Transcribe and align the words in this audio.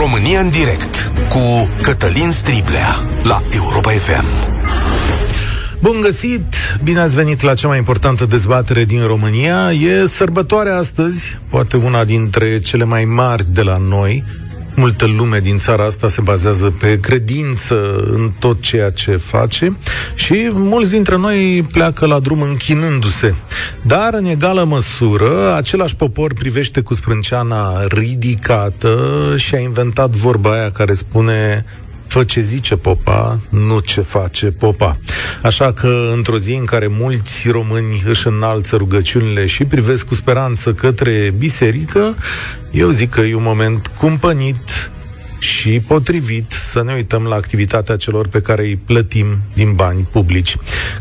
România 0.00 0.40
în 0.40 0.50
direct 0.50 1.12
cu 1.28 1.68
Cătălin 1.82 2.30
Striblea 2.30 3.06
la 3.22 3.42
Europa 3.54 3.90
FM. 3.90 4.24
Bun 5.80 6.00
găsit! 6.00 6.54
Bine 6.82 7.00
ați 7.00 7.14
venit 7.14 7.40
la 7.40 7.54
cea 7.54 7.68
mai 7.68 7.78
importantă 7.78 8.26
dezbatere 8.26 8.84
din 8.84 9.06
România. 9.06 9.72
E 9.72 10.06
sărbătoare 10.06 10.70
astăzi, 10.70 11.38
poate 11.48 11.76
una 11.76 12.04
dintre 12.04 12.60
cele 12.60 12.84
mai 12.84 13.04
mari 13.04 13.44
de 13.52 13.62
la 13.62 13.76
noi, 13.76 14.24
multă 14.80 15.06
lume 15.06 15.38
din 15.38 15.58
țara 15.58 15.84
asta 15.84 16.08
se 16.08 16.20
bazează 16.20 16.74
pe 16.78 17.00
credință 17.00 18.04
în 18.12 18.30
tot 18.38 18.60
ceea 18.60 18.90
ce 18.90 19.16
face 19.16 19.76
și 20.14 20.50
mulți 20.52 20.90
dintre 20.90 21.16
noi 21.16 21.66
pleacă 21.72 22.06
la 22.06 22.18
drum 22.18 22.42
închinându-se. 22.42 23.34
Dar, 23.82 24.14
în 24.14 24.24
egală 24.24 24.64
măsură, 24.64 25.54
același 25.54 25.96
popor 25.96 26.32
privește 26.32 26.80
cu 26.80 26.94
sprânceana 26.94 27.84
ridicată 27.88 28.98
și 29.36 29.54
a 29.54 29.58
inventat 29.58 30.10
vorba 30.10 30.52
aia 30.52 30.70
care 30.70 30.94
spune 30.94 31.64
fă 32.10 32.24
ce 32.24 32.40
zice 32.40 32.76
popa, 32.76 33.40
nu 33.48 33.78
ce 33.78 34.00
face 34.00 34.46
popa. 34.46 34.96
Așa 35.42 35.72
că, 35.72 36.10
într-o 36.14 36.38
zi 36.38 36.52
în 36.52 36.64
care 36.64 36.86
mulți 36.86 37.48
români 37.48 38.02
își 38.06 38.26
înalță 38.26 38.76
rugăciunile 38.76 39.46
și 39.46 39.64
privesc 39.64 40.06
cu 40.06 40.14
speranță 40.14 40.72
către 40.72 41.34
biserică, 41.38 42.16
eu 42.70 42.90
zic 42.90 43.10
că 43.10 43.20
e 43.20 43.34
un 43.34 43.42
moment 43.42 43.86
cumpănit 43.86 44.90
și 45.40 45.80
potrivit 45.86 46.50
să 46.50 46.82
ne 46.82 46.94
uităm 46.94 47.22
la 47.22 47.34
activitatea 47.34 47.96
celor 47.96 48.28
pe 48.28 48.40
care 48.40 48.62
îi 48.62 48.76
plătim 48.76 49.26
din 49.54 49.72
bani 49.72 50.08
publici. 50.10 50.56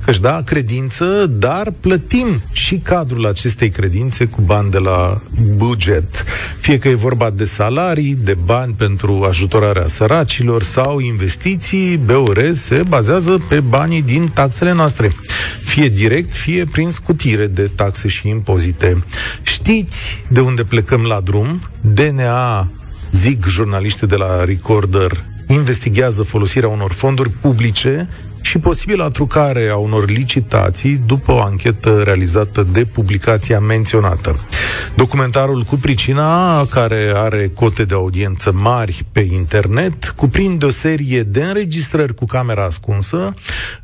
Căci 0.05 0.19
da, 0.19 0.41
credință, 0.45 1.25
dar 1.25 1.73
plătim 1.79 2.43
și 2.51 2.75
cadrul 2.75 3.25
acestei 3.25 3.69
credințe 3.69 4.25
cu 4.25 4.41
bani 4.41 4.71
de 4.71 4.77
la 4.77 5.21
buget. 5.55 6.23
Fie 6.59 6.77
că 6.77 6.87
e 6.87 6.95
vorba 6.95 7.29
de 7.29 7.45
salarii, 7.45 8.15
de 8.15 8.33
bani 8.33 8.73
pentru 8.77 9.23
ajutorarea 9.27 9.87
săracilor 9.87 10.63
sau 10.63 10.99
investiții, 10.99 11.97
BOR 11.97 12.51
se 12.53 12.81
bazează 12.87 13.37
pe 13.49 13.59
banii 13.59 14.01
din 14.01 14.27
taxele 14.27 14.73
noastre. 14.73 15.15
Fie 15.63 15.89
direct, 15.89 16.33
fie 16.33 16.63
prin 16.71 16.89
scutire 16.89 17.47
de 17.47 17.69
taxe 17.75 18.07
și 18.07 18.27
impozite. 18.27 19.03
Știți 19.41 20.23
de 20.27 20.39
unde 20.39 20.63
plecăm 20.63 21.01
la 21.01 21.19
drum? 21.19 21.61
DNA 21.81 22.69
zic 23.11 23.45
jurnaliștii 23.45 24.07
de 24.07 24.15
la 24.15 24.43
Recorder, 24.43 25.23
investigează 25.47 26.23
folosirea 26.23 26.69
unor 26.69 26.91
fonduri 26.91 27.29
publice 27.29 28.09
și 28.41 28.57
posibila 28.57 29.09
trucare 29.09 29.69
a 29.69 29.75
unor 29.75 30.09
licitații 30.09 31.01
după 31.05 31.31
o 31.31 31.41
anchetă 31.41 32.01
realizată 32.03 32.63
de 32.63 32.85
publicația 32.85 33.59
menționată. 33.59 34.47
Documentarul 34.95 35.63
cu 35.63 35.75
pricina, 35.75 36.65
care 36.65 37.11
are 37.15 37.51
cote 37.53 37.83
de 37.83 37.93
audiență 37.93 38.51
mari 38.51 39.05
pe 39.11 39.19
internet, 39.19 40.13
cuprinde 40.15 40.65
o 40.65 40.69
serie 40.69 41.23
de 41.23 41.43
înregistrări 41.43 42.15
cu 42.15 42.25
camera 42.25 42.63
ascunsă, 42.63 43.33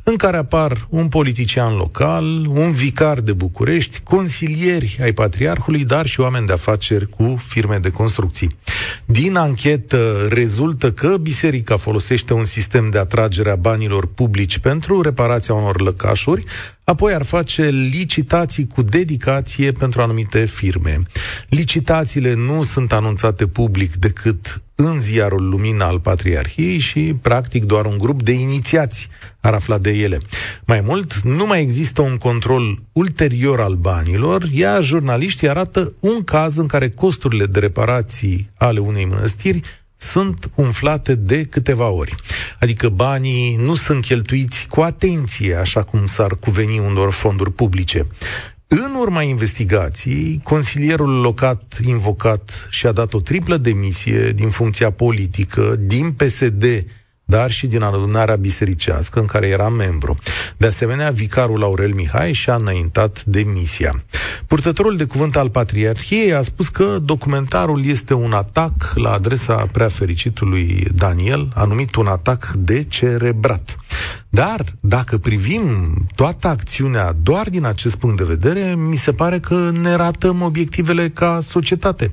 în 0.02 0.16
care 0.16 0.36
apar 0.36 0.86
un 0.88 1.08
politician 1.08 1.76
local, 1.76 2.46
un 2.48 2.72
vicar 2.72 3.20
de 3.20 3.32
București, 3.32 4.00
consilieri 4.04 4.98
ai 5.02 5.12
patriarhului, 5.12 5.84
dar 5.84 6.06
și 6.06 6.20
oameni 6.20 6.46
de 6.46 6.52
afaceri 6.52 7.08
cu 7.08 7.42
firme 7.46 7.78
de 7.78 7.90
construcții. 7.90 8.56
Din 9.08 9.36
anchetă 9.36 10.26
rezultă 10.28 10.92
că 10.92 11.16
biserica 11.16 11.76
folosește 11.76 12.32
un 12.32 12.44
sistem 12.44 12.90
de 12.90 12.98
atragere 12.98 13.50
a 13.50 13.56
banilor 13.56 14.06
publici 14.06 14.58
pentru 14.58 15.00
reparația 15.00 15.54
unor 15.54 15.80
lăcașuri, 15.80 16.44
apoi 16.86 17.14
ar 17.14 17.22
face 17.24 17.68
licitații 17.68 18.66
cu 18.66 18.82
dedicație 18.82 19.72
pentru 19.72 20.02
anumite 20.02 20.44
firme. 20.44 21.00
Licitațiile 21.48 22.34
nu 22.34 22.62
sunt 22.62 22.92
anunțate 22.92 23.46
public 23.46 23.94
decât 23.94 24.62
în 24.74 25.00
ziarul 25.00 25.48
Lumina 25.48 25.86
al 25.86 26.00
Patriarhiei 26.00 26.78
și, 26.78 27.14
practic, 27.22 27.64
doar 27.64 27.84
un 27.84 27.98
grup 27.98 28.22
de 28.22 28.32
inițiați 28.32 29.08
ar 29.40 29.54
afla 29.54 29.78
de 29.78 29.90
ele. 29.90 30.18
Mai 30.64 30.80
mult, 30.80 31.20
nu 31.20 31.46
mai 31.46 31.60
există 31.60 32.02
un 32.02 32.16
control 32.16 32.82
ulterior 32.92 33.60
al 33.60 33.74
banilor, 33.74 34.42
iar 34.52 34.82
jurnaliștii 34.82 35.48
arată 35.48 35.92
un 36.00 36.24
caz 36.24 36.56
în 36.56 36.66
care 36.66 36.90
costurile 36.90 37.44
de 37.44 37.58
reparații 37.58 38.50
ale 38.54 38.78
unei 38.78 39.04
mănăstiri 39.04 39.60
sunt 39.96 40.50
umflate 40.54 41.14
de 41.14 41.44
câteva 41.44 41.88
ori. 41.88 42.14
Adică 42.60 42.88
banii 42.88 43.56
nu 43.56 43.74
sunt 43.74 44.04
cheltuiți 44.04 44.66
cu 44.70 44.80
atenție, 44.80 45.54
așa 45.54 45.82
cum 45.82 46.06
s-ar 46.06 46.36
cuveni 46.40 46.78
unor 46.78 47.12
fonduri 47.12 47.52
publice. 47.52 48.02
În 48.68 48.94
urma 49.00 49.22
investigației, 49.22 50.40
consilierul 50.42 51.20
locat 51.20 51.78
invocat 51.84 52.68
și-a 52.70 52.92
dat 52.92 53.14
o 53.14 53.20
triplă 53.20 53.56
demisie 53.56 54.30
din 54.30 54.48
funcția 54.48 54.90
politică, 54.90 55.76
din 55.78 56.12
PSD 56.12 56.64
dar 57.28 57.50
și 57.50 57.66
din 57.66 57.82
adunarea 57.82 58.36
bisericească 58.36 59.20
în 59.20 59.26
care 59.26 59.46
era 59.46 59.68
membru. 59.68 60.16
De 60.56 60.66
asemenea, 60.66 61.10
vicarul 61.10 61.62
Aurel 61.62 61.92
Mihai 61.94 62.32
și-a 62.32 62.54
înaintat 62.54 63.24
demisia. 63.24 64.04
Purtătorul 64.46 64.96
de 64.96 65.04
cuvânt 65.04 65.36
al 65.36 65.50
Patriarhiei 65.50 66.34
a 66.34 66.42
spus 66.42 66.68
că 66.68 66.98
documentarul 67.02 67.86
este 67.86 68.14
un 68.14 68.32
atac 68.32 68.92
la 68.94 69.12
adresa 69.12 69.66
preafericitului 69.72 70.86
Daniel, 70.94 71.48
a 71.54 71.64
numit 71.64 71.94
un 71.94 72.06
atac 72.06 72.52
decerebrat. 72.56 73.76
Dar, 74.28 74.64
dacă 74.80 75.18
privim 75.18 75.94
toată 76.14 76.48
acțiunea 76.48 77.12
doar 77.22 77.48
din 77.48 77.64
acest 77.64 77.96
punct 77.96 78.16
de 78.16 78.24
vedere, 78.24 78.74
mi 78.74 78.96
se 78.96 79.12
pare 79.12 79.40
că 79.40 79.70
ne 79.70 79.94
ratăm 79.94 80.42
obiectivele 80.42 81.08
ca 81.08 81.38
societate. 81.42 82.12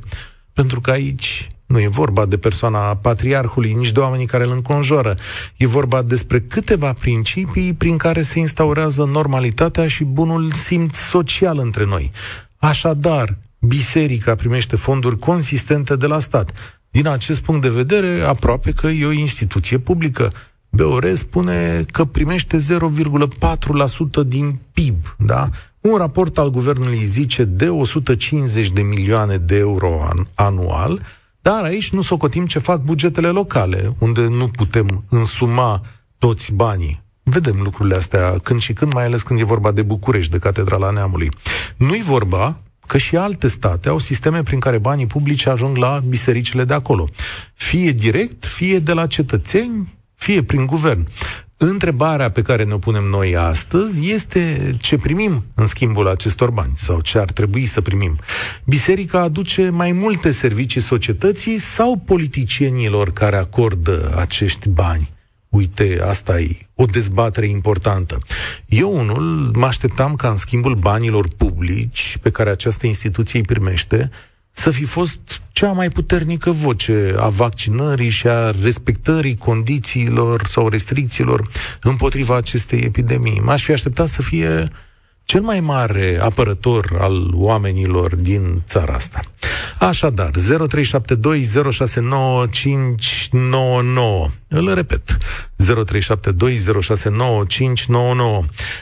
Pentru 0.53 0.81
că 0.81 0.91
aici 0.91 1.52
nu 1.73 1.79
e 1.79 1.87
vorba 1.87 2.25
de 2.25 2.37
persoana 2.37 2.95
patriarhului, 2.95 3.73
nici 3.73 3.91
de 3.91 3.99
oamenii 3.99 4.25
care 4.25 4.43
îl 4.43 4.51
înconjoară. 4.51 5.15
E 5.57 5.67
vorba 5.67 6.01
despre 6.01 6.41
câteva 6.41 6.93
principii 6.93 7.73
prin 7.73 7.97
care 7.97 8.21
se 8.21 8.39
instaurează 8.39 9.03
normalitatea 9.03 9.87
și 9.87 10.03
bunul 10.03 10.51
simț 10.51 10.97
social 10.97 11.57
între 11.57 11.85
noi. 11.85 12.09
Așadar, 12.57 13.37
biserica 13.59 14.35
primește 14.35 14.75
fonduri 14.75 15.19
consistente 15.19 15.95
de 15.95 16.07
la 16.07 16.19
stat. 16.19 16.51
Din 16.91 17.07
acest 17.07 17.39
punct 17.39 17.61
de 17.61 17.69
vedere, 17.69 18.21
aproape 18.21 18.71
că 18.71 18.87
e 18.87 19.05
o 19.05 19.11
instituție 19.11 19.77
publică. 19.77 20.31
BOR 20.69 21.15
spune 21.15 21.85
că 21.91 22.05
primește 22.05 22.57
0,4% 22.57 24.27
din 24.27 24.59
PIB, 24.73 25.15
da? 25.17 25.49
Un 25.81 25.95
raport 25.97 26.37
al 26.37 26.49
guvernului 26.49 27.03
zice 27.05 27.43
de 27.43 27.69
150 27.69 28.69
de 28.69 28.81
milioane 28.81 29.37
de 29.37 29.57
euro 29.57 30.07
anual, 30.33 31.01
dar 31.43 31.63
aici 31.63 31.91
nu 31.91 32.01
socotim 32.01 32.45
ce 32.45 32.59
fac 32.59 32.81
bugetele 32.81 33.27
locale, 33.27 33.93
unde 33.99 34.27
nu 34.27 34.47
putem 34.47 35.03
însuma 35.09 35.81
toți 36.17 36.53
banii. 36.53 37.01
Vedem 37.23 37.61
lucrurile 37.61 37.95
astea 37.95 38.35
când 38.43 38.61
și 38.61 38.73
când, 38.73 38.93
mai 38.93 39.05
ales 39.05 39.21
când 39.21 39.39
e 39.39 39.43
vorba 39.43 39.71
de 39.71 39.81
București, 39.81 40.31
de 40.31 40.37
Catedrala 40.37 40.89
Neamului. 40.89 41.29
Nu-i 41.77 42.01
vorba 42.01 42.59
că 42.87 42.97
și 42.97 43.17
alte 43.17 43.47
state 43.47 43.89
au 43.89 43.99
sisteme 43.99 44.43
prin 44.43 44.59
care 44.59 44.77
banii 44.77 45.05
publici 45.05 45.45
ajung 45.45 45.77
la 45.77 46.01
bisericile 46.07 46.63
de 46.63 46.73
acolo. 46.73 47.07
Fie 47.53 47.91
direct, 47.91 48.45
fie 48.45 48.79
de 48.79 48.93
la 48.93 49.07
cetățeni, 49.07 49.93
fie 50.15 50.43
prin 50.43 50.65
guvern. 50.65 51.07
Întrebarea 51.65 52.29
pe 52.29 52.41
care 52.41 52.63
ne-o 52.63 52.77
punem 52.77 53.03
noi 53.03 53.35
astăzi 53.35 54.11
este 54.11 54.75
ce 54.81 54.95
primim 54.95 55.43
în 55.55 55.65
schimbul 55.65 56.07
acestor 56.07 56.51
bani 56.51 56.71
sau 56.75 57.01
ce 57.01 57.19
ar 57.19 57.31
trebui 57.31 57.65
să 57.65 57.81
primim. 57.81 58.17
Biserica 58.65 59.19
aduce 59.19 59.69
mai 59.69 59.91
multe 59.91 60.31
servicii 60.31 60.81
societății 60.81 61.57
sau 61.57 62.01
politicienilor 62.05 63.13
care 63.13 63.35
acordă 63.35 64.13
acești 64.17 64.69
bani? 64.69 65.11
Uite, 65.49 66.01
asta 66.07 66.39
e 66.39 66.57
o 66.75 66.85
dezbatere 66.85 67.45
importantă. 67.45 68.17
Eu 68.65 68.97
unul 68.97 69.51
mă 69.55 69.65
așteptam 69.65 70.15
ca 70.15 70.29
în 70.29 70.35
schimbul 70.35 70.75
banilor 70.75 71.27
publici 71.37 72.17
pe 72.21 72.29
care 72.29 72.49
această 72.49 72.87
instituție 72.87 73.39
îi 73.39 73.45
primește, 73.45 74.11
să 74.53 74.71
fi 74.71 74.83
fost 74.83 75.41
cea 75.51 75.71
mai 75.71 75.89
puternică 75.89 76.51
voce 76.51 77.13
a 77.17 77.27
vaccinării 77.27 78.09
și 78.09 78.27
a 78.27 78.51
respectării 78.63 79.37
condițiilor 79.37 80.47
sau 80.47 80.69
restricțiilor 80.69 81.49
împotriva 81.81 82.35
acestei 82.35 82.79
epidemii. 82.79 83.39
M-aș 83.39 83.63
fi 83.63 83.71
așteptat 83.71 84.07
să 84.07 84.21
fie 84.21 84.67
cel 85.25 85.41
mai 85.41 85.59
mare 85.59 86.19
apărător 86.21 86.97
al 86.99 87.29
oamenilor 87.33 88.15
din 88.15 88.63
țara 88.67 88.93
asta. 88.93 89.21
Așadar, 89.79 90.31
0372069599. 90.31 90.37
Îl 94.47 94.73
repet, 94.73 95.17
0372069599. 95.57 95.63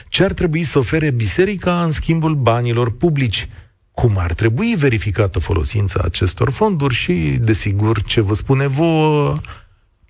Ce 0.08 0.24
ar 0.24 0.32
trebui 0.32 0.62
să 0.62 0.78
ofere 0.78 1.10
biserica 1.10 1.82
în 1.82 1.90
schimbul 1.90 2.34
banilor 2.34 2.90
publici? 2.90 3.48
Cum 3.94 4.18
ar 4.18 4.32
trebui 4.32 4.74
verificată 4.78 5.38
folosința 5.38 6.00
acestor 6.04 6.50
fonduri 6.50 6.94
și, 6.94 7.38
desigur, 7.40 8.02
ce 8.02 8.20
vă 8.20 8.34
spune 8.34 8.66
vouă 8.66 9.38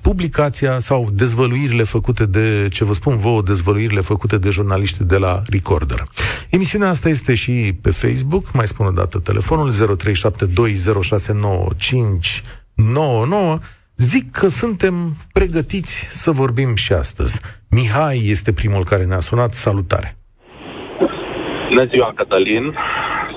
publicația 0.03 0.79
sau 0.79 1.09
dezvăluirile 1.13 1.83
făcute 1.83 2.27
de, 2.27 2.69
ce 2.71 2.85
vă 2.85 2.93
spun 2.93 3.17
vouă, 3.17 3.43
dezvăluirile 3.43 4.01
făcute 4.01 4.39
de 4.39 4.51
jurnaliști 4.51 5.05
de 5.05 5.17
la 5.17 5.43
Recorder. 5.51 6.03
Emisiunea 6.51 6.89
asta 6.89 7.09
este 7.09 7.35
și 7.35 7.73
pe 7.83 7.91
Facebook, 7.91 8.53
mai 8.53 8.67
spun 8.67 8.87
o 8.87 8.91
dată 8.91 9.19
telefonul 9.19 9.73
0372069599 9.73 9.75
zic 13.97 14.31
că 14.31 14.47
suntem 14.47 15.17
pregătiți 15.33 16.07
să 16.11 16.31
vorbim 16.31 16.75
și 16.75 16.93
astăzi. 16.93 17.41
Mihai 17.71 18.23
este 18.25 18.53
primul 18.53 18.85
care 18.85 19.05
ne-a 19.05 19.21
sunat. 19.21 19.55
Salutare! 19.55 20.17
Bună 21.69 21.87
ziua, 21.87 22.13
Cătălin! 22.17 22.75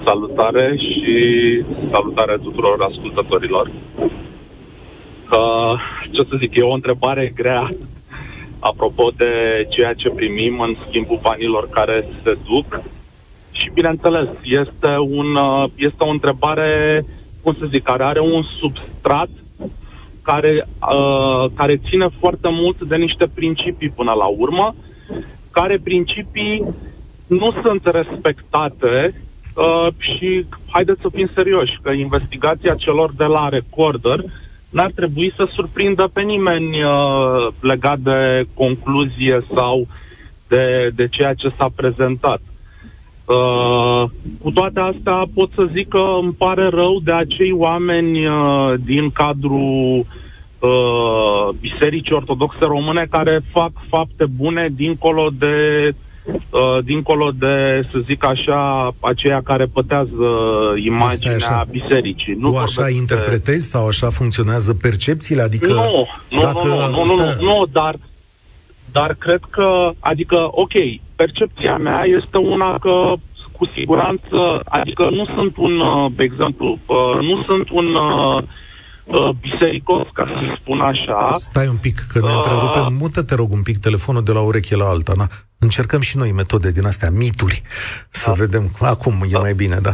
Salutare 0.05 0.75
și 0.77 1.63
salutare 1.89 2.37
tuturor 2.37 2.81
ascultătorilor. 2.81 3.71
Uh, 5.31 5.79
ce 6.11 6.23
să 6.29 6.35
zic, 6.39 6.55
e 6.55 6.61
o 6.61 6.73
întrebare 6.73 7.31
grea 7.35 7.69
apropo 8.59 9.11
de 9.17 9.65
ceea 9.69 9.93
ce 9.93 10.09
primim 10.09 10.59
în 10.59 10.75
schimbul 10.87 11.19
banilor 11.21 11.69
care 11.69 12.07
se 12.23 12.37
duc. 12.47 12.81
Și 13.51 13.71
bineînțeles, 13.73 14.27
este, 14.43 14.87
un, 14.99 15.35
uh, 15.35 15.69
este 15.75 16.03
o 16.03 16.09
întrebare, 16.09 17.05
cum 17.43 17.55
să 17.59 17.65
zic, 17.65 17.83
care 17.83 18.03
are 18.03 18.19
un 18.19 18.43
substrat 18.59 19.29
care, 20.21 20.67
uh, 20.91 21.51
care 21.55 21.77
ține 21.77 22.07
foarte 22.19 22.47
mult 22.51 22.81
de 22.81 22.95
niște 22.95 23.27
principii 23.33 23.89
până 23.89 24.11
la 24.11 24.25
urmă, 24.25 24.75
care 25.51 25.79
principii 25.83 26.65
nu 27.27 27.53
sunt 27.63 27.85
respectate 27.85 29.13
uh, 29.55 29.87
și 29.97 30.45
haideți 30.69 31.01
să 31.01 31.09
fim 31.13 31.29
serioși, 31.33 31.79
că 31.81 31.91
investigația 31.91 32.75
celor 32.75 33.11
de 33.17 33.23
la 33.23 33.49
Recorder 33.49 34.19
n-ar 34.69 34.91
trebui 34.95 35.33
să 35.35 35.47
surprindă 35.53 36.09
pe 36.13 36.21
nimeni 36.21 36.83
uh, 36.83 37.47
legat 37.61 37.99
de 37.99 38.45
concluzie 38.53 39.45
sau 39.53 39.87
de, 40.47 40.91
de 40.95 41.07
ceea 41.07 41.33
ce 41.33 41.53
s-a 41.57 41.69
prezentat. 41.75 42.41
Uh, 43.25 44.09
cu 44.41 44.51
toate 44.51 44.79
astea 44.79 45.23
pot 45.33 45.49
să 45.55 45.69
zic 45.73 45.87
că 45.87 46.03
îmi 46.21 46.33
pare 46.33 46.67
rău 46.69 46.99
de 47.03 47.11
acei 47.11 47.51
oameni 47.51 48.27
uh, 48.27 48.73
din 48.83 49.09
cadrul 49.09 50.05
uh, 50.59 51.55
Bisericii 51.59 52.15
Ortodoxe 52.15 52.65
Române 52.65 53.07
care 53.09 53.41
fac 53.51 53.71
fapte 53.89 54.25
bune 54.35 54.69
dincolo 54.75 55.29
de 55.37 55.55
uh, 56.25 56.83
dincolo 56.83 57.31
de, 57.31 57.87
să 57.91 57.97
zic 58.05 58.23
așa, 58.23 58.91
aceia 58.99 59.41
care 59.43 59.65
pătează 59.65 60.27
imaginea 60.83 61.35
așa. 61.35 61.65
bisericii. 61.69 62.33
Nu 62.33 62.51
tu 62.51 62.57
așa 62.57 62.89
interpretezi 62.89 63.71
de... 63.71 63.77
sau 63.77 63.87
așa 63.87 64.09
funcționează 64.09 64.73
percepțiile? 64.73 65.41
Adică 65.41 65.73
nu, 65.73 66.07
nu, 66.29 66.39
dacă 66.39 66.67
nu, 66.67 66.75
nu, 66.75 67.05
nu, 67.05 67.15
nu, 67.15 67.43
nu, 67.43 67.65
dar, 67.71 67.95
dar 68.91 69.15
cred 69.19 69.41
că, 69.49 69.91
adică, 69.99 70.47
ok, 70.51 70.73
percepția 71.15 71.77
mea 71.77 72.03
este 72.03 72.37
una 72.37 72.77
că 72.77 73.13
cu 73.51 73.65
siguranță, 73.65 74.59
adică 74.65 75.09
nu 75.11 75.25
sunt 75.35 75.57
un, 75.57 75.79
uh, 75.79 76.11
de 76.15 76.23
exemplu, 76.23 76.79
uh, 76.85 77.21
nu 77.21 77.43
sunt 77.43 77.69
un 77.69 77.85
uh, 77.85 78.35
uh, 78.35 78.43
bisericos, 79.39 80.07
ca 80.13 80.25
să 80.27 80.55
spun 80.59 80.81
așa. 80.81 81.33
Stai 81.35 81.67
un 81.67 81.77
pic, 81.77 82.05
că 82.13 82.19
ne 82.19 82.25
uh, 82.25 82.33
întrerupem. 82.35 82.93
Mută, 82.99 83.23
te 83.23 83.35
rog, 83.35 83.51
un 83.51 83.61
pic 83.61 83.77
telefonul 83.77 84.23
de 84.23 84.31
la 84.31 84.41
ureche 84.41 84.75
la 84.75 84.85
alta. 84.85 85.13
Na? 85.15 85.27
Încercăm 85.57 86.01
și 86.01 86.17
noi 86.17 86.31
metode 86.31 86.71
din 86.71 86.85
astea, 86.85 87.09
mituri, 87.09 87.61
să 88.09 88.27
da. 88.27 88.33
vedem. 88.33 88.71
Acum 88.79 89.13
e 89.27 89.31
da. 89.31 89.39
mai 89.39 89.53
bine, 89.53 89.77
da. 89.81 89.93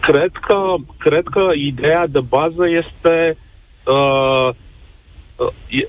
Cred 0.00 0.30
că, 0.46 0.74
cred 0.98 1.24
că 1.30 1.50
ideea 1.54 2.06
de 2.06 2.20
bază 2.20 2.68
este 2.68 3.36
uh, 3.84 4.48
uh 4.48 4.54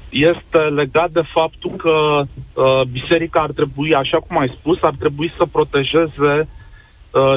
este 0.10 0.58
legat 0.58 1.12
de 1.12 1.22
faptul 1.34 1.72
că 1.72 2.22
uh, 2.54 2.82
biserica 2.92 3.40
ar 3.40 3.52
trebui, 3.52 3.94
așa 3.94 4.18
cum 4.28 4.38
ai 4.38 4.56
spus, 4.60 4.78
ar 4.82 4.94
trebui 5.00 5.34
să 5.38 5.46
protejeze 5.52 6.34
Uh, 6.40 6.48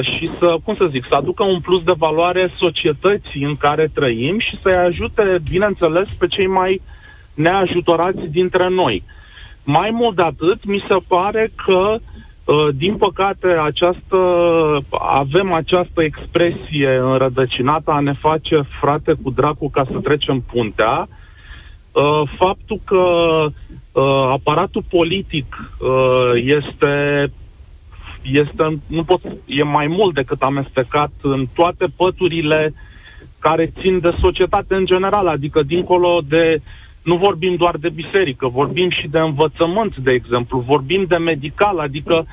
și 0.01 0.29
să, 0.39 0.55
cum 0.63 0.75
să 0.75 0.85
zic, 0.85 1.05
să 1.09 1.15
aducă 1.15 1.43
un 1.43 1.59
plus 1.59 1.83
de 1.83 1.93
valoare 1.97 2.53
societății 2.57 3.43
în 3.43 3.57
care 3.57 3.87
trăim 3.93 4.39
și 4.39 4.59
să-i 4.61 4.75
ajute, 4.75 5.37
bineînțeles, 5.49 6.09
pe 6.09 6.27
cei 6.27 6.47
mai 6.47 6.81
neajutorați 7.33 8.31
dintre 8.31 8.69
noi. 8.69 9.03
Mai 9.63 9.89
mult 9.89 10.15
de 10.15 10.21
atât, 10.21 10.65
mi 10.65 10.83
se 10.87 10.95
pare 11.07 11.51
că, 11.65 11.95
uh, 12.45 12.67
din 12.75 12.95
păcate, 12.95 13.47
această, 13.47 14.17
avem 14.99 15.53
această 15.53 16.03
expresie 16.03 16.97
înrădăcinată 17.01 17.91
a 17.91 17.99
ne 17.99 18.13
face 18.13 18.61
frate 18.79 19.13
cu 19.23 19.29
dracu 19.29 19.69
ca 19.69 19.85
să 19.91 19.97
trecem 19.99 20.43
puntea, 20.51 21.07
uh, 21.91 22.21
faptul 22.37 22.79
că 22.85 23.03
aparatul 24.31 24.83
politic 24.89 25.71
este 26.33 27.25
este, 28.23 28.79
nu 28.87 29.03
pot, 29.03 29.21
e 29.45 29.63
mai 29.63 29.87
mult 29.87 30.13
decât 30.13 30.41
amestecat 30.41 31.11
în 31.21 31.45
toate 31.53 31.85
păturile 31.95 32.73
care 33.39 33.71
țin 33.79 33.99
de 33.99 34.15
societate 34.19 34.75
în 34.75 34.85
general, 34.85 35.27
adică 35.27 35.63
dincolo 35.63 36.21
de, 36.27 36.61
nu 37.03 37.15
vorbim 37.15 37.55
doar 37.55 37.75
de 37.77 37.89
biserică, 37.89 38.47
vorbim 38.47 38.89
și 38.89 39.07
de 39.07 39.19
învățământ, 39.19 39.97
de 39.97 40.11
exemplu, 40.11 40.59
vorbim 40.59 41.05
de 41.07 41.17
medical, 41.17 41.79
adică 41.79 42.25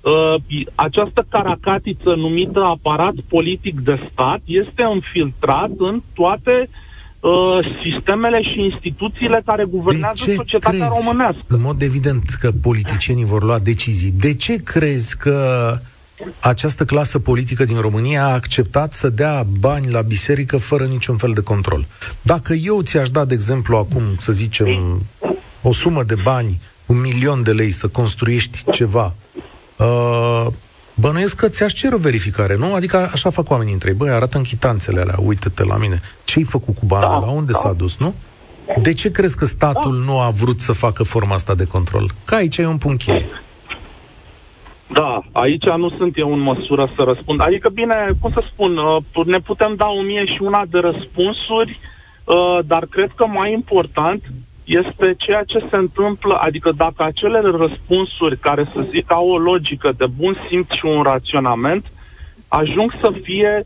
uh, 0.00 0.64
această 0.74 1.26
caracatiță 1.28 2.14
numită 2.14 2.62
aparat 2.62 3.14
politic 3.28 3.80
de 3.80 4.08
stat 4.12 4.40
este 4.44 4.88
infiltrat 4.94 5.70
în 5.78 6.00
toate 6.14 6.68
uh, 6.68 6.84
Uh, 7.26 7.66
sistemele 7.82 8.42
și 8.42 8.60
instituțiile 8.60 9.42
care 9.44 9.64
guvernează 9.64 10.14
de 10.24 10.30
ce 10.30 10.34
societatea 10.34 10.86
crezi, 10.86 11.00
românească. 11.00 11.42
În 11.46 11.60
mod 11.60 11.82
evident 11.82 12.36
că 12.40 12.50
politicienii 12.62 13.24
vor 13.24 13.42
lua 13.42 13.58
decizii. 13.58 14.10
De 14.10 14.34
ce 14.34 14.56
crezi 14.62 15.16
că 15.16 15.70
această 16.40 16.84
clasă 16.84 17.18
politică 17.18 17.64
din 17.64 17.80
România 17.80 18.24
a 18.24 18.32
acceptat 18.32 18.92
să 18.92 19.08
dea 19.08 19.46
bani 19.60 19.90
la 19.90 20.00
biserică 20.00 20.56
fără 20.56 20.84
niciun 20.84 21.16
fel 21.16 21.32
de 21.32 21.40
control? 21.40 21.86
Dacă 22.22 22.52
eu 22.52 22.82
ți-aș 22.82 23.10
da, 23.10 23.24
de 23.24 23.34
exemplu, 23.34 23.76
acum, 23.76 24.02
să 24.18 24.32
zicem, 24.32 25.02
o 25.62 25.72
sumă 25.72 26.02
de 26.02 26.16
bani, 26.22 26.60
un 26.86 27.00
milion 27.00 27.42
de 27.42 27.52
lei 27.52 27.70
să 27.70 27.88
construiești 27.88 28.64
ceva, 28.70 29.14
uh, 29.76 30.46
Bănuiesc 31.00 31.36
că 31.36 31.48
ți-aș 31.48 31.72
cere 31.72 31.94
o 31.94 31.98
verificare, 31.98 32.56
nu? 32.56 32.74
Adică 32.74 33.10
așa 33.12 33.30
fac 33.30 33.50
oamenii 33.50 33.72
între 33.72 33.88
ei. 33.88 33.96
Băi, 33.96 34.10
arată 34.10 34.38
chitanțele 34.38 35.00
alea, 35.00 35.14
uite-te 35.22 35.64
la 35.64 35.76
mine. 35.76 36.00
Ce-ai 36.24 36.44
făcut 36.44 36.74
cu 36.78 36.86
banul? 36.86 37.20
Da, 37.20 37.26
la 37.26 37.32
unde 37.32 37.52
da. 37.52 37.58
s-a 37.58 37.72
dus, 37.72 37.96
nu? 37.96 38.14
De 38.82 38.92
ce 38.92 39.10
crezi 39.10 39.36
că 39.36 39.44
statul 39.44 39.98
da. 39.98 40.12
nu 40.12 40.20
a 40.20 40.30
vrut 40.30 40.60
să 40.60 40.72
facă 40.72 41.02
forma 41.02 41.34
asta 41.34 41.54
de 41.54 41.64
control? 41.64 42.10
Că 42.24 42.34
aici 42.34 42.56
e 42.56 42.66
un 42.66 42.78
punct 42.78 43.02
cheie. 43.02 43.26
Da, 44.86 45.22
aici 45.32 45.64
nu 45.64 45.90
sunt 45.90 46.18
eu 46.18 46.32
în 46.32 46.38
măsură 46.38 46.90
să 46.96 47.02
răspund. 47.02 47.40
Adică, 47.40 47.68
bine, 47.68 48.10
cum 48.20 48.30
să 48.30 48.42
spun, 48.52 48.76
uh, 48.76 49.26
ne 49.26 49.38
putem 49.38 49.74
da 49.76 49.86
o 49.86 50.02
mie 50.02 50.24
și 50.24 50.38
una 50.40 50.62
de 50.68 50.78
răspunsuri, 50.78 51.78
uh, 52.24 52.58
dar 52.64 52.86
cred 52.90 53.10
că 53.14 53.26
mai 53.26 53.52
important 53.52 54.22
este 54.66 55.14
ceea 55.18 55.42
ce 55.42 55.66
se 55.70 55.76
întâmplă, 55.76 56.34
adică 56.34 56.72
dacă 56.72 57.02
acele 57.02 57.40
răspunsuri 57.40 58.38
care 58.38 58.70
să 58.74 58.86
zic 58.90 59.12
au 59.12 59.28
o 59.28 59.38
logică 59.38 59.92
de 59.96 60.06
bun 60.16 60.36
simț 60.48 60.66
și 60.70 60.84
un 60.84 61.02
raționament, 61.02 61.92
ajung 62.48 62.92
să 63.00 63.12
fie, 63.22 63.64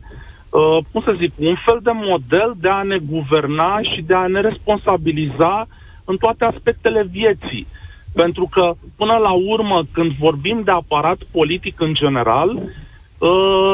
uh, 0.49 0.77
cum 0.91 1.01
să 1.01 1.15
zic, 1.17 1.31
un 1.37 1.55
fel 1.55 1.79
de 1.83 1.91
model 1.93 2.53
de 2.59 2.69
a 2.69 2.81
ne 2.81 2.97
guverna 2.97 3.79
și 3.81 4.01
de 4.01 4.13
a 4.13 4.27
ne 4.27 4.41
responsabiliza 4.41 5.67
în 6.05 6.17
toate 6.17 6.45
aspectele 6.45 7.07
vieții. 7.11 7.67
Pentru 8.13 8.49
că, 8.51 8.73
până 8.97 9.13
la 9.13 9.31
urmă, 9.31 9.81
când 9.91 10.11
vorbim 10.11 10.61
de 10.63 10.71
aparat 10.71 11.17
politic 11.31 11.79
în 11.79 11.93
general, 11.93 12.49
uh, 13.17 13.73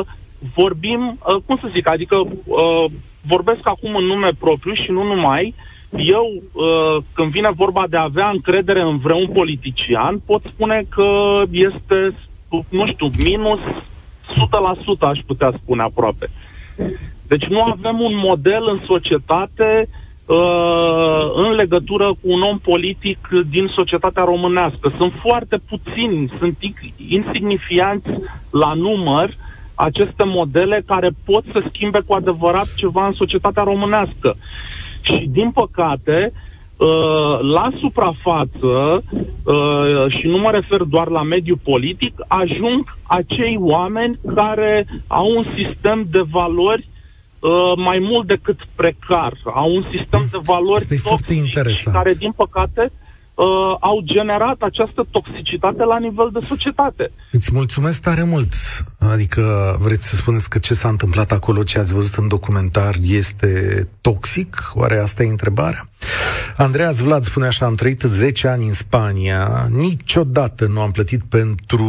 vorbim, 0.55 1.19
uh, 1.27 1.41
cum 1.45 1.57
să 1.61 1.67
zic, 1.71 1.87
adică 1.87 2.15
uh, 2.15 2.85
vorbesc 3.27 3.67
acum 3.67 3.95
în 3.95 4.05
nume 4.05 4.29
propriu 4.39 4.73
și 4.73 4.91
nu 4.91 5.03
numai, 5.03 5.55
uh, 5.57 5.75
eu, 5.95 6.41
uh, 6.53 7.03
când 7.13 7.31
vine 7.31 7.51
vorba 7.55 7.85
de 7.89 7.97
a 7.97 8.03
avea 8.03 8.29
încredere 8.29 8.81
în 8.81 8.97
vreun 8.97 9.27
politician, 9.27 10.21
pot 10.25 10.41
spune 10.53 10.85
că 10.89 11.41
este, 11.51 12.15
nu 12.69 12.87
știu, 12.87 13.09
minus 13.23 13.59
100% 13.59 14.99
aș 14.99 15.19
putea 15.25 15.53
spune 15.61 15.81
aproape. 15.81 16.29
Deci 17.27 17.43
nu 17.43 17.61
avem 17.61 18.01
un 18.01 18.13
model 18.15 18.67
în 18.71 18.79
societate 18.85 19.87
uh, 20.25 21.31
în 21.35 21.51
legătură 21.51 22.07
cu 22.07 22.31
un 22.31 22.41
om 22.41 22.59
politic 22.59 23.27
din 23.49 23.67
societatea 23.75 24.23
românească. 24.23 24.93
Sunt 24.97 25.13
foarte 25.21 25.57
puțini, 25.69 26.31
sunt 26.39 26.57
insignifianți 27.09 28.09
la 28.51 28.73
număr 28.73 29.29
aceste 29.75 30.23
modele 30.23 30.83
care 30.85 31.09
pot 31.25 31.43
să 31.51 31.63
schimbe 31.67 31.99
cu 32.05 32.13
adevărat 32.13 32.73
ceva 32.75 33.07
în 33.07 33.13
societatea 33.13 33.63
românească. 33.63 34.35
Și, 35.07 35.27
din 35.29 35.51
păcate, 35.51 36.31
uh, 36.77 37.39
la 37.41 37.69
suprafață, 37.79 39.03
uh, 39.43 40.17
și 40.19 40.27
nu 40.27 40.37
mă 40.37 40.51
refer 40.51 40.81
doar 40.81 41.07
la 41.07 41.23
mediul 41.23 41.59
politic, 41.63 42.13
ajung 42.27 42.97
acei 43.03 43.57
oameni 43.59 44.19
care 44.35 44.87
au 45.07 45.27
un 45.35 45.45
sistem 45.55 46.07
de 46.11 46.21
valori 46.31 46.87
uh, 47.39 47.73
mai 47.75 47.99
mult 47.99 48.27
decât 48.27 48.59
precar, 48.75 49.33
au 49.43 49.75
un 49.75 49.85
sistem 49.91 50.27
de 50.31 50.37
valori 50.43 50.85
toxic 51.03 51.91
care, 51.91 52.13
din 52.13 52.31
păcate, 52.31 52.91
uh, 53.37 53.75
au 53.79 54.01
generat 54.03 54.57
această 54.59 55.05
toxicitate 55.11 55.83
la 55.83 55.99
nivel 55.99 56.29
de 56.33 56.39
societate. 56.39 57.11
Îți 57.31 57.49
mulțumesc 57.53 58.01
tare 58.01 58.23
mult. 58.23 58.53
Adică 58.99 59.77
vreți 59.81 60.07
să 60.07 60.15
spuneți 60.15 60.49
că 60.49 60.57
ce 60.57 60.73
s-a 60.73 60.89
întâmplat 60.89 61.31
acolo, 61.31 61.63
ce 61.63 61.79
ați 61.79 61.93
văzut 61.93 62.15
în 62.15 62.27
documentar, 62.27 62.95
este 63.01 63.51
toxic? 64.01 64.71
Oare 64.73 64.99
asta 64.99 65.23
e 65.23 65.27
întrebarea? 65.27 65.89
Andreas 66.57 66.99
Vlad 66.99 67.23
spune 67.23 67.45
așa, 67.45 67.65
am 67.65 67.75
trăit 67.75 68.01
10 68.01 68.47
ani 68.47 68.65
în 68.65 68.71
Spania, 68.71 69.67
niciodată 69.71 70.65
nu 70.65 70.81
am 70.81 70.91
plătit 70.91 71.21
pentru 71.29 71.85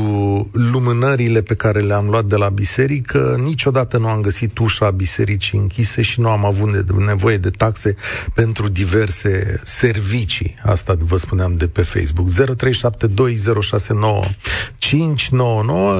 lumânările 0.52 1.43
pe 1.43 1.55
care 1.55 1.81
le-am 1.81 2.09
luat 2.09 2.25
de 2.25 2.37
la 2.37 2.49
biserică, 2.49 3.40
niciodată 3.43 3.99
nu 3.99 4.09
am 4.09 4.21
găsit 4.21 4.59
ușa 4.59 4.90
bisericii 4.90 5.59
închise 5.59 6.02
și 6.02 6.21
nu 6.21 6.28
am 6.28 6.45
avut 6.45 6.90
nevoie 7.07 7.37
de 7.37 7.50
taxe 7.50 7.95
pentru 8.35 8.69
diverse 8.69 9.61
servicii. 9.62 10.55
Asta 10.62 10.97
vă 10.99 11.17
spuneam 11.38 11.57
de 11.59 11.68
pe 11.68 11.83
Facebook. 11.83 12.28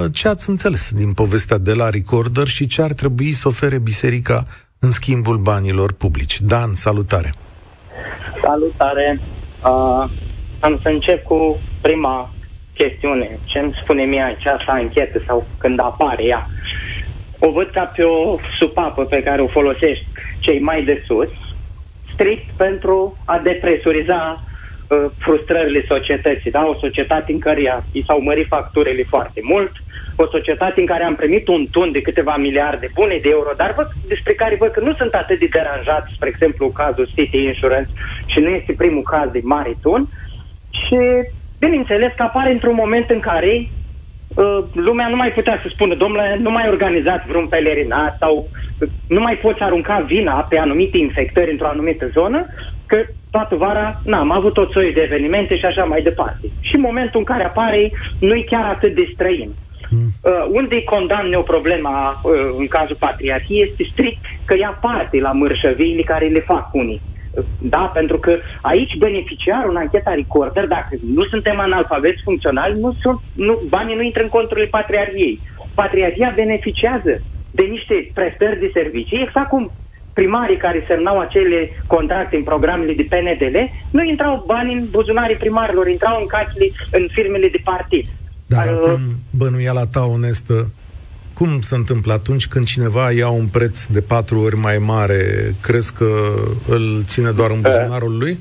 0372069599. 0.09 0.13
Ce 0.13 0.29
ați 0.29 0.49
înțeles 0.49 0.93
din 0.95 1.13
povestea 1.13 1.59
de 1.59 1.73
la 1.73 1.91
Recorder 1.91 2.47
și 2.47 2.67
ce 2.67 2.83
ar 2.83 2.93
trebui 2.93 3.33
să 3.33 3.49
ofere 3.49 3.79
biserica 3.79 4.45
în 4.79 4.91
schimbul 4.91 5.37
banilor 5.37 5.93
publici? 5.93 6.41
Dan, 6.41 6.75
salutare! 6.75 7.35
Salutare! 8.43 9.21
Uh, 9.65 10.05
am 10.61 10.79
să 10.83 10.89
încep 10.89 11.25
cu 11.25 11.61
prima 11.81 12.31
chestiune. 12.75 13.39
Ce 13.45 13.59
îmi 13.59 13.79
spune 13.83 14.03
mie 14.03 14.23
această 14.23 14.71
anchetă 14.71 15.23
sau 15.27 15.47
când 15.59 15.81
apare 15.81 16.25
ea? 16.25 16.49
O 17.39 17.51
văd 17.51 17.71
ca 17.73 17.85
pe 17.85 18.03
o 18.03 18.37
supapă 18.59 19.05
pe 19.05 19.23
care 19.23 19.43
o 19.43 19.47
folosești 19.47 20.07
cei 20.39 20.61
mai 20.61 20.85
de 20.85 21.03
sus, 21.07 21.29
strict 22.13 22.51
pentru 22.57 23.17
a 23.25 23.39
depresuriza 23.39 24.43
uh, 24.43 24.49
frustrările 25.19 25.85
societății. 25.89 26.51
Da? 26.51 26.67
O 26.67 26.75
societate 26.75 27.33
în 27.33 27.39
care 27.39 27.83
i 27.93 28.05
s-au 28.05 28.21
mărit 28.21 28.47
facturile 28.47 29.05
foarte 29.09 29.41
mult, 29.43 29.73
o 30.17 30.27
societate 30.27 30.81
în 30.81 30.87
care 30.87 31.05
am 31.05 31.15
primit 31.15 31.49
un 31.49 31.67
tun 31.71 31.93
de 31.93 32.01
câteva 32.01 32.37
miliarde 32.37 32.91
bune 32.95 33.19
de 33.23 33.29
euro, 33.29 33.51
dar 33.57 33.75
văd, 33.77 33.89
despre 34.09 34.33
care 34.33 34.57
văd 34.59 34.71
că 34.71 34.81
nu 34.81 34.95
sunt 34.95 35.13
atât 35.15 35.39
de 35.39 35.49
deranjați, 35.51 36.15
spre 36.15 36.29
exemplu, 36.29 36.69
cazul 36.69 37.11
City 37.15 37.39
Insurance 37.43 37.91
și 38.27 38.39
nu 38.39 38.49
este 38.49 38.73
primul 38.73 39.03
caz 39.03 39.31
de 39.31 39.41
mare 39.43 39.75
tun. 39.83 40.09
Și, 40.71 40.99
bineînțeles, 41.59 42.13
că 42.17 42.23
apare 42.23 42.51
într-un 42.53 42.75
moment 42.75 43.11
în 43.11 43.21
care 43.21 43.69
uh, 44.35 44.59
lumea 44.73 45.09
nu 45.09 45.17
mai 45.17 45.33
putea 45.33 45.59
să 45.63 45.69
spună, 45.73 45.95
domnule, 45.95 46.39
nu 46.41 46.51
mai 46.51 46.69
organizați 46.69 47.27
vreun 47.27 47.47
pelerinat 47.47 48.17
sau 48.19 48.49
uh, 48.81 48.89
nu 49.09 49.21
mai 49.21 49.35
poți 49.35 49.61
arunca 49.61 50.05
vina 50.07 50.47
pe 50.49 50.59
anumite 50.59 50.99
infectări 50.99 51.51
într-o 51.51 51.67
anumită 51.67 52.09
zonă, 52.09 52.47
că 52.89 52.99
toată 53.31 53.55
vara 53.55 54.01
n-am 54.05 54.31
avut 54.31 54.53
tot 54.53 54.71
soiul 54.71 54.93
de 54.95 55.01
evenimente 55.01 55.59
și 55.59 55.65
așa 55.65 55.85
mai 55.85 56.03
departe. 56.03 56.47
Și 56.61 56.75
în 56.75 56.81
momentul 56.81 57.19
în 57.19 57.25
care 57.25 57.45
apare, 57.45 57.93
nu 58.21 58.35
e 58.35 58.51
chiar 58.53 58.65
atât 58.65 58.95
de 58.95 59.11
străin. 59.13 59.51
Uh, 59.91 60.47
unde 60.51 60.83
condamne 60.83 61.37
o 61.37 61.43
problemă 61.43 62.21
uh, 62.23 62.33
în 62.59 62.67
cazul 62.67 62.97
patriarhiei 62.99 63.69
este 63.69 63.89
strict 63.93 64.25
că 64.45 64.57
ia 64.57 64.79
parte 64.81 65.21
la 65.21 65.33
mărșăviile 65.33 66.03
care 66.03 66.27
le 66.27 66.41
fac 66.41 66.69
unii. 66.73 67.01
Uh, 67.31 67.45
da, 67.61 67.91
pentru 67.95 68.19
că 68.19 68.37
aici 68.61 68.97
beneficiarul 68.97 69.71
în 69.71 69.77
ancheta 69.77 70.15
recorder, 70.15 70.67
dacă 70.67 70.97
nu 71.15 71.25
suntem 71.25 71.59
analfabeți 71.59 72.23
funcționali, 72.25 72.81
nu 72.81 72.97
sunt, 73.01 73.21
nu, 73.33 73.61
banii 73.69 73.97
nu 73.97 74.03
intră 74.03 74.23
în 74.23 74.29
conturile 74.29 74.67
patriarhiei. 74.67 75.41
Patriarhia 75.75 76.33
beneficiază 76.35 77.23
de 77.51 77.63
niște 77.63 78.11
prestări 78.15 78.61
de 78.61 78.71
servicii, 78.73 79.23
exact 79.23 79.49
cum 79.49 79.71
primarii 80.21 80.65
care 80.67 80.85
semnau 80.91 81.19
acele 81.19 81.59
contracte 81.87 82.37
în 82.37 82.43
programele 82.43 82.93
de 83.01 83.07
PNDL, 83.11 83.57
nu 83.91 84.03
intrau 84.03 84.45
bani 84.47 84.73
în 84.73 84.83
buzunarii 84.91 85.37
primarilor, 85.37 85.87
intrau 85.89 86.21
în 86.21 86.27
casele, 86.27 86.67
în 86.91 87.09
firmele 87.13 87.49
de 87.49 87.61
partid. 87.65 88.07
Dar 88.47 88.67
uh, 88.67 88.73
acum, 88.73 89.01
bănuiala 89.31 89.87
ta 89.87 90.05
onestă, 90.05 90.71
cum 91.35 91.61
se 91.61 91.75
întâmplă 91.75 92.13
atunci 92.13 92.47
când 92.47 92.65
cineva 92.67 93.11
ia 93.11 93.29
un 93.29 93.47
preț 93.47 93.85
de 93.85 94.01
patru 94.01 94.41
ori 94.41 94.57
mai 94.57 94.79
mare, 94.79 95.21
crezi 95.63 95.93
că 95.93 96.11
îl 96.69 97.03
ține 97.05 97.31
doar 97.31 97.51
în 97.51 97.57
uh. 97.57 97.63
buzunarul 97.63 98.19
lui? 98.19 98.39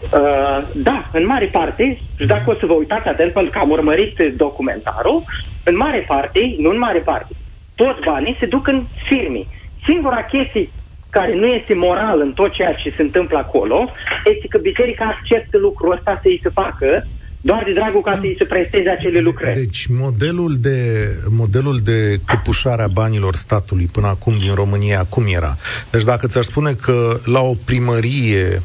Uh, 0.00 0.58
da, 0.74 1.10
în 1.12 1.26
mare 1.26 1.46
parte, 1.46 2.00
și 2.18 2.26
dacă 2.26 2.50
o 2.50 2.54
să 2.54 2.66
vă 2.66 2.72
uitați 2.72 3.08
atent, 3.08 3.32
pentru 3.32 3.50
că 3.52 3.58
am 3.58 3.70
urmărit 3.70 4.16
documentarul, 4.36 5.24
în 5.64 5.76
mare 5.76 6.04
parte, 6.08 6.40
nu 6.58 6.70
în 6.70 6.78
mare 6.78 6.98
parte, 6.98 7.32
toți 7.74 8.00
banii 8.04 8.36
se 8.40 8.46
duc 8.46 8.68
în 8.68 8.86
firme. 9.08 9.42
Singura 9.86 10.22
chestie 10.22 10.68
care 11.10 11.34
nu 11.34 11.46
este 11.46 11.74
moral 11.74 12.20
în 12.20 12.32
tot 12.32 12.52
ceea 12.52 12.74
ce 12.74 12.94
se 12.96 13.02
întâmplă 13.02 13.38
acolo, 13.38 13.90
este 14.34 14.46
că 14.48 14.58
biserica 14.58 15.04
acceptă 15.04 15.58
lucrul 15.58 15.92
ăsta 15.92 16.18
să-i 16.22 16.40
se 16.42 16.48
facă 16.48 17.06
doar 17.40 17.62
de 17.64 17.72
dragul 17.72 18.00
ca 18.00 18.18
să-i 18.20 18.34
se 18.38 18.44
presteze 18.44 18.88
acele 18.88 19.18
lucrări. 19.18 19.54
Deci 19.58 19.86
modelul 19.86 20.56
de, 20.58 21.08
modelul 21.28 21.80
de 21.84 22.20
căpușare 22.24 22.82
a 22.82 22.86
banilor 22.86 23.34
statului 23.34 23.88
până 23.92 24.06
acum 24.06 24.38
din 24.38 24.54
România, 24.54 25.06
cum 25.08 25.24
era? 25.28 25.56
Deci 25.90 26.04
dacă 26.04 26.26
ți-ar 26.26 26.44
spune 26.44 26.72
că 26.72 27.18
la 27.24 27.40
o 27.40 27.54
primărie 27.64 28.62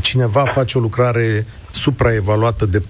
cineva 0.00 0.44
face 0.44 0.78
o 0.78 0.80
lucrare 0.80 1.46
supraevaluată 1.70 2.66
de 2.66 2.80
4-5 2.80 2.82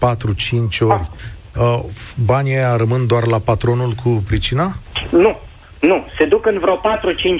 ori, 0.80 1.08
uh, 1.56 1.80
banii 2.24 2.54
aia 2.54 2.76
rămân 2.76 3.06
doar 3.06 3.26
la 3.26 3.38
patronul 3.38 3.92
cu 4.02 4.08
pricina? 4.26 4.76
Nu, 5.10 5.40
nu, 5.90 6.06
se 6.18 6.24
duc 6.24 6.46
în 6.46 6.58
vreo 6.58 6.76
4-5 6.76 6.80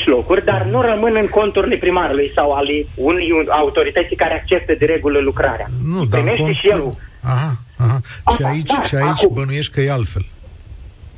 locuri, 0.05 0.45
dar 0.45 0.63
nu 0.71 0.81
rămân 0.81 1.17
în 1.21 1.29
conturile 1.29 1.77
primarului 1.77 2.33
sau 2.35 2.53
ale 2.53 2.87
unei 2.95 3.29
autorității 3.49 4.17
care 4.17 4.35
acceptă 4.35 4.75
de 4.79 4.85
regulă 4.85 5.19
lucrarea. 5.19 5.67
Nu, 5.95 6.05
dar 6.05 6.21
cont... 6.21 6.55
și 6.55 6.69
el 6.69 6.95
Aha, 7.25 7.57
aha. 7.79 8.01
Asta, 8.25 8.49
și 8.49 8.53
aici, 8.55 8.73
da, 8.77 8.83
și 8.83 8.95
aici 8.95 9.23
acum. 9.23 9.35
bănuiești 9.35 9.73
că 9.73 9.81
e 9.81 9.91
altfel. 9.91 10.25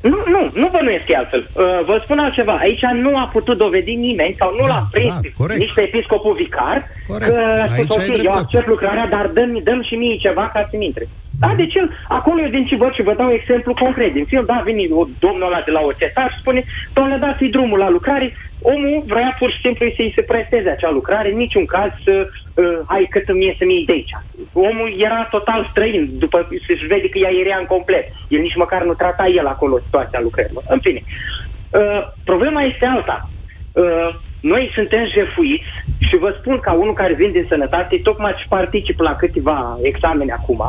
Nu, 0.01 0.19
nu, 0.27 0.51
nu 0.55 0.69
bănuiesc 0.73 1.09
e 1.09 1.17
altfel. 1.17 1.51
Uh, 1.53 1.65
vă 1.87 2.01
spun 2.05 2.19
altceva. 2.19 2.53
Aici 2.53 2.85
nu 3.03 3.19
a 3.19 3.29
putut 3.33 3.59
dovedi 3.59 3.95
nimeni 3.95 4.37
sau 4.39 4.55
nu 4.59 4.67
da, 4.67 4.73
l-a 4.73 4.89
prins 4.91 5.15
da, 5.39 5.55
nici 5.55 5.75
pe 5.75 5.81
episcopul 5.81 6.35
vicar 6.35 6.89
corect. 7.09 7.33
că 7.33 7.39
a 7.63 7.67
spus, 7.67 7.97
ok, 7.97 8.23
eu 8.23 8.33
accept 8.33 8.67
lucrarea, 8.67 9.07
dar 9.07 9.27
dăm, 9.27 9.61
dăm 9.63 9.83
și 9.83 9.95
mie 9.95 10.17
ceva 10.17 10.51
ca 10.53 10.69
să-mi 10.71 10.85
intre. 10.85 11.09
Da, 11.41 11.47
mm. 11.47 11.57
deci 11.57 11.75
el, 11.75 11.91
acolo 12.09 12.41
eu 12.41 12.49
din 12.49 12.67
ce 12.67 12.77
văd 12.77 12.93
și 12.95 13.03
vă 13.03 13.15
dau 13.15 13.31
exemplu 13.33 13.75
concret. 13.75 14.13
Din 14.13 14.25
film, 14.25 14.45
da, 14.45 14.63
vine 14.65 14.83
domnul 15.19 15.47
ăla 15.47 15.63
de 15.65 15.71
la 15.71 15.81
OCT 15.81 16.17
și 16.31 16.39
spune, 16.41 16.65
domnule, 16.93 17.19
dați-i 17.19 17.51
drumul 17.51 17.79
la 17.79 17.91
lucrare, 17.91 18.33
omul 18.63 19.03
vrea 19.07 19.37
pur 19.39 19.51
și 19.51 19.61
simplu 19.61 19.87
să-i 19.97 20.13
se 20.15 20.23
presteze 20.23 20.69
acea 20.69 20.91
lucrare, 20.91 21.31
în 21.31 21.37
niciun 21.37 21.65
caz 21.65 21.91
să, 22.05 22.29
uh, 22.55 22.79
hai 22.87 23.07
cât 23.11 23.29
îmi 23.29 23.45
iese 23.45 23.65
mie 23.65 23.83
de 23.87 23.93
aici. 23.93 24.17
Omul 24.53 24.95
era 24.99 25.29
total 25.31 25.69
străin, 25.71 26.09
după 26.13 26.49
se 26.67 26.87
vede 26.89 27.09
că 27.09 27.19
ea 27.19 27.31
era 27.45 27.57
în 27.59 27.67
complet. 27.67 28.07
El 28.29 28.41
nici 28.41 28.57
măcar 28.57 28.85
nu 28.85 28.95
trata 28.95 29.27
el 29.27 29.47
acolo 29.47 29.79
situația 29.79 30.21
lucrărilor. 30.21 30.63
În 30.69 30.79
fine, 30.81 31.03
uh, 31.05 32.03
problema 32.25 32.63
este 32.63 32.87
alta. 32.87 33.29
Uh, 33.73 34.15
noi 34.41 34.71
suntem 34.75 35.05
jefuiți 35.15 35.65
și 35.99 36.17
vă 36.17 36.37
spun 36.39 36.59
ca 36.61 36.73
unul 36.73 36.93
care 36.93 37.15
vin 37.15 37.33
din 37.33 37.47
sănătate, 37.49 38.01
tocmai 38.03 38.35
și 38.41 38.49
particip 38.49 39.01
la 39.01 39.17
câteva 39.17 39.79
examene 39.83 40.33
acum, 40.33 40.63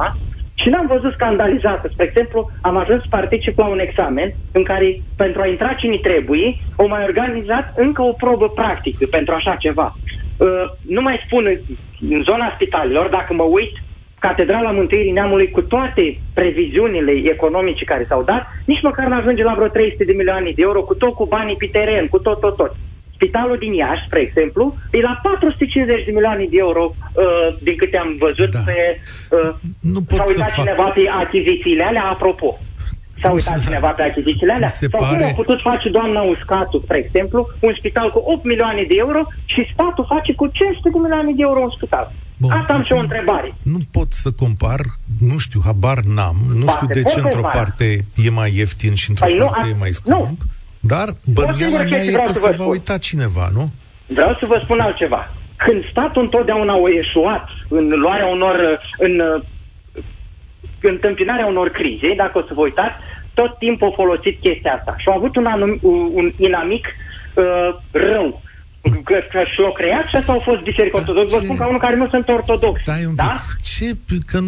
și 0.55 0.69
n-am 0.69 0.87
văzut 0.87 1.13
scandalizată. 1.13 1.87
Spre 1.87 2.05
exemplu, 2.05 2.51
am 2.61 2.77
ajuns 2.77 3.01
să 3.01 3.07
particip 3.09 3.57
la 3.57 3.65
un 3.65 3.79
examen 3.79 4.33
în 4.51 4.63
care, 4.63 5.01
pentru 5.15 5.41
a 5.41 5.47
intra 5.47 5.73
cine 5.73 5.97
trebuie, 5.97 6.57
o 6.75 6.87
mai 6.87 7.03
organizat 7.03 7.73
încă 7.75 8.01
o 8.01 8.11
probă 8.11 8.49
practică 8.49 9.05
pentru 9.09 9.33
așa 9.33 9.55
ceva. 9.59 9.95
Uh, 10.37 10.47
nu 10.87 11.01
mai 11.01 11.21
spun 11.25 11.59
în 12.09 12.21
zona 12.23 12.51
spitalelor, 12.53 13.07
dacă 13.07 13.33
mă 13.33 13.43
uit, 13.43 13.73
Catedrala 14.19 14.71
Mântuirii 14.71 15.11
Neamului, 15.11 15.51
cu 15.51 15.61
toate 15.61 16.17
previziunile 16.33 17.11
economice 17.11 17.85
care 17.85 18.05
s-au 18.09 18.23
dat, 18.23 18.47
nici 18.65 18.81
măcar 18.81 19.07
nu 19.07 19.15
ajunge 19.15 19.43
la 19.43 19.53
vreo 19.53 19.67
300 19.67 20.03
de 20.03 20.13
milioane 20.13 20.51
de 20.55 20.61
euro, 20.61 20.81
cu 20.81 20.95
tot 20.95 21.13
cu 21.13 21.25
banii 21.25 21.55
pe 21.55 21.69
teren, 21.71 22.07
cu 22.07 22.19
tot, 22.19 22.39
tot, 22.39 22.55
tot. 22.55 22.75
Spitalul 23.15 23.57
din 23.57 23.73
Iași, 23.73 24.05
spre 24.05 24.19
exemplu, 24.27 24.63
e 24.91 24.99
la 25.09 25.19
450 25.23 26.05
de 26.05 26.11
milioane 26.11 26.45
de 26.53 26.57
euro, 26.67 26.83
uh, 26.93 27.47
din 27.65 27.75
câte 27.75 27.97
am 27.97 28.15
văzut 28.25 28.51
da. 28.51 28.59
pe... 28.67 28.77
Uh, 29.35 29.53
nu 29.93 30.01
pot 30.01 30.17
s-a 30.17 30.25
uitat 30.27 30.47
să 30.47 30.59
cineva 30.59 30.83
fac... 30.83 30.93
pe 30.93 31.03
achizițiile 31.23 31.83
alea, 31.83 32.05
apropo. 32.15 32.49
S-a 33.21 33.31
uitat 33.31 33.59
să... 33.59 33.65
cineva 33.67 33.89
pe 33.97 34.03
achizițiile 34.03 34.53
alea? 34.53 34.67
Se 34.67 34.87
Sau 34.91 34.99
pare... 34.99 35.15
cum 35.17 35.25
a 35.31 35.39
putut 35.41 35.59
face 35.69 35.89
doamna 35.89 36.21
Uscatu, 36.21 36.77
spre 36.83 36.97
exemplu, 37.05 37.39
un 37.59 37.73
spital 37.77 38.11
cu 38.11 38.19
8 38.25 38.43
milioane 38.43 38.83
de 38.91 38.95
euro 39.05 39.21
și 39.45 39.61
statul 39.73 40.05
face 40.13 40.31
cu 40.33 40.45
500 40.47 40.89
de 40.93 40.99
milioane 41.05 41.31
de 41.37 41.43
euro 41.49 41.59
un 41.67 41.73
spital? 41.77 42.05
Bun, 42.37 42.51
Asta 42.51 42.73
am 42.73 42.83
și 42.83 42.91
o 42.91 42.99
întrebare. 42.99 43.53
Nu 43.63 43.79
pot 43.91 44.11
să 44.11 44.31
compar, 44.31 44.81
nu 45.19 45.37
știu, 45.37 45.61
habar 45.63 45.99
n-am, 45.99 46.35
nu 46.53 46.67
știu 46.67 46.87
de 46.87 47.03
ce 47.03 47.19
într-o 47.19 47.41
parte 47.41 48.05
e 48.25 48.29
mai 48.29 48.55
ieftin 48.55 48.95
și 48.95 49.09
într-o 49.09 49.25
păi 49.25 49.37
parte 49.37 49.63
nu, 49.63 49.69
e 49.69 49.75
mai 49.79 49.91
scump. 49.91 50.15
Nu, 50.15 50.37
dar 50.87 51.15
bănuiala 51.33 51.83
mea 51.83 52.03
e 52.03 52.11
că 52.11 52.33
se 52.33 52.55
va 52.57 52.65
uita 52.65 52.97
cineva, 52.97 53.49
nu? 53.53 53.71
Vreau 54.07 54.35
să 54.39 54.45
vă 54.45 54.59
spun 54.63 54.79
altceva. 54.79 55.31
Când 55.55 55.83
statul 55.89 56.21
întotdeauna 56.21 56.73
a 56.73 56.89
eșuat 56.99 57.47
în 57.69 57.87
luarea 57.87 58.25
unor, 58.25 58.79
în 58.97 59.21
întâmpinarea 60.81 61.45
unor 61.45 61.69
crize, 61.69 62.13
dacă 62.17 62.37
o 62.37 62.41
să 62.41 62.53
vă 62.53 62.61
uitați, 62.61 62.95
tot 63.33 63.57
timpul 63.57 63.87
a 63.87 63.95
folosit 63.95 64.39
chestia 64.39 64.73
asta. 64.73 64.95
Și 64.97 65.09
a 65.09 65.13
avut 65.15 65.35
un, 65.35 65.45
anum, 65.45 65.79
un 66.13 66.31
inamic 66.37 66.85
uh, 67.33 67.69
rău. 67.91 68.43
Că, 69.03 69.17
că 69.31 69.43
și-l-au 69.53 69.71
creat 69.71 70.05
și 70.05 70.15
asta 70.15 70.31
au 70.31 70.39
fost 70.39 70.61
biserică 70.61 70.97
ortodox. 70.97 71.33
Vă 71.33 71.39
spun 71.43 71.55
ca 71.55 71.67
unul 71.67 71.79
care 71.79 71.95
nu 71.95 72.07
sunt 72.09 72.27
ortodox. 72.27 72.81
Stai 72.81 73.05
un 73.05 73.15
da? 73.15 73.23
pic. 73.23 73.63
Ce? 73.63 73.95
Că 74.25 74.39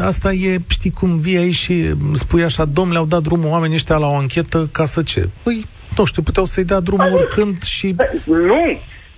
asta 0.00 0.32
e, 0.32 0.58
știi 0.66 0.90
cum 0.90 1.18
vii 1.18 1.36
aici 1.36 1.54
și 1.54 1.90
spui 2.12 2.42
așa, 2.42 2.64
domnule, 2.64 2.98
au 2.98 3.06
dat 3.06 3.22
drumul 3.22 3.50
oamenii 3.50 3.76
ăștia 3.76 3.96
la 3.96 4.06
o 4.06 4.14
anchetă 4.14 4.68
ca 4.72 4.84
să 4.84 5.02
ce? 5.02 5.28
Păi, 5.42 5.66
nu 5.96 6.04
știu, 6.04 6.22
puteau 6.22 6.44
să-i 6.44 6.64
dea 6.64 6.80
drumul 6.80 7.12
oricând 7.12 7.62
și... 7.62 7.94
Nu, 8.24 8.62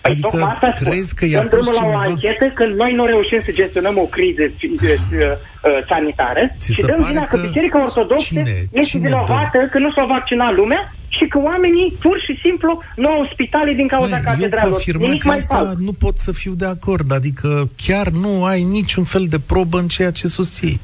Păi 0.00 0.12
Adică 0.12 0.28
tocmai 0.30 0.52
asta 0.54 0.72
spun. 0.76 0.90
crezi 0.92 1.14
că 1.14 1.24
i-a 1.26 1.38
Dăm 1.38 1.48
pus 1.48 1.58
drumul 1.66 1.74
la 1.80 1.86
o 1.86 1.90
cineva- 1.90 2.08
anchetă 2.10 2.44
când 2.58 2.72
noi 2.82 2.92
nu 2.94 3.04
reușim 3.06 3.40
să 3.44 3.50
gestionăm 3.60 3.96
o 3.98 4.06
criză 4.16 4.42
fi- 4.58 4.66
uh, 4.66 4.80
uh, 4.82 5.70
sanitară 5.88 6.42
Ți 6.58 6.72
și 6.72 6.80
se 6.80 6.86
dăm 6.86 6.96
pare 7.00 7.08
vina 7.12 7.22
că, 7.22 7.36
că 7.36 7.46
Biserica 7.46 7.82
Ortodoxă 7.82 8.24
cine- 8.24 8.40
este 8.72 8.80
cine 8.90 9.06
vinovată 9.06 9.58
că 9.72 9.78
nu 9.78 9.90
s-a 9.96 10.04
vaccinat 10.08 10.52
lumea 10.54 10.82
și 11.16 11.24
că 11.32 11.38
oamenii 11.50 11.96
pur 12.04 12.16
și 12.26 12.38
simplu 12.44 12.82
nu 12.96 13.08
au 13.08 13.28
spitale 13.32 13.72
din 13.72 13.88
cauza 13.88 14.08
Băi, 14.16 14.18
eu 14.18 14.24
cu 14.24 14.30
catedralelor. 14.30 14.82
Nimic 14.84 14.96
afirmația 14.96 15.30
mai 15.30 15.36
asta 15.36 15.54
fals. 15.56 15.78
nu 15.88 15.92
pot 15.92 16.18
să 16.18 16.32
fiu 16.32 16.52
de 16.62 16.66
acord. 16.76 17.12
Adică 17.12 17.68
chiar 17.86 18.06
nu 18.08 18.44
ai 18.44 18.62
niciun 18.62 19.04
fel 19.04 19.24
de 19.28 19.38
probă 19.50 19.78
în 19.78 19.88
ceea 19.88 20.10
ce 20.10 20.26
susții. 20.28 20.80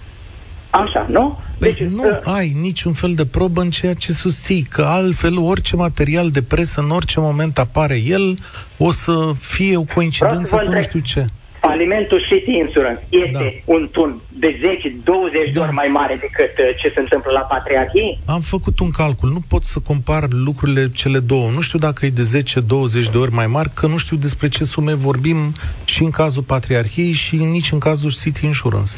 Așa, 0.83 1.07
nu? 1.11 1.38
Deci, 1.59 1.78
nu 1.78 2.02
uh, 2.04 2.19
ai 2.35 2.57
niciun 2.61 2.93
fel 2.93 3.14
de 3.14 3.26
probă 3.26 3.61
în 3.61 3.71
ceea 3.71 3.95
ce 3.95 4.12
susții, 4.12 4.62
că 4.71 4.83
altfel 4.83 5.38
orice 5.38 5.76
material 5.76 6.31
de 6.31 6.43
presă, 6.43 6.81
în 6.81 6.90
orice 6.90 7.21
moment 7.21 7.59
apare 7.59 7.97
el, 8.07 8.38
o 8.76 8.90
să 8.90 9.33
fie 9.38 9.76
o 9.76 9.81
Vreau 9.81 9.95
coincidență 9.95 10.45
să 10.45 10.54
vă 10.54 10.61
cu 10.62 10.69
nu 10.71 10.76
întreb. 10.76 10.83
știu 10.83 11.00
ce. 11.23 11.26
Falimentul 11.61 12.26
City 12.31 12.50
Insurance 12.64 13.02
este 13.09 13.62
un 13.64 13.88
tun 13.93 14.21
de 14.33 14.59
10-20 14.59 14.61
de 15.02 15.50
Da. 15.54 15.61
ori 15.62 15.73
mai 15.73 15.88
mare 15.93 16.14
decât 16.21 16.50
uh, 16.59 16.64
ce 16.83 16.90
se 16.95 17.00
întâmplă 17.00 17.31
la 17.33 17.40
Patriarhie? 17.40 18.19
Am 18.25 18.40
făcut 18.40 18.78
un 18.81 18.90
calcul, 18.90 19.28
nu 19.31 19.40
pot 19.49 19.62
să 19.64 19.78
compar 19.78 20.25
lucrurile 20.31 20.90
cele 20.95 21.19
două. 21.19 21.50
Nu 21.50 21.61
știu 21.61 21.78
dacă 21.78 22.07
e 22.07 22.11
de 22.11 22.43
10-20 22.43 23.11
de 23.12 23.19
ori 23.19 23.33
mai 23.33 23.47
mari, 23.47 23.71
că 23.75 23.87
nu 23.87 23.97
știu 23.97 24.16
despre 24.16 24.49
ce 24.49 24.64
sume 24.64 24.95
vorbim 24.95 25.37
și 25.85 26.02
în 26.02 26.11
cazul 26.11 26.43
Patriarhiei 26.43 27.12
și 27.12 27.37
nici 27.37 27.73
în 27.73 27.78
cazul 27.78 28.12
City 28.23 28.45
Insurance. 28.47 28.93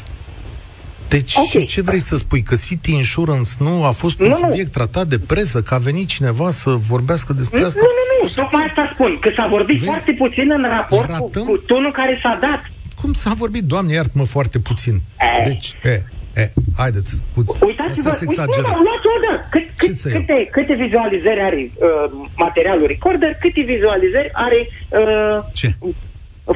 Deci, 1.09 1.35
Ok. 1.35 1.45
și 1.47 1.65
ce 1.65 1.81
vrei 1.81 1.99
să 1.99 2.15
spui? 2.17 2.41
Că 2.41 2.55
City 2.55 2.91
Insurance 2.91 3.49
nu 3.59 3.83
a 3.83 3.91
fost 3.91 4.19
un 4.19 4.27
Nu, 4.27 4.37
nu. 4.41 4.47
subiect 4.49 4.71
tratat 4.71 5.07
de 5.07 5.19
presă, 5.19 5.61
că 5.61 5.73
a 5.73 5.77
venit 5.77 6.07
cineva 6.07 6.51
să 6.51 6.69
vorbească 6.69 7.33
despre 7.33 7.59
Nu, 7.59 7.65
asta? 7.65 7.79
nu, 7.83 7.87
nu, 8.19 8.25
Așa 8.25 8.41
tocmai 8.41 8.65
asta 8.69 8.89
spun, 8.93 9.17
că 9.21 9.29
s-a 9.35 9.47
vorbit 9.49 9.75
Vezi? 9.75 9.85
foarte 9.85 10.11
puțin 10.17 10.51
în 10.51 10.63
raport 10.75 11.05
cu, 11.05 11.11
Ratăm? 11.11 11.43
cu 11.43 11.57
tonul 11.57 11.91
care 11.91 12.19
s-a 12.23 12.37
dat. 12.41 12.61
Cum 13.01 13.13
s-a 13.13 13.33
vorbit? 13.37 13.63
Doamne, 13.63 13.93
iartă-mă 13.93 14.25
foarte 14.25 14.59
puțin. 14.59 14.95
E. 15.19 15.43
Deci, 15.49 15.75
e, 15.83 16.01
e, 16.41 16.51
haideți. 16.77 17.21
Puțin. 17.33 17.55
Uitați-vă, 17.69 18.09
Asta 18.09 18.19
se 18.19 18.25
uite, 18.29 18.41
nu, 18.41 18.43
exageră. 18.43 18.67
nu, 18.77 18.83
luați-o, 18.87 19.15
da. 19.27 19.33
Cât, 19.53 19.61
Ce 19.79 19.85
cât, 19.85 19.95
să 19.95 20.09
iau? 20.09 20.19
câte, 20.19 20.47
câte 20.51 20.73
vizualizări 20.83 21.41
are 21.49 21.61
uh, 21.73 22.27
materialul 22.35 22.87
recorder, 22.87 23.31
câte 23.41 23.61
vizualizări 23.73 24.29
are 24.33 24.59
uh, 24.89 25.43
Ce? 25.53 25.67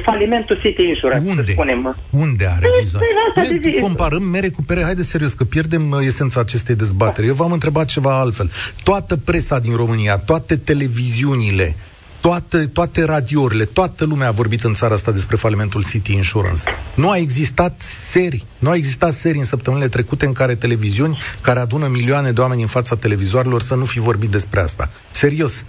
Falimentul 0.04 0.58
City 0.62 0.82
Insurance, 0.82 1.26
să 1.30 1.34
Unde? 1.38 1.52
spunem. 1.52 1.96
Unde 2.10 2.46
are 2.46 2.60
Păi, 2.60 2.70
viza? 2.80 2.98
păi, 2.98 3.08
asta 3.28 3.54
Ne 3.54 3.58
de 3.60 3.72
zi. 3.76 3.80
comparăm 3.80 4.22
mere 4.22 4.48
cu 4.48 4.62
pere. 4.62 4.82
Haide 4.82 5.02
serios, 5.02 5.32
că 5.32 5.44
pierdem 5.44 5.90
uh, 5.90 5.98
esența 6.04 6.40
acestei 6.40 6.74
dezbateri. 6.74 7.26
Eu 7.26 7.34
v-am 7.34 7.52
întrebat 7.52 7.86
ceva 7.86 8.18
altfel. 8.18 8.50
Toată 8.82 9.16
presa 9.16 9.58
din 9.58 9.74
România, 9.76 10.16
toate 10.16 10.56
televiziunile, 10.56 11.76
toate, 12.20 12.66
toate 12.66 13.04
radiourile, 13.04 13.64
toată 13.64 14.04
lumea 14.04 14.28
a 14.28 14.30
vorbit 14.30 14.62
în 14.64 14.74
țara 14.74 14.94
asta 14.94 15.10
despre 15.10 15.36
falimentul 15.36 15.84
City 15.84 16.12
Insurance. 16.12 16.62
Nu 16.94 17.10
a 17.10 17.16
existat 17.16 17.80
seri, 17.82 18.44
nu 18.58 18.68
a 18.70 18.74
existat 18.74 19.12
seri 19.12 19.38
în 19.38 19.44
săptămânile 19.44 19.88
trecute 19.88 20.26
în 20.26 20.32
care 20.32 20.54
televiziuni 20.54 21.18
care 21.40 21.58
adună 21.60 21.86
milioane 21.86 22.30
de 22.30 22.40
oameni 22.40 22.60
în 22.60 22.66
fața 22.66 22.96
televizoarelor 22.96 23.62
să 23.62 23.74
nu 23.74 23.84
fi 23.84 23.98
vorbit 23.98 24.30
despre 24.30 24.60
asta. 24.60 24.90
Serios. 25.10 25.64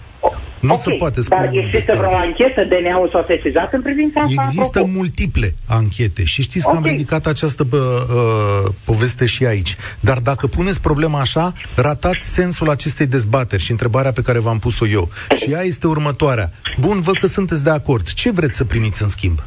Nu 0.66 0.72
ok, 0.72 0.80
se 0.80 0.90
poate 0.90 1.20
spune 1.22 1.40
dar 1.40 1.48
există 1.54 1.70
despre 1.76 1.94
vreo 1.96 2.08
asta. 2.08 2.20
anchetă 2.20 2.64
DNA-ul 2.64 3.08
s-a 3.12 3.24
sesizat 3.28 3.72
în 3.72 3.82
privința 3.82 4.20
asta? 4.20 4.42
Există 4.44 4.78
apropo? 4.78 4.86
multiple 4.96 5.54
anchete 5.68 6.24
și 6.24 6.42
știți 6.42 6.64
că 6.64 6.70
am 6.70 6.76
Ok. 6.78 6.86
ridicat 6.86 7.26
această 7.26 7.62
bă, 7.64 7.76
uh, 7.76 8.72
poveste 8.84 9.26
și 9.26 9.44
aici. 9.46 9.76
Dar 10.00 10.18
dacă 10.18 10.46
puneți 10.46 10.80
problema 10.80 11.20
așa, 11.20 11.52
ratați 11.76 12.26
sensul 12.32 12.70
acestei 12.70 13.06
dezbateri 13.06 13.62
și 13.62 13.70
întrebarea 13.70 14.12
pe 14.12 14.22
care 14.22 14.38
v-am 14.38 14.58
pus-o 14.58 14.86
eu. 14.86 15.08
Și 15.36 15.50
ea 15.52 15.62
este 15.62 15.86
următoarea. 15.86 16.50
Bun, 16.80 17.00
văd 17.00 17.16
că 17.16 17.26
sunteți 17.26 17.64
de 17.64 17.70
acord. 17.70 18.12
Ce 18.12 18.30
vreți 18.30 18.56
să 18.56 18.64
primiți 18.64 19.02
în 19.02 19.08
schimb? 19.08 19.38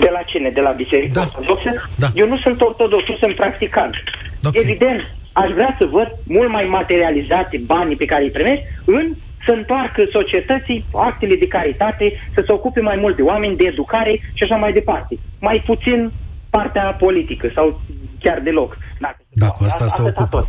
De 0.00 0.08
la 0.12 0.22
cine? 0.26 0.50
De 0.50 0.60
la 0.60 0.70
Biserica 0.70 1.12
Da. 1.20 1.20
Ortodoxă? 1.20 1.88
Da. 1.94 2.08
Eu 2.14 2.28
nu 2.28 2.38
sunt 2.38 2.60
ortodox, 2.60 3.08
eu 3.08 3.16
sunt 3.20 3.34
practicant. 3.36 3.94
Ok. 4.44 4.54
Evident, 4.56 5.00
aș 5.42 5.50
vrea 5.52 5.74
să 5.78 5.84
văd 5.84 6.08
mult 6.36 6.50
mai 6.50 6.66
materializate 6.78 7.56
banii 7.66 7.96
pe 7.96 8.04
care 8.04 8.22
îi 8.22 8.30
primești 8.30 8.64
în 8.84 9.04
să 9.44 9.52
întoarcă 9.52 10.02
societății 10.12 10.84
actele 10.92 11.36
de 11.36 11.46
caritate, 11.46 12.12
să 12.34 12.42
se 12.46 12.52
ocupe 12.52 12.80
mai 12.80 12.96
mult 12.96 13.16
de 13.16 13.22
oameni, 13.22 13.56
de 13.56 13.64
educare 13.64 14.12
și 14.34 14.42
așa 14.42 14.56
mai 14.56 14.72
departe. 14.72 15.18
Mai 15.40 15.62
puțin 15.66 16.12
partea 16.50 16.82
politică 16.82 17.50
sau 17.54 17.80
chiar 18.20 18.40
deloc. 18.40 18.78
Dacă 18.98 19.16
Da, 19.28 19.48
cu 19.48 19.64
asta 19.64 19.86
se 19.86 20.00
atâta 20.00 20.20
ocupă. 20.20 20.36
tot. 20.36 20.48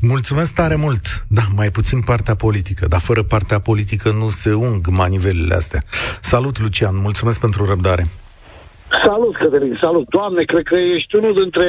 Mulțumesc 0.00 0.54
tare 0.54 0.74
mult. 0.74 1.26
Da, 1.28 1.42
mai 1.54 1.70
puțin 1.70 2.00
partea 2.00 2.34
politică, 2.34 2.86
dar 2.86 3.00
fără 3.00 3.22
partea 3.22 3.58
politică 3.58 4.10
nu 4.10 4.28
se 4.28 4.52
ung 4.52 4.86
manivelele 4.86 5.54
astea. 5.54 5.82
Salut, 6.20 6.58
Lucian, 6.58 6.96
mulțumesc 6.96 7.40
pentru 7.40 7.64
răbdare. 7.64 8.06
Salut, 9.04 9.36
Cătălin, 9.36 9.78
salut. 9.80 10.08
Doamne, 10.08 10.42
cred 10.42 10.62
că 10.62 10.74
ești 10.74 11.16
unul 11.16 11.34
dintre... 11.42 11.68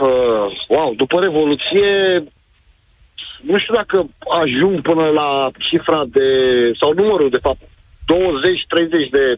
Uh, 0.00 0.46
wow, 0.68 0.94
după 0.96 1.20
Revoluție, 1.20 2.24
nu 3.40 3.58
știu 3.58 3.74
dacă 3.74 4.08
ajung 4.42 4.80
până 4.80 5.06
la 5.06 5.50
cifra 5.58 6.04
de... 6.08 6.26
sau 6.80 6.92
numărul, 6.92 7.30
de 7.30 7.44
fapt, 7.46 7.60
20-30 7.60 9.10
de 9.10 9.36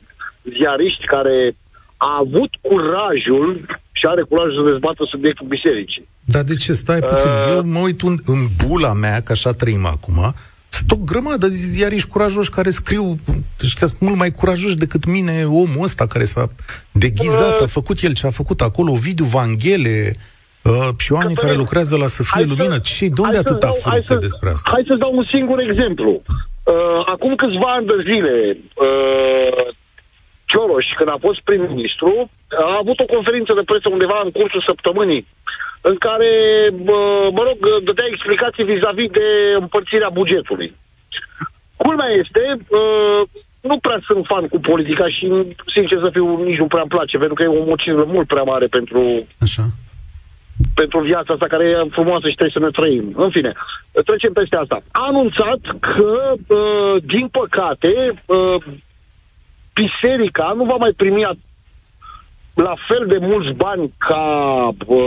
ziariști 0.56 1.04
care 1.04 1.52
a 1.96 2.16
avut 2.18 2.50
curajul 2.60 3.78
și 3.92 4.06
are 4.06 4.22
curajul 4.22 4.64
să 4.64 4.70
dezbată 4.70 5.04
subiectul 5.10 5.46
bisericii. 5.46 6.08
Dar 6.24 6.42
de 6.42 6.54
ce? 6.54 6.72
Stai 6.72 7.00
puțin. 7.00 7.30
Uh. 7.30 7.50
Eu 7.50 7.62
mă 7.64 7.78
uit 7.78 8.02
un, 8.02 8.14
în 8.26 8.38
bula 8.66 8.92
mea, 8.92 9.20
că 9.20 9.32
așa 9.32 9.52
trăim 9.52 9.86
acum, 9.86 10.34
sunt 10.70 10.90
o 10.90 10.96
grămadă 11.04 11.46
de 11.48 11.54
ziariști 11.54 12.08
curajoși 12.08 12.50
care 12.50 12.70
scriu, 12.70 13.18
ăștia 13.64 13.86
sunt 13.86 14.00
mult 14.00 14.16
mai 14.16 14.30
curajoși 14.30 14.76
decât 14.76 15.04
mine, 15.04 15.44
omul 15.46 15.82
ăsta 15.82 16.06
care 16.06 16.24
s-a 16.24 16.50
deghizat, 16.92 17.54
Uh. 17.56 17.62
a 17.62 17.66
făcut 17.66 18.00
el 18.02 18.14
ce 18.14 18.26
a 18.26 18.30
făcut 18.30 18.60
acolo, 18.60 18.90
Ovidiu 18.92 19.24
Vanghele, 19.24 20.16
uh, 20.62 20.88
și 20.98 21.12
oamenii 21.12 21.34
care 21.34 21.46
Cătălin, 21.46 21.58
lucrează 21.58 21.96
la 21.96 22.06
Să 22.06 22.22
fie 22.22 22.30
Hai 22.34 22.44
lumină. 22.46 22.74
să- 22.74 22.78
Ce, 22.78 23.08
de 23.08 23.20
unde 23.20 23.34
hai 23.36 23.44
să 23.44 23.50
atâta 23.50 23.66
dau- 23.66 23.78
hai 23.84 23.98
frică 23.98 24.12
să- 24.14 24.18
despre 24.26 24.48
asta? 24.50 24.70
Hai 24.72 24.84
să 24.88 24.94
dau 24.94 25.12
un 25.16 25.26
singur 25.34 25.58
exemplu. 25.60 26.10
Uh, 26.64 26.74
acum 27.14 27.34
câțiva 27.34 27.68
ani 27.76 27.86
de 27.86 27.96
zile, 28.12 28.56
uh, 28.86 29.66
Cioloș, 30.50 30.86
când 30.98 31.08
a 31.08 31.18
fost 31.26 31.40
prim-ministru, 31.48 32.30
a 32.66 32.76
avut 32.82 32.98
o 33.00 33.04
conferință 33.14 33.52
de 33.58 33.68
presă 33.70 33.88
undeva 33.96 34.18
în 34.24 34.30
cursul 34.38 34.62
săptămânii, 34.66 35.26
în 35.80 35.96
care, 35.96 36.30
uh, 36.72 37.26
mă 37.32 37.42
rog, 37.48 37.58
dădea 37.84 38.04
explicații 38.10 38.64
vis-a-vis 38.64 39.10
de 39.10 39.26
împărțirea 39.58 40.08
bugetului. 40.08 40.74
Culmea 41.76 42.08
este, 42.22 42.42
uh, 42.68 43.22
nu 43.60 43.78
prea 43.78 44.00
sunt 44.06 44.26
fan 44.26 44.48
cu 44.48 44.60
politica 44.60 45.08
și, 45.08 45.32
sincer 45.74 45.98
să 46.00 46.08
fiu, 46.12 46.44
nici 46.44 46.58
nu 46.58 46.66
prea 46.66 46.80
îmi 46.80 46.90
place, 46.90 47.16
pentru 47.18 47.34
că 47.34 47.42
e 47.42 47.46
o 47.46 47.64
mocină 47.64 48.04
mult 48.06 48.26
prea 48.26 48.42
mare 48.42 48.66
pentru 48.66 49.26
Așa. 49.40 49.64
pentru 50.74 51.00
viața 51.00 51.32
asta 51.32 51.46
care 51.46 51.64
e 51.64 51.88
frumoasă 51.90 52.28
și 52.28 52.34
trebuie 52.34 52.58
să 52.58 52.64
ne 52.64 52.70
trăim. 52.80 53.12
În 53.16 53.30
fine, 53.30 53.52
trecem 54.04 54.32
peste 54.32 54.56
asta. 54.56 54.82
A 54.90 55.06
anunțat 55.06 55.60
că, 55.80 56.32
uh, 56.54 57.02
din 57.04 57.28
păcate, 57.28 58.22
uh, 58.26 58.62
biserica 59.74 60.52
nu 60.56 60.64
va 60.64 60.76
mai 60.76 60.92
primi 60.96 61.24
a- 61.24 61.38
la 62.54 62.74
fel 62.88 63.06
de 63.08 63.18
mulți 63.20 63.56
bani 63.56 63.92
ca 63.98 64.22
uh, 64.86 64.98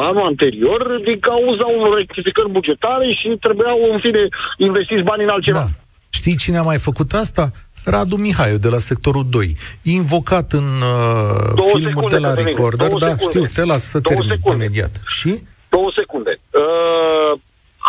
anul 0.00 0.22
anterior 0.26 1.00
din 1.04 1.18
cauza 1.20 1.66
unor 1.76 1.96
rectificări 1.96 2.50
bugetare 2.50 3.12
și 3.20 3.36
trebuiau, 3.40 3.78
în 3.92 3.98
fine, 4.00 4.28
investiți 4.58 5.02
bani 5.02 5.22
în 5.22 5.28
altceva. 5.28 5.58
Da. 5.58 5.64
Știi 6.10 6.36
cine 6.36 6.58
a 6.58 6.62
mai 6.62 6.78
făcut 6.78 7.12
asta? 7.12 7.50
Radu 7.84 8.16
Mihaiu 8.16 8.56
de 8.56 8.68
la 8.68 8.78
sectorul 8.78 9.26
2, 9.30 9.56
invocat 9.82 10.52
în 10.52 10.64
uh, 10.64 11.52
Două 11.54 11.68
filmul 11.74 11.92
secunde, 11.92 12.14
de 12.16 12.20
la 12.22 12.28
Cătălin, 12.28 12.46
Recorder. 12.46 12.86
două 12.86 12.98
Da, 12.98 13.06
secunde. 13.06 13.38
știu, 13.48 13.62
te 13.62 13.64
las 13.70 13.82
să 13.84 13.98
Două 13.98 14.16
termin 14.16 14.36
secunde. 14.36 14.64
imediat. 14.64 14.90
Și? 15.06 15.42
Două 15.68 15.90
secunde. 15.94 16.40
Uh, 16.50 17.38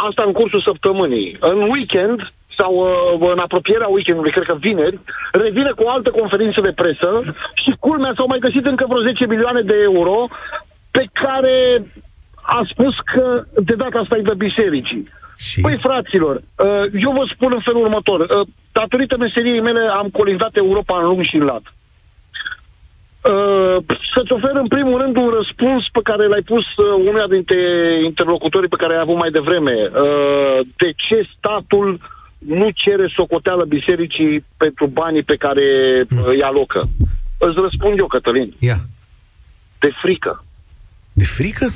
asta 0.08 0.24
în 0.26 0.32
cursul 0.32 0.62
săptămânii. 0.66 1.38
În 1.40 1.58
weekend 1.62 2.34
sau 2.62 2.74
uh, 3.20 3.32
în 3.34 3.40
apropierea 3.40 3.88
weekendului, 3.88 4.32
cred 4.32 4.46
că 4.46 4.56
vineri, 4.60 5.00
revine 5.32 5.72
cu 5.76 5.84
o 5.84 5.90
altă 5.90 6.10
conferință 6.10 6.62
de 6.62 6.78
presă 6.82 7.10
și 7.54 7.72
culmea 7.80 8.14
s-au 8.16 8.28
mai 8.28 8.44
găsit 8.46 8.66
încă 8.66 8.86
vreo 8.88 9.02
10 9.02 9.26
milioane 9.26 9.62
de 9.62 9.78
euro 9.84 10.28
pe 10.92 11.06
care 11.14 11.86
a 12.42 12.62
spus 12.72 12.96
că 13.14 13.44
de 13.70 13.76
data 13.76 14.00
asta 14.00 14.16
îi 14.16 14.28
dă 14.30 14.34
bisericii. 14.34 15.08
Și? 15.38 15.62
Păi, 15.62 15.78
fraților, 15.78 16.36
uh, 16.36 16.86
eu 17.06 17.12
vă 17.12 17.24
spun 17.34 17.52
în 17.54 17.60
felul 17.60 17.82
următor. 17.82 18.20
Uh, 18.20 18.48
datorită 18.72 19.18
meseriei 19.18 19.62
mele 19.62 19.84
am 20.02 20.08
colindat 20.10 20.56
Europa 20.56 20.98
în 20.98 21.06
lung 21.06 21.24
și 21.24 21.36
în 21.36 21.44
lat. 21.44 21.64
Uh, 23.34 23.78
să-ți 24.14 24.32
ofer 24.32 24.56
în 24.56 24.68
primul 24.68 25.02
rând 25.02 25.16
un 25.16 25.30
răspuns 25.30 25.84
pe 25.92 26.00
care 26.04 26.28
l-ai 26.28 26.42
pus 26.42 26.66
uh, 26.76 26.86
unuia 27.08 27.28
dintre 27.28 27.60
interlocutorii 28.04 28.70
pe 28.70 28.82
care 28.82 28.94
ai 28.94 29.00
avut 29.00 29.18
mai 29.18 29.30
devreme. 29.30 29.76
Uh, 29.94 30.60
de 30.78 30.92
ce 30.96 31.28
statul 31.38 32.00
nu 32.48 32.70
cere 32.70 33.12
socoteală 33.16 33.64
bisericii 33.66 34.46
pentru 34.58 34.88
banii 34.88 35.24
pe 35.24 35.36
care 35.36 35.62
uh, 36.12 36.24
îi 36.26 36.44
alocă? 36.44 36.90
Îți 37.38 37.60
răspund 37.62 37.98
eu, 38.00 38.08
Cătălin. 38.08 38.54
Ia. 38.60 38.80
De 39.80 39.90
frică. 40.02 40.44
De 41.14 41.24
frică? 41.24 41.74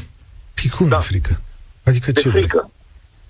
Păi 0.54 0.70
cum 0.78 0.88
Da. 0.88 0.98
de 0.98 1.04
frică? 1.04 1.42
Adică 1.84 2.12
De 2.12 2.22
ce 2.22 2.30
vrei? 2.30 2.42
frică. 2.42 2.72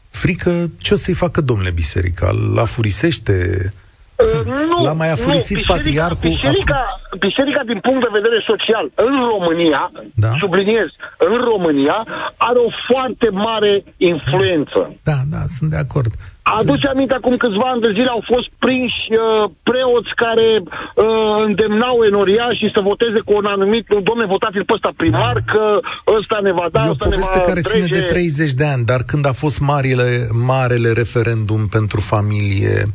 Frică? 0.10 0.70
Ce 0.78 0.94
o 0.94 0.98
să-i 0.98 1.14
facă 1.14 1.42
domnule 1.42 1.72
biserica? 1.72 2.32
La 2.56 2.66
furisește? 2.66 3.70
Uh, 4.16 4.46
nu, 4.46 4.84
L-a 4.84 4.94
mai 4.94 5.12
afurisit 5.12 5.56
nu, 5.56 5.62
biserica, 5.62 5.74
patriarhul 5.74 6.30
Biserica, 6.30 7.00
biserica, 7.20 7.62
din 7.66 7.80
punct 7.80 8.02
de 8.02 8.08
vedere 8.20 8.44
social, 8.48 8.92
în 8.96 9.14
România, 9.34 9.92
Da. 10.16 10.32
subliniez, 10.40 10.88
în 11.18 11.38
România, 11.52 11.98
are 12.38 12.58
o 12.68 12.70
foarte 12.92 13.30
mare 13.30 13.84
influență. 13.98 14.96
Da, 15.04 15.18
da, 15.30 15.38
sunt 15.48 15.70
de 15.70 15.76
acord. 15.78 16.12
Aduce 16.54 16.88
aminte 16.88 17.14
acum 17.14 17.38
câțiva 17.38 17.68
ani 17.74 17.82
de 17.82 17.92
zile 17.98 18.10
au 18.16 18.24
fost 18.34 18.48
prinși 18.64 19.02
uh, 19.12 19.50
preoți 19.70 20.12
care 20.24 20.48
uh, 20.62 21.38
îndemnau 21.48 21.96
enoriașii 22.10 22.72
să 22.76 22.82
voteze 22.92 23.20
cu 23.26 23.34
un 23.42 23.46
anumit, 23.46 23.86
domne, 24.10 24.26
votați-l 24.26 24.66
pe 24.66 24.74
ăsta 24.74 24.92
primar, 24.98 25.34
Da. 25.34 25.52
că 25.54 25.80
ăsta 26.20 26.38
ne 26.48 26.52
va 26.60 26.68
da, 26.72 26.84
E 26.86 26.88
o 26.88 26.92
ăsta 26.92 27.06
ne 27.08 27.12
poveste 27.16 27.40
va 27.40 27.46
care 27.50 27.62
ține 27.62 27.86
trece. 27.86 28.00
de 28.00 28.06
30 28.06 28.52
de 28.52 28.66
ani, 28.66 28.86
dar 28.86 29.02
când 29.04 29.26
a 29.26 29.32
fost 29.32 29.60
marile, 29.60 30.28
marele 30.32 30.92
referendum 30.92 31.68
pentru 31.68 32.00
familie, 32.00 32.86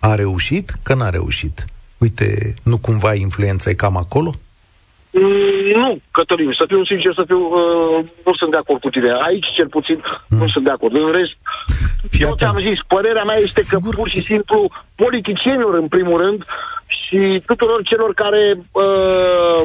a 0.00 0.14
reușit? 0.14 0.66
Că 0.82 0.94
n-a 0.94 1.10
reușit. 1.10 1.64
Uite, 1.98 2.54
nu 2.62 2.76
cumva 2.78 3.14
influența 3.14 3.70
e 3.70 3.74
cam 3.74 3.96
acolo? 3.96 4.34
Mm, 5.20 5.80
Nu, 5.80 5.98
Cătălin, 6.10 6.50
să 6.58 6.64
fiu 6.68 6.84
sincer, 6.84 7.12
să 7.14 7.24
fiu, 7.26 7.40
uh, 7.60 8.04
nu 8.26 8.32
sunt 8.40 8.50
de 8.50 8.56
acord 8.62 8.80
cu 8.80 8.90
tine. 8.90 9.10
Aici, 9.28 9.46
cel 9.56 9.68
puțin, 9.76 9.98
nu 10.28 10.46
sunt 10.48 10.64
de 10.64 10.70
acord. 10.70 10.94
În 10.94 11.10
rest, 11.18 11.34
Hmm. 11.66 12.08
Fii 12.10 12.24
eu 12.24 12.34
ți-am 12.36 12.56
atent. 12.56 12.68
zis, 12.68 12.78
părerea 12.94 13.22
mea 13.24 13.38
este 13.38 13.60
Sigur. 13.62 13.90
că 13.94 13.96
pur 14.00 14.08
și 14.10 14.20
simplu 14.20 14.70
politicienilor, 14.94 15.74
în 15.74 15.88
primul 15.88 16.20
rând, 16.24 16.40
și 16.86 17.42
tuturor 17.46 17.80
celor 17.90 18.14
care 18.14 18.42
uh, 18.72 19.60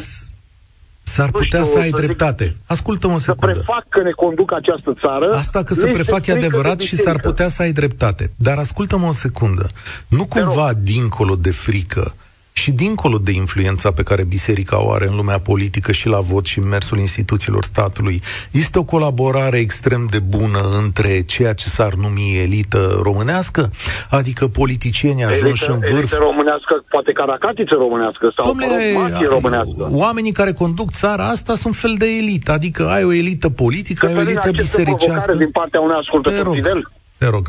S-ar 1.03 1.25
Nu 1.25 1.31
putea 1.31 1.63
știu, 1.63 1.73
să 1.73 1.79
ai 1.79 1.89
să 1.89 1.95
zic- 1.97 2.05
dreptate. 2.05 2.55
Ascultă-mă 2.67 3.13
o 3.13 3.17
să 3.17 3.23
secundă. 3.23 3.53
prefac 3.53 3.85
că 3.89 4.01
ne 4.01 4.11
conduc 4.11 4.53
această 4.53 4.93
țară... 5.01 5.25
Asta 5.27 5.63
că 5.63 5.73
se 5.73 5.85
le 5.85 5.91
prefac 5.91 6.17
e 6.17 6.19
este 6.19 6.31
frică 6.31 6.45
adevărat 6.45 6.77
de 6.77 6.83
și 6.83 6.95
s-ar 6.95 6.97
biserică. 7.03 7.27
putea 7.29 7.47
să 7.47 7.61
ai 7.61 7.71
dreptate. 7.71 8.31
Dar 8.35 8.57
ascultă-mă 8.57 9.07
o 9.07 9.11
secundă. 9.11 9.69
Nu 10.07 10.25
cumva 10.25 10.69
dincolo 10.73 11.35
de 11.35 11.51
frică 11.51 12.15
și 12.57 12.71
dincolo 12.71 13.17
de 13.17 13.31
influența 13.31 13.91
pe 13.91 14.03
care 14.03 14.23
biserica 14.23 14.83
o 14.83 14.91
are 14.91 15.07
în 15.07 15.15
lumea 15.15 15.39
politică 15.39 15.91
și 15.91 16.07
la 16.07 16.19
vot 16.19 16.45
și 16.45 16.59
în 16.59 16.67
mersul 16.67 16.99
instituțiilor 16.99 17.63
statului, 17.63 18.21
este 18.51 18.79
o 18.79 18.83
colaborare 18.83 19.57
extrem 19.57 20.07
de 20.11 20.19
bună 20.19 20.59
între 20.83 21.21
ceea 21.21 21.53
ce 21.53 21.67
s-ar 21.67 21.93
numi 21.93 22.37
elită 22.43 22.99
românească, 23.01 23.71
adică 24.09 24.47
politicienii 24.47 25.23
ajunși 25.23 25.63
Elită, 25.63 25.71
în 25.71 25.79
vârf 25.79 25.97
elită 25.97 26.15
românească, 26.15 26.83
poate 26.89 27.11
caracatiță 27.11 27.75
românească 27.75 28.31
sau 28.35 28.45
Domnule, 28.45 28.91
mă 28.93 28.99
rog, 28.99 29.09
mafie 29.11 29.27
românească. 29.27 29.87
oamenii 29.91 30.31
care 30.31 30.51
conduc 30.53 30.91
țara 30.91 31.27
asta 31.27 31.55
sunt 31.55 31.75
fel 31.75 31.95
de 31.97 32.05
elită, 32.17 32.51
adică 32.51 32.87
ai 32.89 33.03
o 33.03 33.13
elită 33.13 33.49
politică, 33.49 34.05
ai 34.05 34.11
o 34.11 34.15
Cătălin, 34.15 34.35
elită 34.35 34.49
aceste 34.49 34.81
provocare 34.81 34.97
bisericească. 35.03 35.33
din 35.43 35.51
partea 35.51 35.79
unui 35.79 35.93
Te 35.95 35.99
ascultător 36.01 36.43
rog, 36.45 36.53
fidel. 36.53 36.91
te 37.17 37.27
rog. 37.29 37.45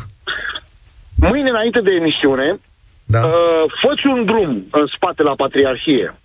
Mâine, 1.15 1.49
înainte 1.49 1.81
de 1.81 1.91
emisiune, 1.99 2.59
Da? 3.15 3.19
uh, 3.25 3.63
fă 3.81 3.91
un 4.09 4.25
drum 4.25 4.51
în 4.71 4.85
spate 4.95 5.23
la 5.23 5.33
Patriarhie. 5.35 6.15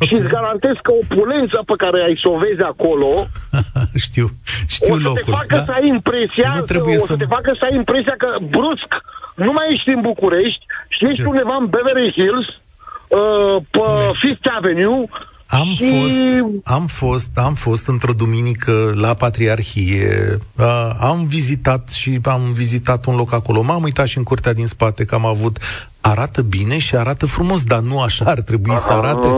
Ok. 0.00 0.08
Și 0.08 0.14
îți 0.14 0.28
garantez 0.28 0.74
că 0.82 0.92
opulența 1.02 1.60
pe 1.66 1.74
care 1.76 2.02
ai 2.02 2.18
să 2.22 2.28
o 2.28 2.38
vezi 2.38 2.62
acolo 2.62 3.26
știu, 4.06 4.26
știu 4.68 4.94
o 4.94 4.98
să 4.98 5.02
locul. 5.02 5.22
te 5.24 5.30
facă 5.30 5.56
da? 5.56 5.64
să 5.64 5.70
ai 5.70 5.86
impresia, 5.88 6.48
Nu 6.54 6.56
să, 6.56 6.62
trebuie 6.72 6.94
o 6.96 6.98
să- 6.98 7.04
să 7.12 7.16
te 7.16 7.24
facă 7.24 7.50
să 7.58 7.64
ai 7.64 7.74
impresia 7.74 8.14
că 8.18 8.28
brusc 8.50 8.90
nu 9.34 9.52
mai 9.52 9.66
ești 9.74 9.88
în 9.88 10.00
București 10.00 10.64
și 10.88 11.04
ești 11.04 11.14
Știu. 11.20 11.30
undeva 11.30 11.54
în 11.60 11.66
Beverly 11.66 12.12
Hills, 12.12 12.46
uh, 13.18 13.56
pe 13.70 13.80
Fifth 14.22 14.48
Avenue 14.56 15.04
Am 15.48 15.74
și... 15.74 15.98
fost, 16.00 16.18
am 16.64 16.86
fost, 16.86 17.30
am 17.34 17.54
fost 17.54 17.88
într-o 17.88 18.12
duminică 18.12 18.92
la 19.00 19.14
Patriarhie, 19.14 20.38
uh, 20.58 20.90
am 21.00 21.26
vizitat 21.26 21.88
și 21.88 22.18
am 22.24 22.40
vizitat 22.54 23.06
un 23.06 23.16
loc 23.16 23.32
acolo, 23.32 23.62
m-am 23.62 23.82
uitat 23.82 24.06
și 24.06 24.18
în 24.18 24.24
curtea 24.24 24.52
din 24.52 24.66
spate 24.66 25.04
că 25.04 25.14
am 25.14 25.26
avut, 25.26 25.58
arată 26.00 26.42
bine 26.42 26.78
și 26.78 26.96
arată 26.96 27.26
frumos, 27.26 27.64
dar 27.64 27.80
nu 27.80 28.00
așa 28.00 28.24
ar 28.24 28.40
trebui 28.40 28.76
să 28.76 28.92
arate. 28.92 29.26
Ah. 29.26 29.34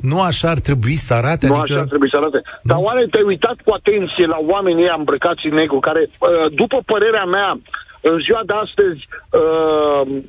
Nu 0.00 0.20
așa 0.20 0.48
ar 0.48 0.58
trebui 0.58 0.94
să 0.94 1.14
arate, 1.14 1.46
Nu 1.46 1.54
adică... 1.54 1.74
așa 1.74 1.84
trebuie 1.84 2.10
să 2.12 2.16
arate. 2.16 2.42
Dar 2.62 2.76
oare 2.80 3.06
te-ai 3.10 3.22
uitat 3.22 3.56
cu 3.64 3.72
atenție 3.72 4.26
la 4.26 4.38
oamenii 4.46 4.82
ăia 4.82 4.94
îmbrăcați 4.98 5.46
în 5.46 5.54
negru, 5.54 5.78
care, 5.78 6.10
uh, 6.18 6.52
după 6.54 6.82
părerea 6.86 7.24
mea, 7.24 7.60
în 8.00 8.18
ziua 8.18 8.42
de 8.46 8.52
astăzi, 8.52 9.08
uh, 9.30 10.22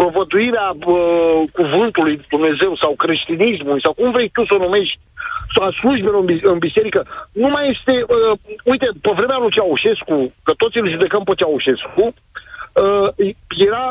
provăduirea 0.00 0.68
uh, 0.74 1.42
cuvântului 1.58 2.14
Dumnezeu 2.34 2.72
sau 2.82 2.92
creștinismului, 3.02 3.84
sau 3.86 3.92
cum 3.92 4.10
vrei 4.10 4.30
tu 4.34 4.44
să 4.44 4.54
o 4.54 4.62
numești, 4.66 4.98
sau 5.54 5.62
a 5.64 5.76
slujbelor 5.80 6.20
în, 6.20 6.26
bis- 6.30 6.46
în 6.52 6.58
biserică, 6.58 7.00
nu 7.32 7.48
mai 7.48 7.64
este... 7.74 7.92
Uh, 8.14 8.38
uite, 8.64 8.88
pe 9.00 9.10
vremea 9.18 9.38
lui 9.40 9.54
Ceaușescu, 9.56 10.32
că 10.46 10.52
toți 10.56 10.78
îl 10.78 10.90
judecăm 10.90 11.22
pe 11.24 11.34
Ceaușescu, 11.40 12.04
uh, 12.04 13.34
era... 13.68 13.84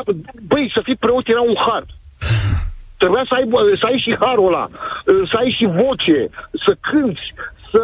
Băi, 0.50 0.70
să 0.74 0.80
fii 0.84 1.02
preot 1.04 1.28
era 1.28 1.40
un 1.40 1.58
har. 1.66 1.84
Trebuia 2.98 3.24
să 3.28 3.34
ai, 3.34 3.44
să 3.80 3.86
ai 3.86 3.98
și 4.04 4.16
harul 4.20 4.46
ăla, 4.46 4.68
să 5.30 5.36
ai 5.36 5.50
și 5.58 5.66
voce, 5.80 6.28
să 6.64 6.76
cânti, 6.80 7.26
să 7.70 7.82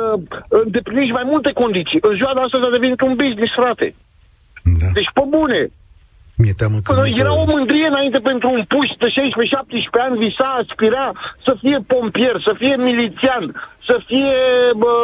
îndeplinești 0.48 1.12
mai 1.12 1.26
multe 1.32 1.50
condiții. 1.52 1.98
În 2.02 2.14
ziua 2.14 2.34
de 2.34 2.40
astăzi 2.40 2.64
a 2.64 2.70
devenit 2.70 3.00
un 3.00 3.14
business, 3.14 3.52
frate. 3.54 3.94
Da. 4.80 4.86
Deci, 4.92 5.10
pe 5.14 5.22
bune. 5.28 5.70
Mi-e 6.36 6.52
teamă 6.52 6.76
că... 6.76 6.92
Până 6.92 7.04
multă- 7.06 7.20
era 7.20 7.32
o 7.34 7.44
mândrie 7.44 7.86
înainte 7.86 8.18
pentru 8.18 8.48
un 8.50 8.64
puș 8.68 8.88
de 8.98 9.08
16-17 9.08 9.10
ani, 10.06 10.18
visa, 10.18 10.44
aspira 10.60 11.12
să 11.44 11.56
fie 11.60 11.78
pompier, 11.86 12.40
să 12.46 12.52
fie 12.58 12.76
milițian, 12.76 13.44
să 13.86 14.02
fie 14.06 14.34
bă, 14.76 14.94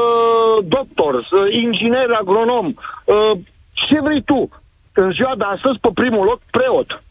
doctor, 0.64 1.27
să, 1.31 1.37
inginer, 1.64 2.09
agronom. 2.21 2.67
Uh, 2.67 3.33
ce 3.73 4.01
vrei 4.01 4.23
tu? 4.23 4.49
În 4.93 5.12
ziua 5.12 5.35
de 5.37 5.45
astăzi, 5.55 5.79
pe 5.81 5.88
primul 5.95 6.25
loc, 6.25 6.41
preot. 6.51 7.03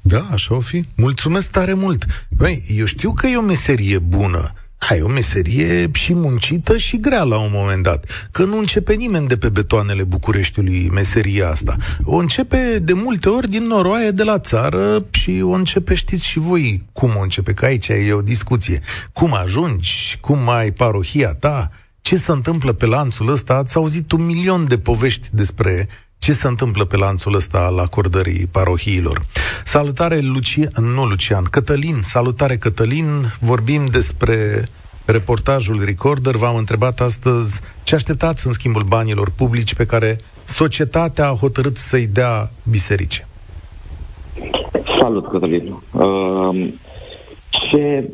Da, 0.00 0.20
așa 0.32 0.54
o 0.54 0.60
fi. 0.60 0.84
Mulțumesc 0.96 1.50
tare 1.50 1.72
mult. 1.74 2.04
Băi, 2.38 2.62
eu 2.78 2.84
știu 2.84 3.12
că 3.12 3.26
e 3.26 3.36
o 3.36 3.40
meserie 3.42 3.98
bună. 3.98 4.52
Hai, 4.84 5.00
o 5.00 5.08
meserie 5.08 5.90
și 5.92 6.14
muncită 6.14 6.78
și 6.78 7.00
grea 7.00 7.22
la 7.22 7.38
un 7.38 7.50
moment 7.52 7.82
dat. 7.82 8.28
Că 8.30 8.44
nu 8.44 8.58
începe 8.58 8.94
nimeni 8.94 9.26
de 9.26 9.36
pe 9.36 9.48
betoanele 9.48 10.04
Bucureștiului 10.04 10.88
meseria 10.92 11.48
asta. 11.48 11.76
O 12.04 12.16
începe 12.16 12.78
de 12.78 12.92
multe 12.92 13.28
ori 13.28 13.50
din 13.50 13.62
noroaie 13.62 14.10
de 14.10 14.22
la 14.22 14.38
țară 14.38 15.04
și 15.10 15.40
o 15.42 15.50
începe, 15.50 15.94
știți 15.94 16.26
și 16.26 16.38
voi 16.38 16.82
cum 16.92 17.10
o 17.16 17.20
începe, 17.20 17.52
că 17.52 17.64
aici 17.64 17.88
e 17.88 18.12
o 18.12 18.22
discuție. 18.22 18.80
Cum 19.12 19.34
ajungi, 19.34 20.18
cum 20.20 20.48
ai 20.48 20.70
parohia 20.70 21.34
ta, 21.34 21.70
ce 22.00 22.16
se 22.16 22.32
întâmplă 22.32 22.72
pe 22.72 22.86
lanțul 22.86 23.28
ăsta. 23.28 23.54
Ați 23.54 23.76
auzit 23.76 24.12
un 24.12 24.24
milion 24.26 24.68
de 24.68 24.78
povești 24.78 25.28
despre 25.32 25.88
ce 26.22 26.32
se 26.32 26.46
întâmplă 26.46 26.84
pe 26.84 26.96
lanțul 26.96 27.34
ăsta 27.34 27.58
al 27.58 27.78
acordării 27.78 28.48
parohiilor. 28.50 29.26
Salutare, 29.64 30.20
Lucian, 30.20 30.70
nu 30.94 31.04
Lucian, 31.04 31.44
Cătălin, 31.44 32.00
salutare 32.02 32.56
Cătălin, 32.56 33.06
vorbim 33.40 33.86
despre 33.86 34.68
reportajul 35.04 35.84
Recorder. 35.84 36.34
V-am 36.36 36.56
întrebat 36.56 37.00
astăzi 37.00 37.60
ce 37.82 37.94
așteptați 37.94 38.46
în 38.46 38.52
schimbul 38.52 38.82
banilor 38.82 39.30
publici 39.36 39.74
pe 39.74 39.84
care 39.84 40.20
societatea 40.44 41.28
a 41.28 41.36
hotărât 41.40 41.76
să-i 41.76 42.06
dea 42.06 42.50
bisericii. 42.70 43.26
Salut, 44.98 45.30
Cătălin. 45.30 45.82
Uh, 45.90 46.68
ce... 47.50 48.10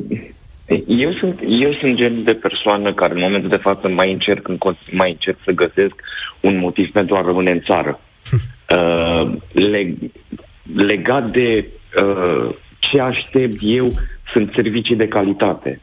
Eu 0.87 1.13
sunt, 1.13 1.41
eu 1.49 1.73
sunt 1.73 1.97
genul 1.97 2.23
de 2.25 2.33
persoană 2.33 2.93
care 2.95 3.13
în 3.13 3.21
momentul 3.21 3.49
de 3.49 3.57
față 3.57 3.89
mai 3.89 4.13
încerc, 4.13 4.49
în, 4.49 4.57
con- 4.57 4.91
mai 4.91 5.11
încerc 5.11 5.37
să 5.45 5.51
găsesc 5.53 5.95
un 6.41 6.59
motiv 6.59 6.91
pentru 6.93 7.17
a 7.17 7.21
rămâne 7.23 7.51
în 7.51 7.61
țară. 7.61 8.01
Uh, 8.77 9.31
leg, 9.53 9.97
legat 10.77 11.29
de 11.29 11.67
uh, 12.03 12.55
ce 12.79 13.01
aștept 13.01 13.57
eu, 13.61 13.89
sunt 14.33 14.53
servicii 14.55 14.97
de 14.97 15.09
calitate. 15.09 15.81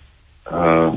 Uh, 0.52 0.94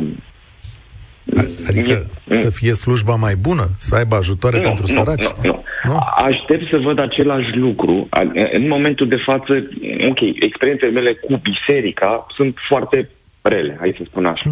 Adică 1.68 2.06
e- 2.28 2.34
să 2.34 2.50
fie 2.50 2.72
slujba 2.72 3.14
mai 3.14 3.34
bună, 3.34 3.68
să 3.78 3.94
aibă 3.94 4.16
ajutoare 4.16 4.58
pentru 4.58 4.86
săraci. 4.86 5.22
Nu, 5.24 5.34
nu. 5.42 5.64
Nu? 5.84 5.98
Aștept 6.16 6.68
să 6.70 6.76
văd 6.78 6.98
același 6.98 7.56
lucru. 7.56 8.06
A- 8.10 8.32
În 8.52 8.68
momentul 8.68 9.08
de 9.08 9.16
față, 9.24 9.68
ok, 10.08 10.20
experiențele 10.20 10.90
mele 10.90 11.12
cu 11.14 11.40
biserica 11.42 12.26
sunt 12.34 12.56
foarte 12.68 13.08
rele, 13.48 13.76
hai 13.78 13.94
să 13.96 14.02
spun 14.06 14.26
așa. 14.26 14.50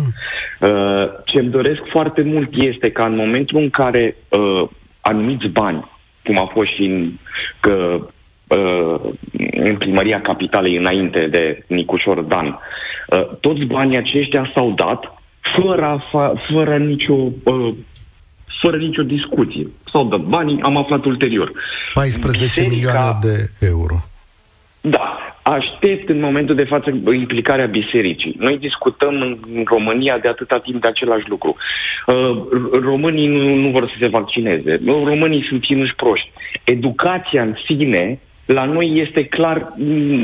Uh, 0.61 1.09
ce 1.25 1.39
îmi 1.39 1.51
doresc 1.51 1.81
foarte 1.91 2.23
mult 2.23 2.49
este 2.53 2.91
ca 2.91 3.05
în 3.05 3.17
momentul 3.17 3.59
în 3.59 3.71
care 3.71 4.17
uh, 4.29 4.69
anumiți 5.01 5.47
bani, 5.47 5.85
cum 6.25 6.39
a 6.39 6.51
fost 6.53 6.75
și 6.75 6.83
în, 6.83 7.13
că, 7.61 7.99
uh, 8.47 9.01
în 9.51 9.77
primăria 9.77 10.21
capitalei 10.21 10.77
înainte 10.77 11.27
de 11.31 11.65
Nicușor 11.67 12.21
Dan, 12.21 12.47
uh, 12.47 13.27
toți 13.41 13.65
banii 13.65 13.97
aceștia 13.97 14.51
s-au 14.55 14.71
dat 14.71 15.23
fără, 15.57 15.85
a 15.85 16.01
fa- 16.09 16.51
fără 16.53 16.77
nicio 16.77 17.15
uh, 17.45 17.75
fără 18.61 18.77
nicio 18.77 19.03
discuție. 19.03 19.67
S-au 19.91 20.05
dat 20.05 20.21
banii, 20.21 20.61
am 20.63 20.77
aflat 20.77 21.05
ulterior. 21.05 21.53
14 21.95 22.61
Biserica- 22.61 22.69
milioane 22.69 23.19
de 23.21 23.51
euro. 23.67 23.95
Da, 24.81 25.36
aștept 25.49 26.09
în 26.09 26.21
momentul 26.21 26.55
de 26.55 26.65
față 26.65 26.91
implicarea 27.15 27.67
bisericii. 27.67 28.35
Noi 28.39 28.59
discutăm 28.59 29.15
în 29.55 29.63
România 29.65 30.19
de 30.19 30.29
atâta 30.29 30.59
timp 30.59 30.81
de 30.81 30.89
același 30.89 31.29
lucru. 31.29 31.57
Uh, 32.07 32.15
r- 32.15 32.83
românii 32.83 33.27
nu, 33.27 33.55
nu 33.55 33.69
vor 33.69 33.89
să 33.89 33.95
se 33.99 34.07
vaccineze. 34.07 34.81
Românii 34.87 35.47
sunt 35.49 35.65
ținuși 35.65 35.95
proști. 35.95 36.31
Educația 36.65 37.43
în 37.43 37.55
sine 37.67 38.19
La 38.47 38.65
noi 38.65 38.93
este 38.95 39.25
clar 39.25 39.73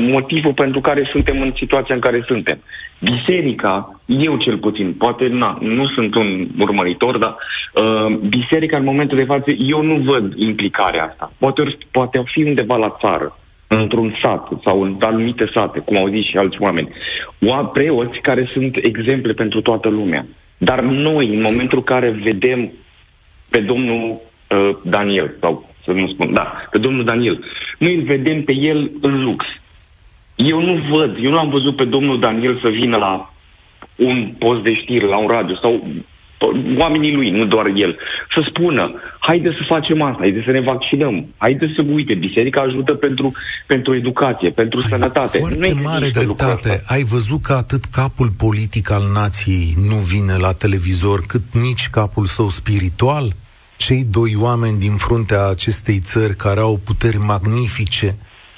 motivul 0.09 0.53
pentru 0.53 0.81
care 0.81 1.09
suntem 1.11 1.41
în 1.41 1.53
situația 1.55 1.95
în 1.95 2.01
care 2.01 2.23
suntem. 2.25 2.59
Biserica, 2.99 3.99
eu 4.05 4.37
cel 4.37 4.57
puțin, 4.57 4.93
poate 4.93 5.27
na, 5.27 5.57
nu 5.61 5.87
sunt 5.87 6.15
un 6.15 6.47
urmăritor, 6.59 7.17
dar 7.17 7.35
uh, 7.73 8.15
biserica 8.15 8.77
în 8.77 8.83
momentul 8.83 9.17
de 9.17 9.23
față, 9.23 9.51
eu 9.51 9.81
nu 9.81 9.95
văd 9.95 10.33
implicarea 10.35 11.05
asta. 11.05 11.31
Poate, 11.37 11.77
poate 11.91 12.23
fi 12.25 12.43
undeva 12.43 12.75
la 12.75 12.95
țară, 12.99 13.37
într-un 13.79 14.15
sat 14.21 14.47
sau 14.63 14.81
în 14.81 14.95
anumite 14.99 15.49
sate, 15.53 15.79
cum 15.79 15.97
au 15.97 16.07
zis 16.07 16.25
și 16.25 16.37
alți 16.37 16.61
oameni. 16.61 16.89
O 17.39 17.63
preoți 17.63 18.19
care 18.19 18.49
sunt 18.53 18.75
exemple 18.75 19.33
pentru 19.33 19.61
toată 19.61 19.89
lumea. 19.89 20.25
Dar 20.57 20.81
noi, 20.81 21.27
în 21.27 21.41
momentul 21.41 21.77
în 21.77 21.83
care 21.83 22.09
vedem 22.09 22.71
pe 23.49 23.59
domnul 23.59 24.01
uh, 24.49 24.69
Daniel, 24.83 25.35
sau 25.39 25.69
să 25.83 25.91
nu 25.91 26.07
spun, 26.07 26.33
da, 26.33 26.67
pe 26.71 26.77
domnul 26.77 27.03
Daniel, 27.03 27.43
noi 27.77 27.95
îl 27.95 28.01
vedem 28.01 28.43
pe 28.43 28.55
el 28.55 28.91
în 29.01 29.23
lux. 29.23 29.45
Eu 30.35 30.61
nu 30.61 30.73
văd, 30.73 31.17
eu 31.21 31.31
nu 31.31 31.37
am 31.37 31.49
văzut 31.49 31.75
pe 31.75 31.83
domnul 31.83 32.19
Daniel 32.19 32.59
să 32.59 32.69
vină 32.69 32.97
la 32.97 33.33
un 33.95 34.33
post 34.39 34.63
de 34.63 34.73
știri, 34.73 35.07
la 35.07 35.17
un 35.17 35.27
radio, 35.27 35.55
sau 35.55 35.87
oamenii 36.77 37.13
lui, 37.13 37.29
nu 37.29 37.45
doar 37.45 37.65
el, 37.75 37.97
să 38.35 38.45
spună, 38.49 38.93
haide 39.19 39.49
să 39.49 39.63
facem 39.67 40.01
asta, 40.01 40.17
haide 40.19 40.41
să 40.45 40.51
ne 40.51 40.61
vaccinăm, 40.61 41.25
haide 41.37 41.73
să 41.75 41.83
uite, 41.93 42.13
biserica 42.13 42.61
ajută 42.61 42.93
pentru, 42.93 43.31
pentru 43.67 43.95
educație, 43.95 44.49
pentru 44.49 44.81
Ai 44.81 44.89
sănătate. 44.89 45.37
Foarte 45.37 45.71
nu 45.73 45.81
mare 45.81 46.09
dreptate. 46.09 46.81
Ai 46.87 47.03
văzut 47.03 47.41
că 47.41 47.53
atât 47.53 47.85
capul 47.85 48.29
politic 48.37 48.91
al 48.91 49.03
nației 49.13 49.73
nu 49.89 49.95
vine 49.95 50.37
la 50.37 50.53
televizor, 50.53 51.23
cât 51.27 51.43
nici 51.51 51.89
capul 51.91 52.25
său 52.25 52.49
spiritual? 52.49 53.31
Cei 53.77 54.05
doi 54.11 54.35
oameni 54.39 54.79
din 54.79 54.95
fruntea 54.95 55.47
acestei 55.47 55.99
țări 55.99 56.35
care 56.35 56.59
au 56.59 56.79
puteri 56.85 57.17
magnifice, 57.17 58.15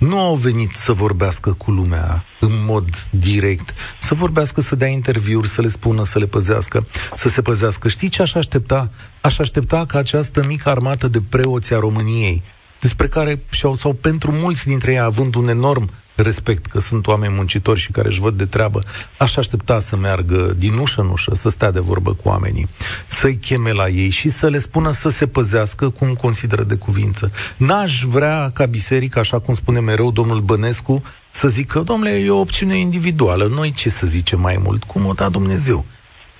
nu 0.08 0.20
au 0.20 0.36
venit 0.36 0.74
să 0.74 0.94
vorbească 0.94 1.54
cu 1.54 1.72
lumea 1.72 2.24
în 2.40 2.52
mod 2.66 3.08
direct, 3.10 3.74
să 4.00 4.14
vorbească, 4.14 4.62
să 4.62 4.76
dea 4.76 4.88
interviuri, 4.88 5.48
să 5.48 5.62
le 5.62 5.68
spună, 5.68 6.04
să 6.04 6.20
le 6.20 6.26
păzească, 6.26 6.88
să 7.14 7.30
se 7.30 7.42
păzească. 7.42 7.88
Știi 7.88 8.10
ce 8.10 8.22
aș 8.22 8.36
aștepta? 8.36 8.90
Aș 9.22 9.40
aștepta 9.40 9.86
ca 9.86 9.98
această 9.98 10.44
mică 10.48 10.70
armată 10.70 11.08
de 11.08 11.22
preoți 11.30 11.74
a 11.74 11.80
României, 11.80 12.42
despre 12.80 13.08
care, 13.08 13.42
sau 13.76 13.94
pentru 13.94 14.32
mulți 14.32 14.66
dintre 14.66 14.92
ei, 14.92 15.00
având 15.00 15.36
un 15.36 15.48
enorm 15.48 15.90
respect 16.16 16.66
că 16.66 16.80
sunt 16.80 17.08
oameni 17.08 17.34
muncitori 17.34 17.80
și 17.80 17.92
care 17.92 18.08
își 18.08 18.20
văd 18.20 18.38
de 18.38 18.46
treabă, 18.46 18.84
aș 19.18 19.36
aștepta 19.36 19.80
să 19.80 19.96
meargă 19.96 20.54
din 20.58 20.78
ușă 20.78 21.02
în 21.02 21.10
ușă, 21.10 21.32
să 21.36 21.50
stea 21.50 21.72
de 21.72 21.80
vorbă 21.80 22.14
cu 22.14 22.28
oamenii, 22.28 22.68
să-i 23.08 23.36
cheme 23.38 23.72
la 23.72 23.88
ei 23.88 24.10
și 24.10 24.30
să 24.30 24.48
le 24.48 24.60
spună 24.60 24.92
să 24.92 25.10
se 25.10 25.28
păzească 25.28 25.90
cum 25.90 26.14
consideră 26.14 26.64
de 26.64 26.76
cuvință. 26.76 27.32
N-aș 27.58 28.04
vrea 28.04 28.52
ca 28.54 28.66
biserica, 28.66 29.20
așa 29.20 29.40
cum 29.40 29.54
spune 29.54 29.80
mereu 29.80 30.12
domnul 30.12 30.40
Bănescu, 30.42 31.04
să 31.32 31.48
zică, 31.48 31.80
domnule, 31.80 32.12
e 32.12 32.30
o 32.30 32.40
opțiune 32.40 32.78
individuală, 32.78 33.48
noi 33.48 33.72
ce 33.72 33.90
să 33.90 34.08
zicem 34.08 34.40
mai 34.40 34.60
mult, 34.64 34.84
cum 34.84 35.06
o 35.06 35.14
da 35.14 35.30
Dumnezeu. 35.30 35.86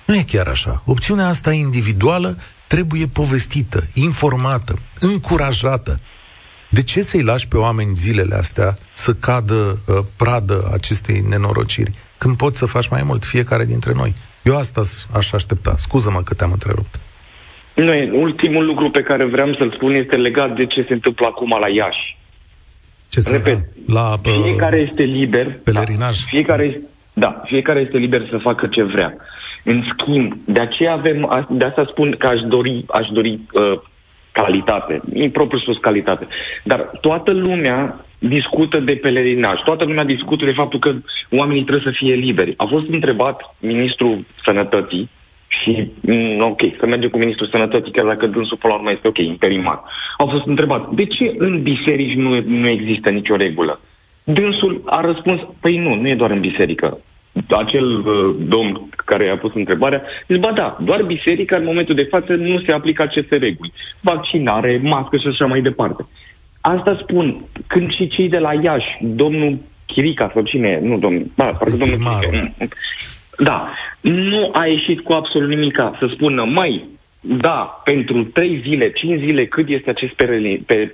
Nu 0.04 0.14
e 0.14 0.22
chiar 0.22 0.46
așa. 0.46 0.82
Opțiunea 0.84 1.28
asta 1.28 1.52
individuală 1.52 2.38
trebuie 2.66 3.06
povestită, 3.06 3.86
informată, 3.92 4.78
încurajată, 5.00 6.00
de 6.68 6.82
ce 6.82 7.02
să-i 7.02 7.22
lași 7.22 7.48
pe 7.48 7.56
oameni 7.56 7.94
zilele 7.94 8.34
astea 8.34 8.76
să 8.92 9.12
cadă 9.12 9.54
uh, 9.54 9.98
pradă 10.16 10.70
acestei 10.72 11.24
nenorociri, 11.28 11.90
când 12.18 12.36
poți 12.36 12.58
să 12.58 12.66
faci 12.66 12.88
mai 12.88 13.02
mult 13.04 13.24
fiecare 13.24 13.64
dintre 13.64 13.92
noi? 13.94 14.14
Eu 14.42 14.56
asta 14.56 14.82
aș 15.12 15.32
aștepta. 15.32 15.74
Scuză-mă 15.76 16.22
că 16.22 16.34
te-am 16.34 16.52
întrerupt. 16.52 17.00
Nu, 17.74 18.20
ultimul 18.20 18.64
lucru 18.64 18.90
pe 18.90 19.02
care 19.02 19.24
vreau 19.24 19.54
să-l 19.54 19.72
spun 19.72 19.94
este 19.94 20.16
legat 20.16 20.56
de 20.56 20.66
ce 20.66 20.84
se 20.88 20.92
întâmplă 20.92 21.26
acum 21.26 21.56
la 21.60 21.68
Iași. 21.68 22.16
Ce 23.08 23.20
se 23.20 23.30
Repet, 23.30 23.64
la, 23.86 24.14
uh, 24.24 24.42
fiecare 24.42 24.76
este 24.90 25.02
liber. 25.02 25.58
Pelerinaj. 25.64 26.20
Da, 26.20 26.26
fiecare, 26.26 26.80
da, 27.12 27.42
fiecare 27.44 27.80
este 27.80 27.96
liber 27.96 28.26
să 28.30 28.38
facă 28.38 28.66
ce 28.66 28.82
vrea. 28.82 29.14
În 29.64 29.84
schimb, 29.92 30.32
de 30.44 30.60
aceea 30.60 30.92
avem, 30.92 31.46
de 31.50 31.64
asta 31.64 31.84
spun 31.88 32.14
că 32.18 32.26
aș 32.26 32.40
dori, 32.48 32.84
aș 32.88 33.06
dori 33.12 33.40
uh, 33.52 33.80
calitate, 34.40 35.00
impropriu 35.14 35.58
spus 35.58 35.78
calitate. 35.78 36.26
Dar 36.62 36.80
toată 37.00 37.32
lumea 37.32 38.04
discută 38.18 38.78
de 38.78 38.94
pelerinaj, 38.94 39.60
toată 39.64 39.84
lumea 39.84 40.04
discută 40.04 40.44
de 40.44 40.52
faptul 40.52 40.78
că 40.78 40.90
oamenii 41.30 41.62
trebuie 41.62 41.92
să 41.92 41.98
fie 41.98 42.14
liberi. 42.14 42.54
A 42.56 42.64
fost 42.64 42.88
întrebat 42.88 43.54
ministrul 43.60 44.18
sănătății 44.44 45.08
și, 45.48 45.90
mm, 46.00 46.40
ok, 46.40 46.60
să 46.78 46.86
mergem 46.86 47.08
cu 47.08 47.18
ministrul 47.18 47.48
sănătății, 47.48 47.92
chiar 47.92 48.06
dacă 48.06 48.26
dânsul 48.26 48.56
până 48.56 48.72
la 48.72 48.78
urmă 48.78 48.90
este 48.90 49.08
ok, 49.08 49.18
interimar. 49.18 49.80
Au 50.18 50.26
fost 50.26 50.46
întrebat, 50.46 50.88
de 50.88 51.04
ce 51.06 51.34
în 51.38 51.62
biserici 51.62 52.16
nu, 52.16 52.40
nu 52.40 52.68
există 52.68 53.10
nicio 53.10 53.36
regulă? 53.36 53.80
Dânsul 54.24 54.82
a 54.84 55.00
răspuns, 55.00 55.40
păi 55.60 55.78
nu, 55.78 55.94
nu 55.94 56.08
e 56.08 56.14
doar 56.14 56.30
în 56.30 56.40
biserică 56.40 56.98
acel 57.50 57.84
uh, 57.84 58.34
domn 58.38 58.88
care 59.04 59.28
a 59.28 59.36
pus 59.36 59.54
întrebarea, 59.54 60.02
zice, 60.26 60.38
ba 60.38 60.52
da, 60.52 60.76
doar 60.80 61.02
biserica 61.02 61.56
în 61.56 61.64
momentul 61.64 61.94
de 61.94 62.08
față 62.10 62.32
nu 62.34 62.60
se 62.60 62.72
aplică 62.72 63.02
aceste 63.02 63.36
reguli. 63.36 63.72
Vaccinare, 64.00 64.80
mască 64.82 65.16
și 65.16 65.26
așa 65.26 65.46
mai 65.46 65.60
departe. 65.60 66.06
Asta 66.60 66.98
spun, 67.02 67.44
când 67.66 67.90
și 67.90 68.08
cei 68.08 68.28
de 68.28 68.38
la 68.38 68.52
Iași, 68.62 68.98
domnul 69.00 69.58
Chirica 69.86 70.30
sau 70.32 70.42
cine, 70.42 70.78
nu 70.82 70.98
domnul, 70.98 71.26
ba, 71.36 71.44
parcă 71.44 71.76
domnul 71.76 71.98
Chirica, 72.20 72.52
da, 73.38 73.68
nu 74.00 74.50
a 74.52 74.66
ieșit 74.66 75.00
cu 75.00 75.12
absolut 75.12 75.48
nimica 75.48 75.96
să 75.98 76.08
spună, 76.12 76.44
mai, 76.44 76.84
da, 77.20 77.80
pentru 77.84 78.24
trei 78.24 78.60
zile, 78.68 78.90
cinci 78.90 79.20
zile, 79.20 79.46
cât 79.46 79.68
este 79.68 79.90
acest 79.90 80.12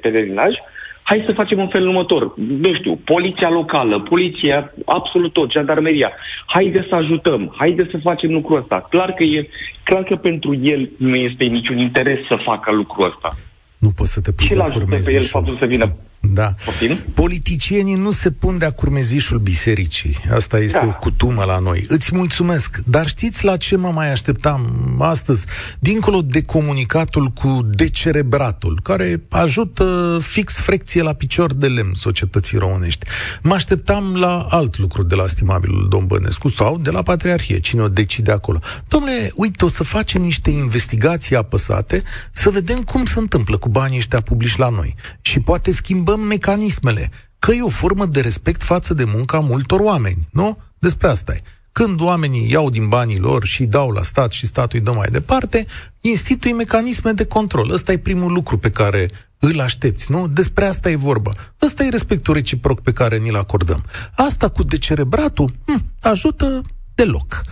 pelerinaj, 0.00 0.54
hai 1.02 1.22
să 1.26 1.32
facem 1.32 1.58
un 1.58 1.68
fel 1.68 1.88
următor. 1.88 2.32
Nu 2.36 2.74
știu, 2.74 2.96
poliția 3.04 3.50
locală, 3.50 4.00
poliția, 4.00 4.72
absolut 4.84 5.32
tot, 5.32 5.50
jandarmeria. 5.50 6.12
Haide 6.46 6.86
să 6.88 6.94
ajutăm, 6.94 7.54
haide 7.58 7.88
să 7.90 7.98
facem 8.02 8.32
lucrul 8.32 8.58
ăsta. 8.58 8.86
Clar 8.90 9.12
că, 9.12 9.22
e, 9.22 9.48
clar 9.82 10.02
că 10.02 10.16
pentru 10.16 10.54
el 10.54 10.90
nu 10.96 11.14
este 11.14 11.44
niciun 11.44 11.78
interes 11.78 12.18
să 12.26 12.38
facă 12.44 12.72
lucrul 12.72 13.06
ăsta. 13.06 13.34
Nu 13.78 13.90
poți 13.96 14.12
să 14.12 14.20
te 14.20 14.32
pui 14.32 14.46
Și 14.46 14.54
l-ajută 14.54 14.98
pe 15.04 15.12
el 15.14 15.22
faptul 15.22 15.56
să 15.58 15.64
vină 15.64 15.96
da. 16.30 16.54
Poftim? 16.64 16.98
Politicienii 17.14 17.94
nu 17.94 18.10
se 18.10 18.30
pun 18.30 18.58
de-a 18.58 18.70
curmezișul 18.70 19.38
bisericii. 19.38 20.18
Asta 20.34 20.58
este 20.58 20.78
da. 20.78 20.86
o 20.86 20.92
cutumă 21.00 21.44
la 21.44 21.58
noi. 21.58 21.84
Îți 21.88 22.14
mulțumesc. 22.14 22.76
Dar 22.86 23.06
știți 23.06 23.44
la 23.44 23.56
ce 23.56 23.76
mă 23.76 23.90
mai 23.90 24.10
așteptam 24.10 24.96
astăzi? 24.98 25.44
Dincolo 25.78 26.22
de 26.22 26.42
comunicatul 26.42 27.28
cu 27.28 27.60
decerebratul, 27.74 28.80
care 28.82 29.22
ajută 29.28 30.18
fix 30.22 30.58
frecție 30.58 31.02
la 31.02 31.12
picior 31.12 31.52
de 31.52 31.66
lemn 31.66 31.94
societății 31.94 32.58
românești. 32.58 33.06
Mă 33.42 33.54
așteptam 33.54 34.16
la 34.16 34.46
alt 34.50 34.78
lucru 34.78 35.02
de 35.02 35.14
la 35.14 35.26
stimabilul 35.26 35.86
domn 35.88 36.06
Bănescu 36.06 36.48
sau 36.48 36.78
de 36.78 36.90
la 36.90 37.02
Patriarhie, 37.02 37.60
cine 37.60 37.82
o 37.82 37.88
decide 37.88 38.32
acolo. 38.32 38.58
Domnule, 38.88 39.32
uite, 39.34 39.64
o 39.64 39.68
să 39.68 39.84
facem 39.84 40.22
niște 40.22 40.50
investigații 40.50 41.36
apăsate 41.36 42.02
să 42.32 42.50
vedem 42.50 42.82
cum 42.82 43.04
se 43.04 43.18
întâmplă 43.18 43.56
cu 43.56 43.68
banii 43.68 43.98
ăștia 43.98 44.20
publici 44.20 44.56
la 44.56 44.68
noi. 44.68 44.94
Și 45.20 45.40
poate 45.40 45.72
schimbă 45.72 46.11
schimbăm 46.12 46.28
mecanismele, 46.28 47.10
că 47.38 47.52
e 47.52 47.62
o 47.62 47.68
formă 47.68 48.06
de 48.06 48.20
respect 48.20 48.62
față 48.62 48.94
de 48.94 49.04
munca 49.04 49.38
multor 49.38 49.80
oameni, 49.80 50.28
nu? 50.32 50.56
Despre 50.78 51.08
asta 51.08 51.32
e. 51.32 51.42
Când 51.72 52.00
oamenii 52.00 52.50
iau 52.50 52.70
din 52.70 52.88
banii 52.88 53.18
lor 53.18 53.44
și 53.44 53.64
dau 53.64 53.90
la 53.90 54.02
stat 54.02 54.32
și 54.32 54.46
statul 54.46 54.78
îi 54.78 54.84
dă 54.84 54.92
mai 54.92 55.08
departe, 55.10 55.66
institui 56.00 56.52
mecanisme 56.52 57.12
de 57.12 57.26
control. 57.26 57.70
Ăsta 57.70 57.92
e 57.92 57.98
primul 57.98 58.32
lucru 58.32 58.58
pe 58.58 58.70
care 58.70 59.08
îl 59.38 59.60
aștepți, 59.60 60.10
nu? 60.10 60.28
Despre 60.28 60.64
asta 60.64 60.90
e 60.90 60.96
vorba. 60.96 61.32
Ăsta 61.62 61.84
e 61.84 61.88
respectul 61.88 62.34
reciproc 62.34 62.80
pe 62.80 62.92
care 62.92 63.16
ni-l 63.16 63.36
acordăm. 63.36 63.84
Asta 64.16 64.48
cu 64.48 64.62
decerebratul 64.62 65.52
hm, 65.66 65.84
ajută 66.00 66.60
deloc. 66.94 67.42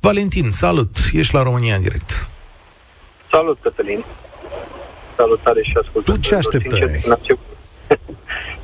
Valentin, 0.00 0.50
salut! 0.50 0.96
Ești 1.12 1.34
la 1.34 1.42
România 1.42 1.74
în 1.74 1.82
direct. 1.82 2.26
Salut, 3.30 3.58
Cătălin! 3.60 4.04
Salutare 5.16 5.62
și 5.62 5.72
ascultători. 5.82 6.20
Tu 6.20 6.26
ce 6.28 6.34
așteptai? 6.34 7.02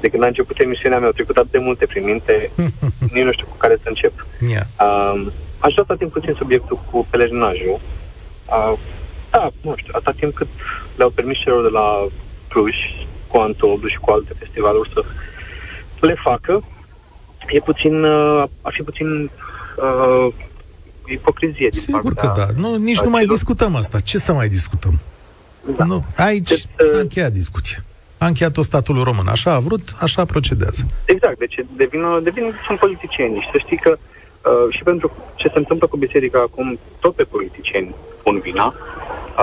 De 0.00 0.08
când 0.08 0.22
a 0.22 0.26
început 0.26 0.58
emisiunea 0.58 0.98
mea, 0.98 1.06
au 1.06 1.12
trecut 1.12 1.36
atât 1.36 1.50
de 1.50 1.58
multe 1.58 1.86
prin 1.86 2.04
minte, 2.04 2.50
nici 3.14 3.24
nu 3.24 3.32
știu 3.32 3.46
cu 3.46 3.56
care 3.56 3.76
să 3.82 3.88
încep. 3.88 4.26
Yeah. 4.48 4.66
Uh, 4.80 5.26
aș 5.58 5.72
vrea 5.72 5.84
să 5.86 5.92
ating 5.92 6.10
puțin 6.10 6.34
subiectul 6.34 6.78
cu 6.90 7.06
pelerinajul. 7.10 7.80
Uh, 8.46 8.78
da, 9.30 9.50
nu 9.60 9.74
știu, 9.76 9.92
atâta 9.96 10.12
timp 10.18 10.34
cât 10.34 10.48
le-au 10.96 11.10
permis 11.10 11.38
celor 11.38 11.62
de 11.62 11.68
la 11.68 12.06
Cluj, 12.48 12.74
cu 13.26 13.36
Antoldu 13.36 13.86
și 13.86 13.98
cu 13.98 14.10
alte 14.10 14.34
festivaluri 14.38 14.90
să 14.94 15.04
le 16.06 16.14
facă, 16.22 16.64
e 17.48 17.60
puțin, 17.60 18.02
uh, 18.02 18.44
ar 18.62 18.72
fi 18.72 18.82
puțin 18.82 19.30
uh, 19.76 20.32
ipocrizie 21.06 21.68
din 21.68 21.80
Sigur 21.80 22.14
că 22.14 22.32
da. 22.36 22.46
Nu, 22.56 22.76
nici 22.76 23.00
nu 23.00 23.10
mai 23.10 23.24
discutăm 23.24 23.74
asta. 23.74 24.00
Ce 24.00 24.18
să 24.18 24.32
mai 24.32 24.48
discutăm? 24.48 24.98
Da. 25.76 25.84
Nu, 25.84 26.04
aici 26.16 26.48
deci, 26.48 26.66
s-a 26.88 26.96
uh, 26.96 27.00
încheiat 27.00 27.32
discuția 27.32 27.84
a 28.22 28.26
încheiat-o 28.26 28.62
statul 28.62 29.02
român. 29.02 29.28
Așa 29.28 29.50
a 29.54 29.58
vrut, 29.58 29.84
așa 30.00 30.24
procedează. 30.24 30.82
Exact, 31.04 31.38
deci 31.38 31.54
devin, 31.76 32.02
devin 32.22 32.54
sunt 32.66 32.78
politicieni 32.78 33.40
și 33.40 33.48
să 33.52 33.58
știi 33.58 33.76
că 33.76 33.96
uh, 33.98 34.74
și 34.76 34.82
pentru 34.82 35.12
ce 35.36 35.48
se 35.48 35.58
întâmplă 35.58 35.86
cu 35.86 35.96
biserica 35.96 36.40
acum, 36.40 36.78
tot 37.00 37.14
pe 37.14 37.22
politicieni 37.22 37.94
pun 38.22 38.38
vina, 38.38 38.74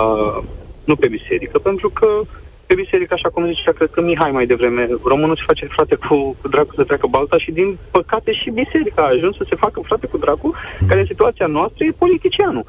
uh, 0.01 0.43
nu 0.85 0.95
pe 0.95 1.07
biserică, 1.07 1.59
pentru 1.59 1.89
că 1.89 2.07
pe 2.65 2.73
biserică, 2.73 3.13
așa 3.13 3.29
cum 3.29 3.45
zicea, 3.45 3.71
cred 3.71 3.89
că 3.91 4.01
Mihai 4.01 4.31
mai 4.31 4.45
devreme, 4.45 4.87
românul 5.03 5.35
se 5.35 5.43
face 5.45 5.65
frate 5.65 5.95
cu, 5.95 6.35
cu 6.41 6.47
dracu 6.47 6.73
să 6.75 6.83
treacă 6.83 7.07
balta 7.07 7.37
și 7.37 7.51
din 7.51 7.77
păcate 7.91 8.33
și 8.33 8.49
biserica 8.49 9.01
a 9.01 9.13
ajuns 9.15 9.35
să 9.35 9.45
se 9.49 9.55
facă 9.55 9.81
frate 9.83 10.07
cu 10.07 10.17
dracu, 10.17 10.53
care 10.87 10.99
în 10.99 11.05
situația 11.05 11.45
noastră 11.45 11.85
e 11.85 11.91
politicianul. 11.91 12.65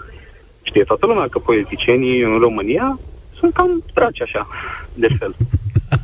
Știe 0.62 0.84
toată 0.84 1.06
lumea 1.06 1.28
că 1.28 1.38
politicienii 1.38 2.22
în 2.22 2.38
România 2.38 2.98
sunt 3.38 3.52
cam 3.54 3.82
draci 3.94 4.20
așa, 4.22 4.46
de 4.94 5.08
fel. 5.18 5.34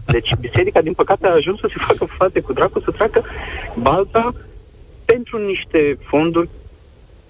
Deci 0.06 0.34
biserica, 0.40 0.80
din 0.80 0.92
păcate, 0.92 1.26
a 1.26 1.32
ajuns 1.32 1.60
să 1.60 1.68
se 1.68 1.84
facă 1.86 2.04
frate 2.04 2.40
cu 2.40 2.52
dracu, 2.52 2.80
să 2.80 2.90
treacă 2.90 3.24
balta 3.74 4.32
pentru 5.04 5.38
niște 5.38 5.98
fonduri 6.02 6.48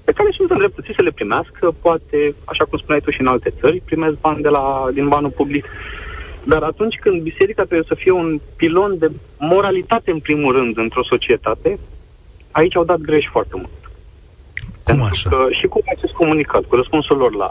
pe 0.04 0.12
care 0.12 0.28
sunt 0.32 0.50
îndreptățiți 0.50 0.94
să 0.94 1.02
le 1.02 1.10
primească, 1.10 1.74
poate, 1.82 2.34
așa 2.44 2.64
cum 2.64 2.78
spuneai 2.78 3.00
tu 3.00 3.10
și 3.10 3.20
în 3.20 3.26
alte 3.26 3.52
țări, 3.60 3.82
primesc 3.84 4.20
bani 4.20 4.42
de 4.42 4.48
la, 4.48 4.88
din 4.92 5.08
banul 5.08 5.30
public. 5.30 5.64
Dar 6.44 6.62
atunci 6.62 6.98
când 7.00 7.22
biserica 7.22 7.62
trebuie 7.62 7.88
să 7.88 7.94
fie 7.94 8.10
un 8.10 8.40
pilon 8.56 8.98
de 8.98 9.10
moralitate, 9.38 10.10
în 10.10 10.18
primul 10.18 10.52
rând, 10.52 10.76
într-o 10.78 11.04
societate, 11.04 11.78
aici 12.50 12.76
au 12.76 12.84
dat 12.84 12.98
greș 12.98 13.24
foarte 13.30 13.52
mult. 13.54 13.90
Cum 14.82 14.82
Pentru 14.84 15.04
așa? 15.04 15.28
Că 15.28 15.46
și 15.60 15.66
cu 15.66 15.80
acest 15.96 16.12
comunicat, 16.12 16.64
cu 16.64 16.74
răspunsul 16.74 17.16
lor 17.16 17.34
la 17.34 17.50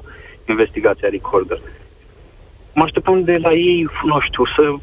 investigația 0.49 1.09
Recorder, 1.09 1.59
mă 2.73 2.83
așteptam 2.83 3.23
de 3.23 3.37
la 3.37 3.51
ei, 3.51 3.89
nu 4.03 4.19
știu, 4.19 4.45
să, 4.45 4.73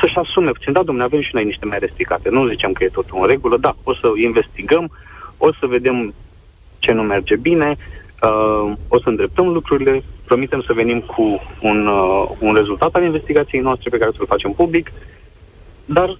să-și 0.00 0.16
asume 0.16 0.50
puțin. 0.50 0.72
Da, 0.72 0.82
domnule, 0.82 1.06
avem 1.06 1.20
și 1.20 1.30
noi 1.34 1.44
niște 1.44 1.66
mai 1.66 1.78
restricate. 1.78 2.28
Nu 2.30 2.48
zicem 2.48 2.72
că 2.72 2.84
e 2.84 2.88
totul 2.88 3.18
în 3.20 3.26
regulă. 3.26 3.56
Da, 3.56 3.74
o 3.82 3.94
să 3.94 4.12
investigăm, 4.22 4.90
o 5.38 5.52
să 5.52 5.66
vedem 5.66 6.14
ce 6.78 6.92
nu 6.92 7.02
merge 7.02 7.36
bine, 7.36 7.76
uh, 8.22 8.72
o 8.88 9.00
să 9.00 9.08
îndreptăm 9.08 9.48
lucrurile, 9.48 10.02
promitem 10.24 10.62
să 10.66 10.72
venim 10.72 11.00
cu 11.00 11.42
un, 11.62 11.86
uh, 11.86 12.28
un 12.38 12.54
rezultat 12.54 12.94
al 12.94 13.02
investigației 13.02 13.60
noastre 13.60 13.90
pe 13.90 13.98
care 13.98 14.10
să-l 14.16 14.26
facem 14.26 14.52
public, 14.52 14.92
dar, 15.84 16.18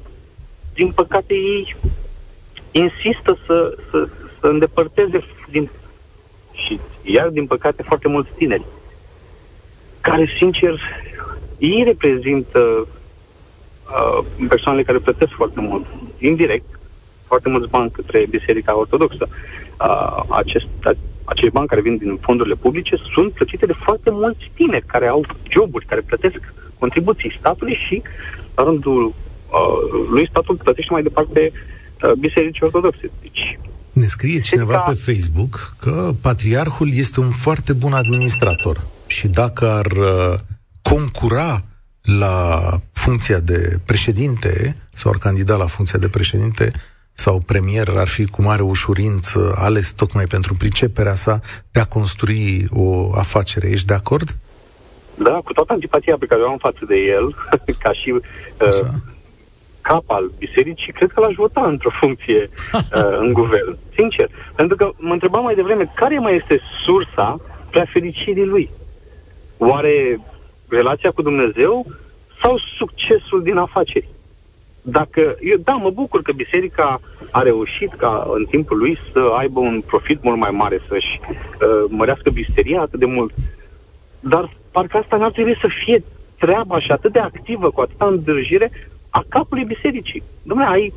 din 0.74 0.90
păcate, 0.90 1.34
ei 1.34 1.76
insistă 2.70 3.38
să, 3.46 3.78
să, 3.90 4.08
să 4.40 4.46
îndepărteze 4.46 5.24
din, 5.48 5.70
și 6.52 6.80
iar, 7.02 7.28
din 7.28 7.46
păcate, 7.46 7.82
foarte 7.82 8.08
mulți 8.08 8.30
tineri 8.36 8.64
care, 10.08 10.26
sincer, 10.38 10.74
ei 11.58 11.82
reprezintă 11.84 12.60
uh, 12.86 14.24
persoanele 14.48 14.84
care 14.84 14.98
plătesc 14.98 15.32
foarte 15.32 15.60
mult, 15.60 15.86
indirect, 16.18 16.70
foarte 17.26 17.48
mulți 17.48 17.70
bani 17.70 17.90
către 17.90 18.26
Biserica 18.30 18.78
Ortodoxă. 18.78 19.28
Uh, 19.28 20.22
acest, 20.28 20.66
a, 20.82 20.92
acești 21.24 21.50
bani 21.50 21.66
care 21.66 21.80
vin 21.80 21.96
din 21.96 22.18
fondurile 22.20 22.54
publice 22.54 22.96
sunt 23.14 23.32
plătite 23.32 23.66
de 23.66 23.82
foarte 23.84 24.10
mulți 24.10 24.50
tineri 24.54 24.86
care 24.86 25.06
au 25.06 25.24
joburi, 25.50 25.86
care 25.86 26.00
plătesc 26.00 26.40
contribuții 26.78 27.36
statului 27.38 27.78
și, 27.86 28.02
la 28.54 28.62
rândul 28.64 29.04
uh, 29.06 30.06
lui, 30.10 30.28
statul 30.28 30.56
plătește 30.56 30.92
mai 30.92 31.02
departe 31.02 31.52
uh, 31.52 32.12
Bisericii 32.12 32.64
Ortodoxe. 32.64 33.10
Deci, 33.20 33.58
Ne 33.92 34.06
scrie 34.06 34.40
cineva 34.40 34.84
Biserica- 34.84 35.04
pe 35.04 35.12
Facebook 35.12 35.74
că 35.80 36.12
patriarhul 36.22 36.90
este 36.94 37.20
un 37.20 37.30
foarte 37.30 37.72
bun 37.72 37.92
administrator 37.92 38.76
și 39.06 39.28
dacă 39.28 39.70
ar 39.70 39.86
uh, 39.86 40.38
concura 40.82 41.62
la 42.18 42.60
funcția 42.92 43.38
de 43.38 43.78
președinte 43.86 44.76
sau 44.94 45.10
ar 45.10 45.18
candida 45.18 45.56
la 45.56 45.66
funcția 45.66 45.98
de 45.98 46.08
președinte 46.08 46.72
sau 47.12 47.38
premier, 47.46 47.88
ar 47.96 48.08
fi 48.08 48.26
cu 48.26 48.42
mare 48.42 48.62
ușurință 48.62 49.54
ales 49.58 49.92
tocmai 49.92 50.24
pentru 50.24 50.54
priceperea 50.54 51.14
sa 51.14 51.40
de 51.70 51.80
a 51.80 51.84
construi 51.84 52.66
o 52.70 53.12
afacere. 53.14 53.68
Ești 53.68 53.86
de 53.86 53.94
acord? 53.94 54.36
Da, 55.14 55.40
cu 55.44 55.52
toată 55.52 55.72
antipatia 55.72 56.16
pe 56.18 56.26
care 56.26 56.42
o 56.42 56.48
am 56.48 56.58
față 56.58 56.84
de 56.88 56.96
el, 56.96 57.34
ca 57.82 57.92
și 57.92 58.10
uh, 58.10 58.20
Așa. 58.68 58.90
cap 59.80 60.02
al 60.06 60.30
bisericii, 60.38 60.92
cred 60.92 61.10
că 61.10 61.20
l-aș 61.20 61.34
vota 61.34 61.66
într-o 61.66 61.90
funcție 62.00 62.40
uh, 62.72 63.16
în 63.18 63.32
guvern. 63.32 63.78
Sincer. 63.94 64.28
Pentru 64.54 64.76
că 64.76 64.90
mă 64.96 65.12
întrebam 65.12 65.42
mai 65.42 65.54
devreme, 65.54 65.92
care 65.94 66.18
mai 66.18 66.36
este 66.36 66.60
sursa 66.84 67.40
prea 67.70 67.86
fericirii 67.92 68.46
lui? 68.46 68.70
Oare 69.58 70.20
relația 70.68 71.10
cu 71.10 71.22
Dumnezeu 71.22 71.86
sau 72.40 72.58
succesul 72.78 73.42
din 73.42 73.56
afaceri? 73.56 74.08
Dacă, 74.82 75.36
eu, 75.40 75.56
da, 75.56 75.72
mă 75.72 75.90
bucur 75.90 76.22
că 76.22 76.32
biserica 76.32 77.00
a 77.30 77.42
reușit 77.42 77.92
ca 77.94 78.26
în 78.34 78.44
timpul 78.44 78.78
lui 78.78 78.98
să 79.12 79.20
aibă 79.38 79.60
un 79.60 79.82
profit 79.86 80.22
mult 80.22 80.38
mai 80.38 80.50
mare, 80.50 80.80
să-și 80.88 81.20
uh, 81.20 81.84
mărească 81.88 82.30
bisteria 82.30 82.80
atât 82.80 82.98
de 82.98 83.06
mult. 83.06 83.34
Dar 84.20 84.50
parcă 84.72 84.96
asta 84.96 85.16
n-ar 85.16 85.30
trebui 85.30 85.56
să 85.60 85.68
fie 85.84 86.04
treaba 86.38 86.80
și 86.80 86.90
atât 86.90 87.12
de 87.12 87.18
activă, 87.18 87.70
cu 87.70 87.80
atâta 87.80 88.06
îndrăjire, 88.06 88.70
a 89.10 89.24
capului 89.28 89.64
bisericii. 89.64 90.22
Dom'le, 90.22 90.68
ai, 90.68 90.92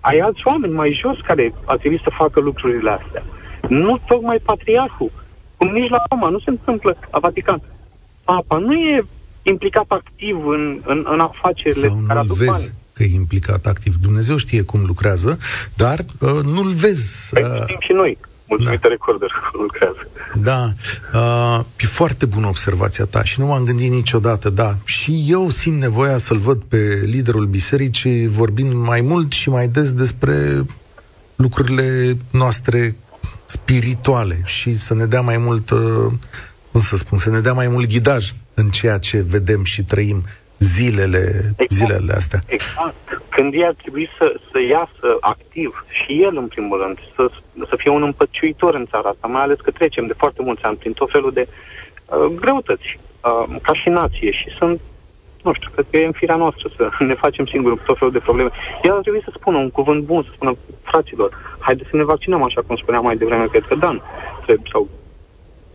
ai 0.00 0.18
alți 0.18 0.42
oameni 0.44 0.72
mai 0.72 0.98
jos 1.00 1.20
care 1.20 1.54
ar 1.64 1.76
trebui 1.76 2.00
să 2.02 2.10
facă 2.16 2.40
lucrurile 2.40 2.90
astea. 2.90 3.22
Nu 3.68 3.98
tocmai 4.06 4.38
patriarhul. 4.38 5.10
Cum 5.56 5.68
nici 5.68 5.90
la 5.90 6.02
Roma 6.10 6.28
nu 6.28 6.38
se 6.38 6.50
întâmplă, 6.50 6.96
la 7.10 7.18
Vatican. 7.18 7.60
Papa 8.30 8.58
nu 8.58 8.72
e 8.74 9.06
implicat 9.42 9.84
activ 9.88 10.46
în, 10.46 10.80
în, 10.86 11.06
în 11.10 11.20
afacerile 11.20 11.86
Sau 11.88 12.02
care 12.06 12.18
nu-l 12.18 12.24
aduc 12.24 12.36
vezi 12.36 12.50
bani. 12.50 12.72
că 12.92 13.02
e 13.02 13.14
implicat 13.14 13.66
activ. 13.66 13.94
Dumnezeu 14.00 14.36
știe 14.36 14.62
cum 14.62 14.84
lucrează, 14.86 15.38
dar 15.74 16.04
uh, 16.20 16.44
nu-l 16.44 16.72
vezi. 16.72 17.28
Păi 17.30 17.42
Uh, 17.42 17.60
știm 17.62 17.76
și 17.80 17.92
noi. 17.92 18.18
Mulțumită 18.48 18.80
da. 18.82 18.88
recorder 18.88 19.28
că 19.28 19.58
lucrează. 19.62 20.08
Da, 20.42 20.72
uh, 21.14 21.64
e 21.80 21.86
foarte 21.86 22.26
bună 22.26 22.46
observația 22.46 23.04
ta 23.04 23.24
și 23.24 23.40
nu 23.40 23.46
m-am 23.46 23.64
gândit 23.64 23.90
niciodată, 23.90 24.50
da. 24.50 24.76
Și 24.84 25.24
eu 25.28 25.50
simt 25.50 25.80
nevoia 25.80 26.18
să-l 26.18 26.38
văd 26.38 26.62
pe 26.68 27.02
liderul 27.04 27.46
bisericii 27.46 28.26
vorbind 28.26 28.72
mai 28.72 29.00
mult 29.00 29.32
și 29.32 29.48
mai 29.48 29.68
des 29.68 29.92
despre 29.92 30.64
lucrurile 31.36 32.16
noastre 32.30 32.96
spirituale 33.46 34.40
și 34.44 34.78
să 34.78 34.94
ne 34.94 35.04
dea 35.04 35.20
mai 35.20 35.36
mult, 35.36 35.70
uh, 35.70 36.12
cum 36.70 36.80
să 36.80 36.96
spun, 36.96 37.18
să 37.18 37.30
ne 37.30 37.40
dea 37.40 37.52
mai 37.52 37.68
mult 37.68 37.88
ghidaj 37.88 38.32
în 38.54 38.68
ceea 38.68 38.98
ce 38.98 39.24
vedem 39.28 39.64
și 39.64 39.84
trăim 39.84 40.22
zilele, 40.58 41.54
Exact. 41.56 41.70
zilele 41.70 42.12
astea. 42.12 42.40
Exact. 42.46 43.22
Când 43.28 43.54
ei 43.54 43.64
ar 43.64 43.74
trebui 43.82 44.08
să, 44.18 44.34
să 44.50 44.58
iasă 44.70 45.16
activ 45.20 45.84
și 45.88 46.22
el, 46.22 46.36
în 46.36 46.46
primul 46.46 46.82
rând, 46.82 46.98
să, 47.14 47.30
să 47.68 47.74
fie 47.76 47.90
un 47.90 48.02
împăciuitor 48.02 48.74
în 48.74 48.86
țara 48.86 49.08
asta, 49.08 49.26
mai 49.26 49.42
ales 49.42 49.60
că 49.60 49.70
trecem 49.70 50.06
de 50.06 50.12
foarte 50.16 50.42
mulți 50.42 50.62
ani 50.62 50.76
prin 50.76 50.92
tot 50.92 51.10
felul 51.10 51.32
de 51.32 51.48
uh, 51.48 52.32
greutăți, 52.34 52.98
uh, 52.98 53.56
ca 53.62 53.74
și 53.74 53.88
nație 53.88 54.30
și 54.30 54.48
sunt, 54.58 54.80
nu 55.42 55.52
știu, 55.52 55.70
cred 55.74 55.86
că 55.90 55.96
e 55.96 56.06
în 56.06 56.12
firea 56.12 56.36
noastră 56.36 56.70
să 56.76 56.88
ne 57.10 57.14
facem 57.14 57.46
singuri 57.46 57.80
tot 57.84 57.98
felul 57.98 58.12
de 58.12 58.18
probleme. 58.18 58.50
El 58.82 58.92
ar 58.92 59.00
trebui 59.00 59.22
să 59.24 59.32
spună 59.34 59.58
un 59.58 59.70
cuvânt 59.70 60.02
bun, 60.04 60.22
să 60.22 60.30
spună, 60.34 60.56
fraților, 60.82 61.56
haideți 61.58 61.90
să 61.90 61.96
ne 61.96 62.04
vaccinăm, 62.04 62.42
așa 62.42 62.62
cum 62.66 62.76
spunea 62.76 63.00
mai 63.00 63.16
devreme, 63.16 63.46
cred 63.46 63.64
că 63.68 63.74
Dan, 63.74 64.02
trebuie, 64.44 64.70
sau 64.72 64.88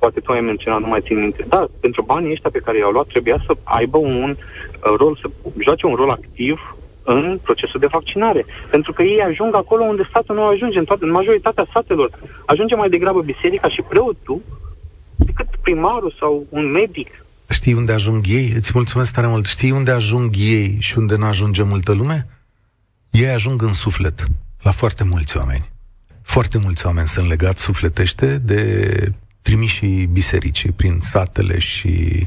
poate 0.05 0.19
tu 0.19 0.31
ai 0.31 0.49
menționat, 0.51 0.81
nu 0.81 0.87
mai 0.87 1.05
țin 1.07 1.19
minte. 1.19 1.45
Da, 1.47 1.61
pentru 1.79 2.01
banii 2.01 2.31
ăștia 2.31 2.49
pe 2.53 2.63
care 2.65 2.77
i-au 2.77 2.91
luat, 2.91 3.07
trebuia 3.07 3.37
să 3.45 3.53
aibă 3.63 3.97
un 3.97 4.29
uh, 4.37 4.93
rol, 4.97 5.13
să 5.21 5.27
joace 5.63 5.85
un 5.85 5.95
rol 6.01 6.09
activ 6.09 6.57
în 7.03 7.39
procesul 7.43 7.79
de 7.79 7.93
vaccinare. 7.97 8.45
Pentru 8.69 8.93
că 8.93 9.01
ei 9.03 9.21
ajung 9.21 9.55
acolo 9.55 9.83
unde 9.83 10.05
statul 10.09 10.35
nu 10.35 10.45
ajunge, 10.45 10.77
în, 10.77 10.85
toate, 10.85 11.03
în 11.03 11.11
majoritatea 11.11 11.65
statelor. 11.69 12.09
Ajunge 12.45 12.75
mai 12.75 12.89
degrabă 12.89 13.21
biserica 13.21 13.69
și 13.69 13.81
preotul 13.89 14.41
decât 15.15 15.47
primarul 15.61 16.15
sau 16.19 16.45
un 16.49 16.71
medic. 16.71 17.09
Știi 17.49 17.73
unde 17.73 17.91
ajung 17.91 18.25
ei? 18.27 18.51
Îți 18.55 18.71
mulțumesc 18.73 19.13
tare 19.13 19.27
mult. 19.27 19.45
Știi 19.45 19.71
unde 19.71 19.91
ajung 19.91 20.29
ei 20.37 20.77
și 20.79 20.97
unde 20.97 21.15
nu 21.15 21.25
ajunge 21.25 21.63
multă 21.63 21.91
lume? 21.93 22.27
Ei 23.11 23.29
ajung 23.29 23.61
în 23.61 23.73
suflet, 23.73 24.25
la 24.61 24.71
foarte 24.71 25.03
mulți 25.03 25.37
oameni. 25.37 25.69
Foarte 26.21 26.57
mulți 26.57 26.85
oameni 26.85 27.07
sunt 27.07 27.27
legați 27.27 27.61
sufletește 27.61 28.37
de 28.37 28.61
trimișii 29.45 30.05
bisericii 30.05 30.71
prin 30.71 30.99
satele 30.99 31.59
și 31.59 32.25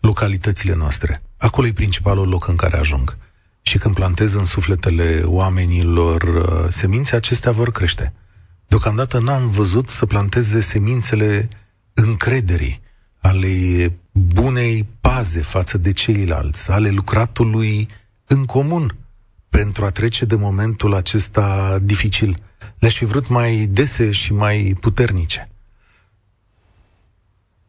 localitățile 0.00 0.74
noastre. 0.74 1.22
Acolo 1.36 1.66
e 1.66 1.72
principalul 1.72 2.28
loc 2.28 2.48
în 2.48 2.56
care 2.56 2.76
ajung. 2.76 3.16
Și 3.62 3.78
când 3.78 3.94
plantez 3.94 4.34
în 4.34 4.44
sufletele 4.44 5.22
oamenilor 5.24 6.22
uh, 6.22 6.68
semințe, 6.68 7.16
acestea 7.16 7.50
vor 7.52 7.70
crește. 7.70 8.12
Deocamdată 8.66 9.18
n-am 9.18 9.48
văzut 9.50 9.88
să 9.88 10.06
planteze 10.06 10.60
semințele 10.60 11.48
încrederii, 11.92 12.80
ale 13.18 13.48
bunei 14.12 14.86
paze 15.00 15.40
față 15.40 15.78
de 15.78 15.92
ceilalți, 15.92 16.70
ale 16.70 16.90
lucratului 16.90 17.88
în 18.26 18.44
comun 18.44 18.96
pentru 19.48 19.84
a 19.84 19.90
trece 19.90 20.24
de 20.24 20.34
momentul 20.34 20.94
acesta 20.94 21.78
dificil. 21.82 22.36
Le-aș 22.78 22.96
fi 22.96 23.04
vrut 23.04 23.28
mai 23.28 23.68
dese 23.70 24.10
și 24.10 24.32
mai 24.32 24.76
puternice. 24.80 25.51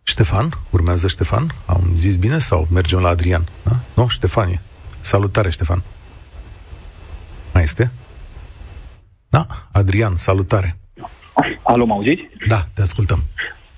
Ștefan, 0.04 0.50
urmează 0.70 1.08
Ștefan, 1.08 1.48
am 1.66 1.82
zis 1.96 2.16
bine 2.16 2.38
sau 2.38 2.68
mergem 2.72 3.00
la 3.00 3.10
Adrian? 3.10 3.44
Da? 3.64 3.72
Nu, 3.94 4.08
Ștefanie. 4.08 4.62
Salutare, 5.00 5.50
Ștefan. 5.50 5.84
Mai 7.54 7.64
este? 7.64 7.92
Da, 9.30 9.46
Adrian, 9.72 10.16
salutare. 10.16 10.78
Alo, 11.64 11.86
mă 11.86 11.94
auziți? 11.94 12.22
Da, 12.48 12.64
te 12.74 12.82
ascultăm. 12.82 13.24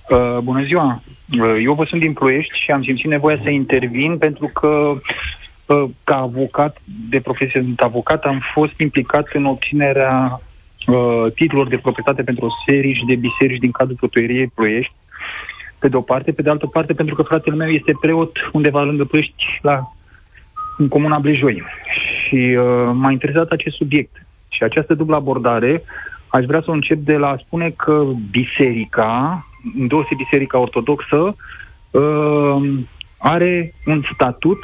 Uh, 0.09 0.37
bună 0.43 0.63
ziua! 0.63 1.01
Uh, 1.31 1.61
eu 1.63 1.73
vă 1.73 1.83
sunt 1.83 2.01
din 2.01 2.13
Ploiești 2.13 2.59
și 2.63 2.71
am 2.71 2.83
simțit 2.83 3.05
nevoia 3.05 3.39
să 3.43 3.49
intervin 3.49 4.17
pentru 4.17 4.47
că 4.47 4.67
uh, 5.65 5.89
ca 6.03 6.15
avocat, 6.15 6.77
de 7.09 7.19
profesie 7.19 7.61
de 7.61 7.83
avocat, 7.83 8.23
am 8.23 8.41
fost 8.53 8.79
implicat 8.79 9.27
în 9.33 9.45
obținerea 9.45 10.41
uh, 10.87 11.31
titlurilor 11.33 11.67
de 11.67 11.77
proprietate 11.77 12.23
pentru 12.23 12.45
o 12.45 12.49
serie 12.65 12.93
și 12.93 13.05
de 13.05 13.15
biserici 13.15 13.59
din 13.59 13.71
cadrul 13.71 13.95
protoieriei 13.95 14.47
Ploiești, 14.47 14.93
pe 15.79 15.87
de 15.87 15.95
o 15.95 16.01
parte, 16.01 16.31
pe 16.31 16.41
de 16.41 16.49
altă 16.49 16.67
parte, 16.67 16.93
pentru 16.93 17.15
că 17.15 17.21
fratele 17.21 17.55
meu 17.55 17.69
este 17.69 17.97
preot 18.01 18.31
undeva 18.51 18.81
lângă 18.81 19.03
Ploiești, 19.03 19.59
la, 19.61 19.91
în 20.77 20.87
comuna 20.87 21.19
Blejoi. 21.19 21.63
Și 22.27 22.35
uh, 22.35 22.91
m-a 22.93 23.11
interesat 23.11 23.49
acest 23.49 23.75
subiect. 23.75 24.25
Și 24.49 24.63
această 24.63 24.93
dublă 24.93 25.15
abordare, 25.15 25.83
aș 26.27 26.45
vrea 26.45 26.61
să 26.61 26.69
o 26.69 26.73
încep 26.73 26.97
de 26.97 27.17
la 27.17 27.27
a 27.27 27.37
spune 27.37 27.69
că 27.69 28.03
biserica, 28.31 29.45
îndeosebi 29.77 30.23
biserica 30.23 30.59
ortodoxă, 30.59 31.35
uh, 31.91 32.57
are 33.17 33.73
un 33.85 34.01
statut 34.13 34.63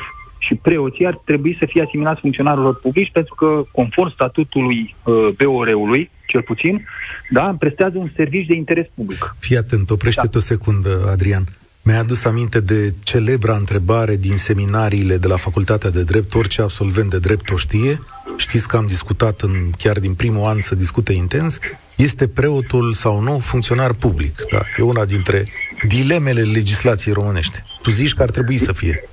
și 0.52 0.58
preoții 0.62 1.06
ar 1.06 1.22
trebui 1.26 1.56
să 1.60 1.66
fie 1.66 1.82
asimilați 1.82 2.20
funcționarilor 2.20 2.80
publici 2.80 3.12
pentru 3.12 3.36
că, 3.36 3.64
conform 3.72 4.12
statutului 4.12 4.96
uh, 5.04 5.28
BOR-ului, 5.44 6.10
cel 6.26 6.42
puțin, 6.42 6.86
da, 7.30 7.56
prestează 7.60 7.98
un 7.98 8.10
serviciu 8.16 8.48
de 8.48 8.56
interes 8.56 8.86
public. 8.94 9.36
Fii 9.40 9.58
atent, 9.58 9.90
oprește-te 9.90 10.28
da. 10.32 10.38
o 10.38 10.42
secundă, 10.42 11.08
Adrian. 11.12 11.44
Mi-a 11.84 12.00
adus 12.00 12.24
aminte 12.24 12.60
de 12.60 12.94
celebra 13.04 13.56
întrebare 13.56 14.16
din 14.16 14.38
seminariile 14.38 15.18
de 15.18 15.28
la 15.28 15.38
Facultatea 15.38 15.90
de 15.90 16.04
Drept, 16.04 16.34
orice 16.36 16.62
absolvent 16.62 17.10
de 17.10 17.20
drept 17.20 17.52
o 17.52 17.56
știe, 17.56 18.02
știți 18.38 18.68
că 18.68 18.78
am 18.78 18.88
discutat 18.88 19.42
în, 19.42 19.52
chiar 19.78 20.00
din 20.00 20.14
primul 20.14 20.44
an 20.44 20.62
să 20.62 20.76
discute 20.76 21.14
intens, 21.14 21.60
este 21.96 22.28
preotul 22.28 22.94
sau 22.94 23.20
nu 23.20 23.40
funcționar 23.40 23.94
public. 23.94 24.36
Da? 24.52 24.62
E 24.78 24.82
una 24.82 25.06
dintre 25.06 25.46
dilemele 25.88 26.42
legislației 26.42 27.14
românești. 27.14 27.64
Tu 27.82 27.90
zici 27.90 28.14
că 28.14 28.22
ar 28.22 28.30
trebui 28.30 28.58
să 28.58 28.72
fie. 28.72 29.10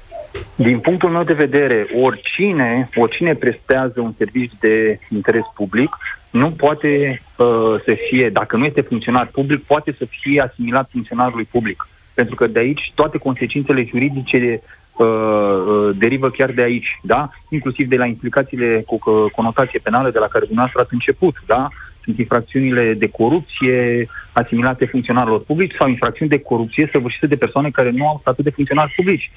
Din 0.54 0.78
punctul 0.78 1.10
meu 1.10 1.22
de 1.22 1.32
vedere, 1.32 1.86
oricine, 2.02 2.88
oricine 2.94 3.34
prestează 3.34 4.00
un 4.00 4.12
serviciu 4.16 4.56
de 4.60 4.98
interes 5.10 5.44
public 5.54 5.96
nu 6.30 6.50
poate 6.50 7.22
uh, 7.36 7.74
să 7.84 7.96
fie, 8.08 8.30
dacă 8.30 8.56
nu 8.56 8.64
este 8.64 8.80
funcționar 8.80 9.26
public, 9.26 9.64
poate 9.64 9.94
să 9.98 10.04
fie 10.04 10.40
asimilat 10.40 10.88
funcționarului 10.90 11.48
public. 11.50 11.88
Pentru 12.14 12.34
că 12.34 12.46
de 12.46 12.58
aici 12.58 12.92
toate 12.94 13.18
consecințele 13.18 13.84
juridice 13.84 14.62
uh, 14.96 15.06
uh, 15.06 15.96
derivă 15.96 16.30
chiar 16.30 16.50
de 16.50 16.62
aici, 16.62 16.98
da? 17.02 17.30
Inclusiv 17.48 17.88
de 17.88 17.96
la 17.96 18.06
implicațiile 18.06 18.82
cu 18.86 19.10
uh, 19.10 19.30
conotație 19.30 19.80
penală 19.82 20.10
de 20.10 20.18
la 20.18 20.26
care 20.26 20.44
dumneavoastră 20.44 20.82
ați 20.82 20.92
început, 20.92 21.34
da? 21.46 21.68
Sunt 22.08 22.20
infracțiunile 22.20 22.94
de 22.94 23.08
corupție 23.08 24.06
asimilate 24.32 24.84
funcționarilor 24.84 25.40
publici 25.44 25.74
sau 25.78 25.88
infracțiuni 25.88 26.30
de 26.30 26.40
corupție 26.40 26.88
săvârșite 26.92 27.26
de 27.26 27.36
persoane 27.36 27.70
care 27.70 27.90
nu 27.90 28.08
au 28.08 28.18
statut 28.20 28.44
de 28.44 28.50
funcționari 28.50 28.92
publici. 28.96 29.30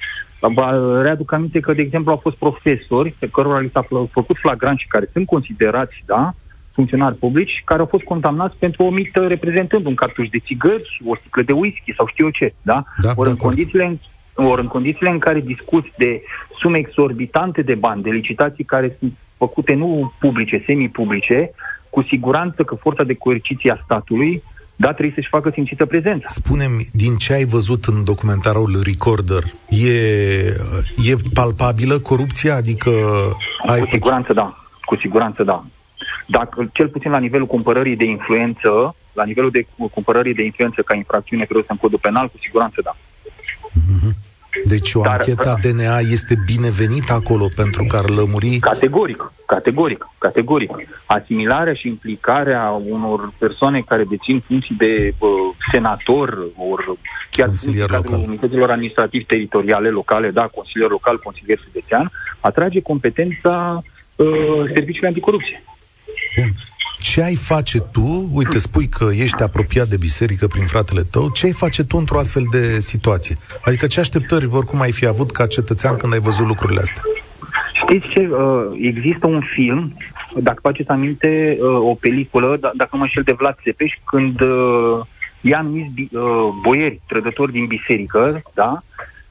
Readuc 1.02 1.32
aminte 1.32 1.60
că, 1.60 1.72
de 1.72 1.82
exemplu, 1.82 2.10
au 2.10 2.16
fost 2.16 2.36
profesori 2.36 3.14
pe 3.18 3.28
cărora 3.28 3.58
li 3.58 3.70
s-a 3.72 3.86
făcut 4.10 4.36
flagrant 4.36 4.78
și 4.78 4.86
care 4.86 5.08
sunt 5.12 5.26
considerați, 5.26 6.02
da, 6.06 6.32
funcționari 6.72 7.14
publici, 7.14 7.62
care 7.64 7.80
au 7.80 7.86
fost 7.86 8.04
condamnați 8.04 8.56
pentru 8.58 8.84
o 8.84 8.90
mită 8.90 9.26
reprezentând 9.26 9.86
un 9.86 9.94
cartuș 9.94 10.28
de 10.28 10.38
țigări, 10.38 11.00
o 11.06 11.16
sticlă 11.16 11.42
de 11.42 11.52
whisky 11.52 11.94
sau 11.96 12.06
știu 12.06 12.24
eu 12.24 12.30
ce, 12.30 12.54
da? 12.62 12.84
da 13.02 13.12
ori, 13.16 13.28
în 13.28 13.36
condițiile 13.36 13.84
în, 13.84 13.98
ori 14.44 14.60
în 14.60 14.66
condițiile 14.66 15.10
în 15.10 15.18
care 15.18 15.40
discuți 15.40 15.92
de 15.96 16.22
sume 16.58 16.78
exorbitante 16.78 17.62
de 17.62 17.74
bani, 17.74 18.02
de 18.02 18.10
licitații 18.10 18.64
care 18.64 18.96
sunt 18.98 19.12
făcute 19.36 19.74
nu 19.74 20.12
publice, 20.18 20.62
semi-publice, 20.66 21.50
cu 21.94 22.02
siguranță 22.02 22.62
că 22.62 22.74
forța 22.74 23.04
de 23.04 23.14
coerciție 23.14 23.70
a 23.72 23.82
statului 23.84 24.42
da, 24.76 24.92
trebuie 24.92 25.12
să-și 25.14 25.28
facă 25.28 25.50
simțită 25.52 25.86
prezența. 25.86 26.26
Spune-mi, 26.28 26.86
din 26.92 27.16
ce 27.16 27.32
ai 27.32 27.44
văzut 27.44 27.84
în 27.84 28.04
documentarul 28.04 28.80
Recorder, 28.82 29.42
e, 29.68 29.96
e 31.08 31.16
palpabilă 31.34 31.98
corupția? 31.98 32.54
Adică 32.54 32.90
ai 33.66 33.80
Cu 33.80 33.88
siguranță 33.90 34.32
da, 34.32 34.56
cu 34.84 34.96
siguranță 34.96 35.42
da. 35.42 35.64
Dacă, 36.26 36.70
cel 36.72 36.88
puțin 36.88 37.10
la 37.10 37.18
nivelul 37.18 37.46
cumpărării 37.46 37.96
de 37.96 38.04
influență, 38.04 38.94
la 39.12 39.24
nivelul 39.24 39.50
de 39.50 39.66
cumpărării 39.92 40.34
de 40.34 40.44
influență 40.44 40.82
ca 40.82 40.94
infracțiune 40.94 41.42
trebuie 41.42 41.64
să 41.66 41.72
în 41.72 41.78
codul 41.78 41.98
penal, 41.98 42.26
cu 42.26 42.38
siguranță 42.40 42.80
da. 42.84 42.96
Mm-hmm. 42.96 44.21
Deci 44.64 44.94
o 44.94 45.00
Dar, 45.00 45.12
anchetă 45.12 45.58
DNA 45.60 45.98
este 45.98 46.34
binevenită 46.46 47.12
acolo 47.12 47.48
pentru 47.56 47.84
că 47.84 47.96
ar 47.96 48.08
lămuri... 48.08 48.58
Categoric, 48.58 49.32
categoric, 49.46 50.08
categoric. 50.18 50.70
Asimilarea 51.06 51.74
și 51.74 51.88
implicarea 51.88 52.80
unor 52.88 53.32
persoane 53.38 53.80
care 53.80 54.04
dețin 54.04 54.40
funcții 54.40 54.74
de 54.74 55.14
uh, 55.18 55.30
senator, 55.70 56.38
ori 56.56 56.98
chiar 57.30 57.46
consilier 57.46 57.90
local. 57.90 58.20
unităților 58.26 58.70
administrativ 58.70 59.26
teritoriale 59.26 59.88
locale, 59.88 60.30
da, 60.30 60.46
consilier 60.54 60.90
local, 60.90 61.18
consilier 61.18 61.58
județean, 61.64 62.10
atrage 62.40 62.80
competența 62.80 63.82
uh, 64.16 64.26
serviciului 64.74 65.08
anticorupție. 65.08 65.62
Bun 66.36 66.50
ce 67.02 67.22
ai 67.22 67.34
face 67.34 67.78
tu, 67.78 68.30
uite, 68.32 68.58
spui 68.58 68.88
că 68.88 69.08
ești 69.14 69.42
apropiat 69.42 69.88
de 69.88 69.96
biserică 69.96 70.46
prin 70.46 70.66
fratele 70.66 71.02
tău, 71.10 71.30
ce 71.30 71.46
ai 71.46 71.52
face 71.52 71.84
tu 71.84 71.96
într-o 71.96 72.18
astfel 72.18 72.44
de 72.50 72.80
situație? 72.80 73.38
Adică 73.64 73.86
ce 73.86 74.00
așteptări 74.00 74.48
oricum 74.52 74.80
ai 74.80 74.92
fi 74.92 75.06
avut 75.06 75.30
ca 75.30 75.46
cetățean 75.46 75.96
când 75.96 76.12
ai 76.12 76.18
văzut 76.18 76.46
lucrurile 76.46 76.80
astea? 76.80 77.02
Știți 77.72 78.06
ce? 78.08 78.20
Uh, 78.20 78.78
există 78.80 79.26
un 79.26 79.40
film, 79.54 79.96
dacă 80.36 80.58
faceți 80.62 80.88
aminte, 80.88 81.58
uh, 81.60 81.76
o 81.90 81.94
peliculă, 81.94 82.56
d- 82.56 82.76
dacă 82.76 82.96
mă 82.96 83.06
șel 83.06 83.22
de 83.22 83.32
Vlad 83.32 83.56
Țepeș, 83.62 83.92
când 84.04 84.40
uh, 84.40 85.00
i-a 85.40 85.58
anumiți 85.58 86.08
boieri, 86.62 87.00
trădători 87.06 87.52
din 87.52 87.66
biserică, 87.66 88.42
da? 88.54 88.82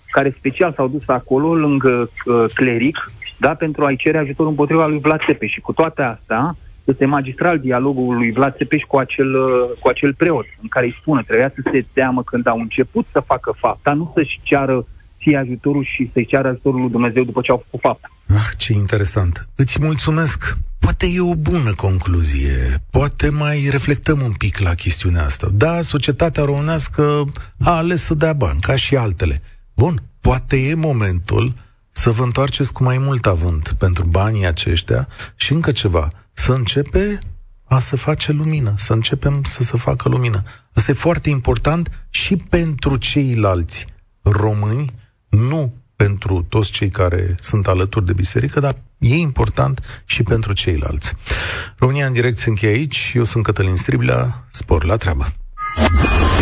care 0.09 0.35
special 0.37 0.73
s-au 0.75 0.87
dus 0.87 1.07
acolo 1.07 1.55
lângă 1.55 2.09
cleric, 2.53 3.11
da, 3.37 3.49
pentru 3.49 3.85
a-i 3.85 3.95
cere 3.95 4.17
ajutor 4.17 4.47
împotriva 4.47 4.87
lui 4.87 4.99
Vlad 4.99 5.19
Țepeș. 5.25 5.51
Și 5.51 5.59
cu 5.59 5.73
toate 5.73 6.01
astea, 6.01 6.55
este 6.83 7.05
magistral 7.05 7.59
dialogul 7.59 8.15
lui 8.15 8.31
Vlad 8.31 8.55
Țepeș 8.55 8.81
cu 8.81 8.97
acel, 8.97 9.31
cu 9.79 9.87
acel 9.87 10.13
preot, 10.13 10.45
în 10.61 10.67
care 10.67 10.85
îi 10.85 10.97
spune, 10.99 11.21
trebuia 11.21 11.49
să 11.55 11.69
se 11.71 11.85
teamă 11.93 12.23
când 12.23 12.47
au 12.47 12.59
început 12.59 13.05
să 13.11 13.19
facă 13.19 13.53
fapta, 13.57 13.93
nu 13.93 14.11
să-și 14.15 14.39
ceară 14.43 14.85
ție 15.21 15.37
ajutorul 15.37 15.83
și 15.83 16.09
să-i 16.13 16.25
ceară 16.25 16.47
ajutorul 16.47 16.79
lui 16.81 16.89
Dumnezeu 16.89 17.23
după 17.23 17.41
ce 17.41 17.51
au 17.51 17.63
făcut 17.65 17.79
fapta. 17.79 18.09
Ah, 18.27 18.49
ce 18.57 18.73
interesant. 18.73 19.49
Îți 19.55 19.81
mulțumesc. 19.81 20.57
Poate 20.79 21.07
e 21.07 21.19
o 21.19 21.35
bună 21.35 21.73
concluzie. 21.75 22.81
Poate 22.89 23.29
mai 23.29 23.67
reflectăm 23.71 24.21
un 24.21 24.31
pic 24.31 24.57
la 24.57 24.73
chestiunea 24.73 25.23
asta. 25.23 25.47
Da, 25.53 25.81
societatea 25.81 26.43
românească 26.43 27.23
a 27.63 27.75
ales 27.75 28.01
să 28.01 28.13
dea 28.13 28.33
bani, 28.33 28.59
ca 28.59 28.75
și 28.75 28.95
altele. 28.95 29.41
Bun, 29.75 30.01
poate 30.21 30.57
e 30.57 30.73
momentul 30.73 31.53
să 31.91 32.09
vă 32.09 32.23
întoarceți 32.23 32.73
cu 32.73 32.83
mai 32.83 32.97
mult 32.97 33.25
avânt 33.25 33.75
pentru 33.77 34.07
banii 34.07 34.47
aceștia 34.47 35.07
și 35.35 35.53
încă 35.53 35.71
ceva 35.71 36.09
să 36.41 36.51
începe 36.51 37.19
a 37.63 37.79
se 37.79 37.95
face 37.95 38.31
lumină, 38.31 38.73
să 38.77 38.93
începem 38.93 39.43
să 39.43 39.63
se 39.63 39.77
facă 39.77 40.09
lumină. 40.09 40.43
Asta 40.73 40.91
e 40.91 40.93
foarte 40.93 41.29
important 41.29 42.05
și 42.09 42.35
pentru 42.35 42.95
ceilalți 42.95 43.85
români, 44.21 44.93
nu 45.29 45.73
pentru 45.95 46.45
toți 46.49 46.71
cei 46.71 46.89
care 46.89 47.35
sunt 47.39 47.67
alături 47.67 48.05
de 48.05 48.13
biserică, 48.13 48.59
dar 48.59 48.75
e 48.97 49.15
important 49.15 50.01
și 50.05 50.23
pentru 50.23 50.53
ceilalți. 50.53 51.13
România 51.77 52.05
în 52.05 52.13
direct 52.13 52.37
se 52.37 52.49
încheie 52.49 52.73
aici. 52.73 53.11
Eu 53.15 53.23
sunt 53.23 53.43
Cătălin 53.43 53.75
Striblea. 53.75 54.47
Spor 54.49 54.83
la 54.83 54.95
treabă. 54.95 55.27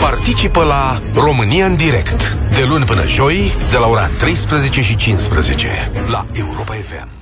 Participă 0.02 0.64
la 0.64 1.02
România 1.14 1.66
în 1.66 1.76
direct 1.76 2.38
de 2.56 2.64
luni 2.64 2.86
până 2.86 3.06
joi 3.06 3.52
de 3.72 3.78
la 3.78 3.88
ora 3.88 4.08
13 4.08 4.82
și 4.82 4.96
15 4.96 5.92
la 6.08 6.26
Europa 6.34 6.74
FM. 6.74 7.19